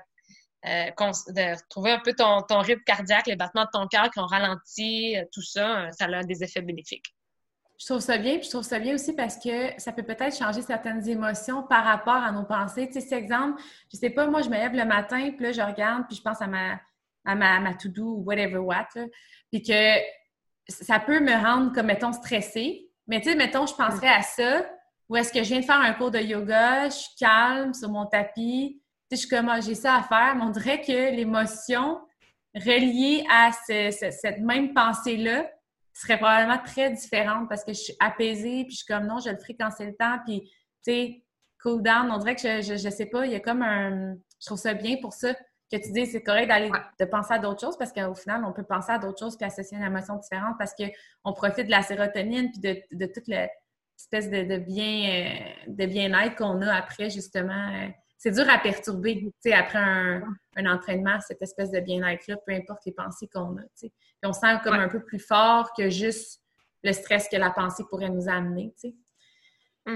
euh 0.67 0.90
de 0.90 1.57
retrouver 1.57 1.93
un 1.93 2.01
peu 2.01 2.14
ton, 2.14 2.43
ton, 2.43 2.61
rythme 2.61 2.83
cardiaque, 2.85 3.27
les 3.27 3.37
battements 3.37 3.64
de 3.64 3.71
ton 3.73 3.87
cœur 3.87 4.11
qui 4.11 4.19
ont 4.19 4.27
ralenti, 4.27 5.17
euh, 5.17 5.25
tout 5.33 5.43
ça, 5.43 5.88
ça 5.93 6.07
a 6.07 6.23
des 6.25 6.43
effets 6.43 6.62
bénéfiques. 6.62 7.14
Je 7.76 7.87
trouve 7.87 8.00
ça 8.00 8.18
bien, 8.18 8.37
puis 8.37 8.44
je 8.44 8.50
trouve 8.50 8.62
ça 8.62 8.78
bien 8.78 8.94
aussi 8.94 9.14
parce 9.14 9.37
que 9.37 9.70
ça 9.78 9.92
peut 9.92 10.04
peut-être 10.04 10.37
changer 10.37 10.62
certaines 10.62 11.06
émotions 11.08 11.64
par 11.64 11.84
rapport 11.84 12.14
à 12.14 12.30
nos 12.30 12.44
pensées. 12.44 12.87
Tu 12.87 12.94
sais, 12.94 13.00
cet 13.00 13.12
exemple, 13.12 13.60
je 13.92 13.96
sais 13.96 14.10
pas, 14.10 14.26
moi, 14.26 14.42
je 14.42 14.48
me 14.48 14.54
lève 14.54 14.74
le 14.74 14.84
matin, 14.84 15.30
puis 15.32 15.46
là, 15.46 15.52
je 15.52 15.60
regarde, 15.60 16.04
puis 16.06 16.16
je 16.16 16.22
pense 16.22 16.40
à 16.40 16.46
ma, 16.46 16.80
à 17.24 17.34
ma, 17.34 17.58
ma 17.58 17.74
to-do 17.74 18.04
ou 18.04 18.22
whatever 18.24 18.58
what, 18.58 18.87
puis 19.50 19.62
que 19.62 19.96
ça 20.68 21.00
peut 21.00 21.20
me 21.20 21.32
rendre 21.32 21.72
comme, 21.72 21.87
mettons, 21.87 22.12
stressée. 22.12 22.88
Mais 23.06 23.20
tu 23.20 23.30
sais, 23.30 23.37
mettons, 23.37 23.66
je 23.66 23.74
penserais 23.74 24.08
à 24.08 24.22
ça, 24.22 24.66
ou 25.08 25.16
est-ce 25.16 25.32
que 25.32 25.42
je 25.42 25.48
viens 25.48 25.60
de 25.60 25.64
faire 25.64 25.80
un 25.80 25.92
cours 25.94 26.10
de 26.10 26.20
yoga, 26.20 26.88
je 26.88 26.94
suis 26.94 27.16
calme 27.18 27.74
sur 27.74 27.90
mon 27.90 28.06
tapis, 28.06 28.80
tu 29.10 29.16
sais, 29.16 29.22
je 29.22 29.26
suis 29.26 29.28
comme, 29.28 29.48
ah, 29.48 29.60
j'ai 29.60 29.74
ça 29.74 29.96
à 29.96 30.02
faire, 30.02 30.37
mais 30.37 30.42
on 30.42 30.50
dirait 30.50 30.80
que 30.80 31.14
l'émotion 31.14 32.00
reliée 32.54 33.26
à 33.30 33.50
cette 33.52 34.38
même 34.40 34.72
pensée-là 34.72 35.50
serait 35.94 36.18
probablement 36.18 36.59
très 36.59 36.90
différente 36.90 37.48
parce 37.48 37.64
que 37.64 37.72
je 37.72 37.78
suis 37.78 37.96
apaisée, 38.00 38.64
puis 38.64 38.72
je 38.72 38.76
suis 38.78 38.87
comme, 38.87 39.07
non, 39.07 39.18
je 39.20 39.30
le 39.30 39.37
ferai 39.37 39.57
quand 39.59 39.70
c'est 39.70 39.87
le 39.87 39.94
temps, 39.94 40.18
puis, 40.26 40.42
tu 40.42 40.92
sais, 40.92 41.24
cool 41.62 41.83
down, 41.83 42.11
on 42.11 42.18
dirait 42.18 42.35
que 42.35 42.42
je, 42.42 42.62
je, 42.62 42.76
je 42.76 42.88
sais 42.90 43.07
pas, 43.07 43.26
il 43.26 43.33
y 43.33 43.37
a 43.37 43.40
comme 43.40 43.62
un... 43.62 44.14
Je 44.40 44.46
trouve 44.46 44.59
ça 44.59 44.74
bien 44.74 44.96
pour 45.00 45.12
ça 45.14 45.33
que 45.72 45.76
tu 45.76 45.92
dis 45.92 46.07
c'est 46.07 46.22
correct 46.22 46.48
d'aller 46.48 46.70
de 47.00 47.04
penser 47.04 47.35
à 47.35 47.38
d'autres 47.38 47.61
choses 47.61 47.76
parce 47.78 47.92
qu'au 47.92 48.14
final, 48.14 48.44
on 48.44 48.52
peut 48.52 48.64
penser 48.64 48.92
à 48.92 48.98
d'autres 48.98 49.18
choses 49.18 49.37
puis 49.37 49.46
associer 49.46 49.78
une 49.78 49.85
émotion 49.85 50.16
différente 50.16 50.57
parce 50.59 50.74
qu'on 50.74 51.33
profite 51.33 51.66
de 51.66 51.70
la 51.70 51.83
sérotonine 51.83 52.50
puis 52.50 52.61
de, 52.61 52.83
de 52.92 53.06
toute 53.06 53.27
l'espèce 53.27 54.31
de, 54.31 54.42
de, 54.42 54.58
bien 54.58 55.08
euh, 55.10 55.73
de 55.73 55.87
bien-être 55.87 56.37
qu'on 56.37 56.60
a 56.62 56.75
après, 56.75 57.10
justement. 57.10 57.88
C'est 58.25 58.31
dur 58.31 58.48
à 58.48 58.56
perturber, 58.56 59.16
tu 59.20 59.31
sais, 59.40 59.52
après 59.52 59.79
un, 59.79 60.22
un, 60.56 60.75
entraînement, 60.75 61.20
cette 61.20 61.42
espèce 61.42 61.70
de 61.70 61.81
bien-être-là, 61.81 62.38
peu 62.46 62.54
importe 62.54 62.81
les 62.87 62.92
pensées 62.92 63.29
qu'on 63.29 63.58
a, 63.58 63.60
tu 63.60 63.68
sais. 63.75 63.88
Puis 63.90 64.25
on 64.25 64.33
sent 64.33 64.60
comme 64.64 64.72
un 64.72 64.88
peu 64.88 65.04
plus 65.04 65.18
fort 65.18 65.75
que 65.77 65.90
juste 65.90 66.40
le 66.83 66.94
stress 66.94 67.29
que 67.29 67.37
la 67.37 67.50
pensée 67.50 67.85
pourrait 67.90 68.08
nous 68.08 68.27
amener, 68.27 68.72
sais. 68.77 68.94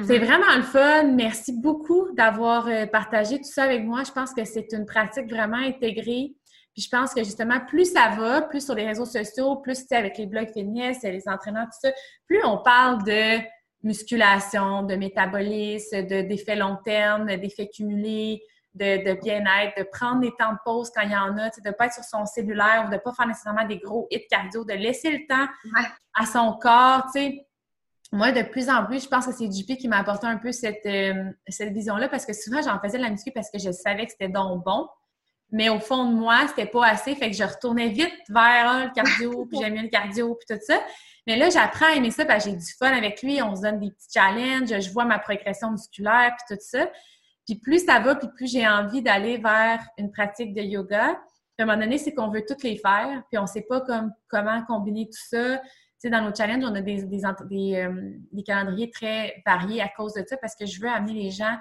C'est 0.02 0.18
vraiment 0.18 0.54
le 0.56 0.62
fun. 0.62 1.04
Merci 1.14 1.58
beaucoup 1.58 2.12
d'avoir 2.12 2.68
euh, 2.68 2.84
partagé 2.84 3.38
tout 3.38 3.50
ça 3.50 3.62
avec 3.62 3.82
moi. 3.82 4.02
Je 4.04 4.12
pense 4.12 4.34
que 4.34 4.44
c'est 4.44 4.72
une 4.72 4.84
pratique 4.84 5.30
vraiment 5.30 5.56
intégrée. 5.56 6.34
Puis 6.74 6.82
je 6.82 6.90
pense 6.90 7.14
que 7.14 7.24
justement, 7.24 7.60
plus 7.60 7.94
ça 7.94 8.10
va, 8.10 8.42
plus 8.42 8.62
sur 8.62 8.74
les 8.74 8.86
réseaux 8.86 9.06
sociaux, 9.06 9.56
plus 9.56 9.86
avec 9.90 10.18
les 10.18 10.26
blogs 10.26 10.52
fitness, 10.52 11.02
les 11.02 11.26
entraînements, 11.26 11.64
tout 11.64 11.78
ça, 11.80 11.92
plus 12.26 12.44
on 12.44 12.58
parle 12.58 13.02
de 13.04 13.38
musculation, 13.82 14.82
de 14.82 14.96
métabolisme, 14.96 16.02
d'effets 16.02 16.56
long 16.56 16.78
terme, 16.84 17.26
d'effets 17.26 17.68
cumulés, 17.68 18.42
de, 18.74 19.20
bien-être, 19.20 19.78
de 19.78 19.84
prendre 19.84 20.20
des 20.20 20.32
temps 20.38 20.52
de 20.52 20.58
pause 20.64 20.90
quand 20.94 21.02
il 21.02 21.10
y 21.10 21.16
en 21.16 21.36
a, 21.38 21.48
de 21.48 21.68
ne 21.68 21.70
pas 21.72 21.86
être 21.86 21.94
sur 21.94 22.04
son 22.04 22.24
cellulaire 22.26 22.84
ou 22.86 22.90
de 22.90 22.94
ne 22.94 23.00
pas 23.00 23.12
faire 23.12 23.26
nécessairement 23.26 23.66
des 23.66 23.78
gros 23.78 24.06
hits 24.10 24.26
cardio, 24.30 24.64
de 24.64 24.74
laisser 24.74 25.10
le 25.10 25.26
temps 25.26 25.46
à 26.14 26.26
son 26.26 26.52
corps. 26.54 27.06
Moi, 28.10 28.32
de 28.32 28.42
plus 28.42 28.70
en 28.70 28.86
plus, 28.86 29.04
je 29.04 29.08
pense 29.08 29.26
que 29.26 29.32
c'est 29.32 29.50
JP 29.50 29.76
qui 29.76 29.86
m'a 29.86 29.98
apporté 29.98 30.26
un 30.26 30.38
peu 30.38 30.50
cette, 30.50 30.86
euh, 30.86 31.30
cette 31.46 31.74
vision-là 31.74 32.08
parce 32.08 32.24
que 32.24 32.32
souvent, 32.32 32.62
j'en 32.62 32.80
faisais 32.80 32.96
de 32.96 33.02
la 33.02 33.10
muscu 33.10 33.32
parce 33.32 33.50
que 33.50 33.58
je 33.58 33.70
savais 33.70 34.06
que 34.06 34.12
c'était 34.12 34.30
donc 34.30 34.64
bon. 34.64 34.88
Mais 35.50 35.70
au 35.70 35.80
fond 35.80 36.10
de 36.10 36.14
moi, 36.14 36.46
c'était 36.48 36.70
pas 36.70 36.86
assez. 36.86 37.14
Fait 37.14 37.30
que 37.30 37.36
je 37.36 37.44
retournais 37.44 37.88
vite 37.88 38.12
vers 38.28 38.86
le 38.86 38.92
cardio, 38.94 39.46
puis 39.50 39.58
j'aimais 39.60 39.82
le 39.82 39.88
cardio, 39.88 40.34
puis 40.34 40.56
tout 40.56 40.62
ça. 40.64 40.80
Mais 41.26 41.36
là, 41.36 41.50
j'apprends 41.50 41.86
à 41.86 41.94
aimer 41.94 42.10
ça, 42.10 42.24
parce 42.24 42.44
que 42.44 42.50
j'ai 42.50 42.56
du 42.56 42.72
fun 42.78 42.90
avec 42.90 43.22
lui. 43.22 43.42
On 43.42 43.54
se 43.54 43.62
donne 43.62 43.78
des 43.78 43.90
petits 43.90 44.08
challenges, 44.12 44.68
je 44.68 44.90
vois 44.92 45.04
ma 45.04 45.18
progression 45.18 45.70
musculaire, 45.70 46.34
puis 46.38 46.56
tout 46.56 46.62
ça. 46.62 46.90
Puis 47.46 47.56
plus 47.56 47.84
ça 47.86 47.98
va, 48.00 48.14
puis 48.14 48.28
plus 48.34 48.50
j'ai 48.50 48.68
envie 48.68 49.02
d'aller 49.02 49.38
vers 49.38 49.80
une 49.96 50.10
pratique 50.10 50.54
de 50.54 50.60
yoga. 50.60 51.18
Puis 51.56 51.60
à 51.60 51.62
un 51.62 51.66
moment 51.66 51.78
donné, 51.78 51.98
c'est 51.98 52.12
qu'on 52.12 52.28
veut 52.28 52.44
toutes 52.46 52.62
les 52.62 52.76
faire, 52.76 53.22
puis 53.30 53.38
on 53.38 53.46
sait 53.46 53.64
pas 53.68 53.80
comme, 53.80 54.12
comment 54.28 54.62
combiner 54.64 55.06
tout 55.06 55.18
ça. 55.28 55.56
Tu 55.56 55.62
sais, 55.98 56.10
dans 56.10 56.22
nos 56.22 56.34
challenges, 56.34 56.64
on 56.64 56.74
a 56.74 56.80
des, 56.80 57.02
des, 57.04 57.22
des, 57.50 57.74
euh, 57.74 58.12
des 58.32 58.42
calendriers 58.42 58.90
très 58.90 59.42
variés 59.44 59.80
à 59.80 59.88
cause 59.88 60.12
de 60.12 60.24
ça, 60.26 60.36
parce 60.36 60.54
que 60.54 60.66
je 60.66 60.80
veux 60.80 60.88
amener 60.88 61.14
les 61.14 61.30
gens 61.30 61.56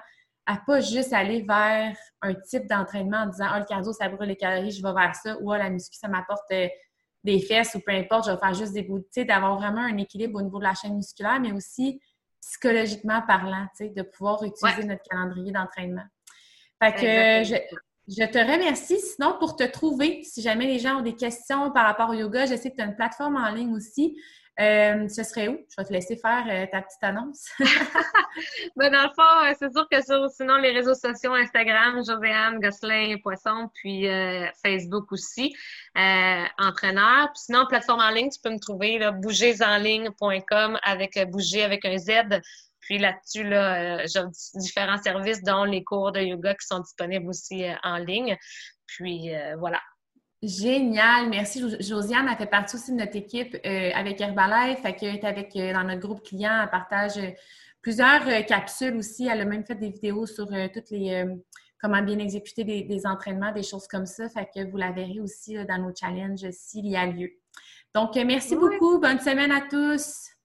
à 0.48 0.56
pas 0.56 0.80
juste 0.80 1.12
aller 1.12 1.42
vers 1.42 1.94
un 2.22 2.34
type 2.34 2.66
d'entraînement 2.66 3.18
en 3.18 3.26
disant 3.26 3.46
Ah, 3.50 3.60
le 3.60 3.66
cardio, 3.66 3.92
ça 3.92 4.08
brûle 4.08 4.28
les 4.28 4.36
calories, 4.36 4.70
je 4.70 4.82
vais 4.82 4.92
vers 4.94 5.14
ça, 5.14 5.36
ou 5.40 5.52
ah, 5.52 5.58
la 5.58 5.68
muscu, 5.68 5.96
ça 5.96 6.08
m'apporte 6.08 6.50
euh, 6.52 6.66
des 7.22 7.38
fesses, 7.38 7.74
ou 7.74 7.80
peu 7.80 7.92
importe, 7.92 8.26
je 8.26 8.32
vais 8.32 8.38
faire 8.38 8.54
juste 8.54 8.72
des 8.72 8.82
bouts, 8.82 9.04
d'avoir 9.14 9.58
vraiment 9.58 9.82
un 9.82 9.98
équilibre 9.98 10.38
au 10.38 10.42
niveau 10.42 10.58
de 10.58 10.64
la 10.64 10.72
chaîne 10.72 10.96
musculaire, 10.96 11.38
mais 11.38 11.52
aussi 11.52 12.00
psychologiquement 12.40 13.20
parlant, 13.26 13.66
de 13.78 14.02
pouvoir 14.02 14.42
utiliser 14.42 14.84
notre 14.84 15.02
calendrier 15.02 15.52
d'entraînement. 15.52 16.06
Fait 16.82 16.92
que 16.94 17.44
je, 17.44 17.56
je, 18.08 18.24
te 18.24 18.38
remercie. 18.38 19.00
Sinon, 19.00 19.36
pour 19.38 19.56
te 19.56 19.64
trouver, 19.64 20.22
si 20.22 20.40
jamais 20.40 20.66
les 20.66 20.78
gens 20.78 21.00
ont 21.00 21.02
des 21.02 21.16
questions 21.16 21.70
par 21.72 21.84
rapport 21.84 22.08
au 22.08 22.14
yoga, 22.14 22.46
je 22.46 22.54
sais 22.54 22.70
que 22.70 22.76
tu 22.76 22.82
as 22.82 22.86
une 22.86 22.96
plateforme 22.96 23.36
en 23.36 23.50
ligne 23.50 23.74
aussi. 23.74 24.16
Euh, 24.60 25.08
ce 25.08 25.22
serait 25.22 25.46
où? 25.46 25.58
Je 25.70 25.76
vais 25.76 25.84
te 25.84 25.92
laisser 25.92 26.16
faire 26.16 26.44
euh, 26.50 26.66
ta 26.66 26.82
petite 26.82 27.02
annonce. 27.02 27.46
ben, 28.76 28.90
dans 28.90 29.04
le 29.04 29.10
fond, 29.14 29.46
euh, 29.46 29.54
c'est 29.56 29.72
sûr 29.72 29.88
que 29.88 30.04
sur 30.04 30.28
sinon 30.30 30.56
les 30.56 30.72
réseaux 30.72 30.94
sociaux, 30.94 31.32
Instagram, 31.32 32.02
Joséanne 32.04 32.58
Gosselin 32.58 33.18
Poisson, 33.22 33.70
puis 33.72 34.06
Facebook 34.64 35.12
aussi, 35.12 35.54
entraîneur. 36.58 37.28
Puis 37.32 37.44
sinon, 37.44 37.66
plateforme 37.68 38.00
en 38.00 38.10
ligne, 38.10 38.30
tu 38.30 38.40
peux 38.42 38.50
me 38.50 38.58
trouver 38.58 38.98
là, 38.98 39.14
avec 40.82 41.30
bouger 41.30 41.62
avec 41.62 41.84
un 41.84 41.96
Z. 41.96 42.10
Puis 42.80 42.98
là-dessus, 42.98 43.44
là, 43.44 44.06
j'ai 44.06 44.20
différents 44.54 45.00
services, 45.00 45.42
dont 45.42 45.64
les 45.64 45.84
cours 45.84 46.10
de 46.10 46.20
yoga 46.20 46.54
qui 46.54 46.66
sont 46.66 46.80
disponibles 46.80 47.28
aussi 47.28 47.64
en 47.84 47.98
ligne. 47.98 48.36
Puis 48.86 49.30
voilà. 49.58 49.80
Génial, 50.42 51.28
merci. 51.28 51.60
Josiane 51.80 52.28
a 52.28 52.36
fait 52.36 52.46
partie 52.46 52.76
aussi 52.76 52.92
de 52.92 52.96
notre 52.96 53.16
équipe 53.16 53.56
euh, 53.66 53.90
avec 53.92 54.20
Herbalife, 54.20 54.80
fait 54.80 54.94
qu'elle 54.94 55.16
est 55.16 55.24
avec 55.24 55.56
euh, 55.56 55.72
dans 55.72 55.82
notre 55.82 56.00
groupe 56.00 56.22
client, 56.22 56.60
elle 56.62 56.70
partage 56.70 57.18
euh, 57.18 57.30
plusieurs 57.82 58.24
capsules 58.46 58.96
aussi. 58.96 59.26
Elle 59.26 59.40
a 59.40 59.44
même 59.44 59.64
fait 59.64 59.74
des 59.74 59.90
vidéos 59.90 60.26
sur 60.26 60.46
toutes 60.72 60.90
les 60.90 61.24
comment 61.80 62.02
bien 62.02 62.18
exécuter 62.18 62.64
des, 62.64 63.06
entraînements, 63.06 63.52
des 63.52 63.62
choses 63.62 63.86
comme 63.88 64.06
ça. 64.06 64.28
Fait 64.28 64.48
que 64.52 64.68
vous 64.68 64.76
la 64.76 64.92
verrez 64.92 65.20
aussi 65.20 65.56
dans 65.64 65.78
nos 65.78 65.94
challenges 65.94 66.50
s'il 66.50 66.86
y 66.86 66.96
a 66.96 67.06
lieu. 67.06 67.30
Donc, 67.94 68.16
merci 68.16 68.56
beaucoup. 68.56 68.98
Bonne 68.98 69.20
semaine 69.20 69.52
à 69.52 69.62
tous. 69.62 70.37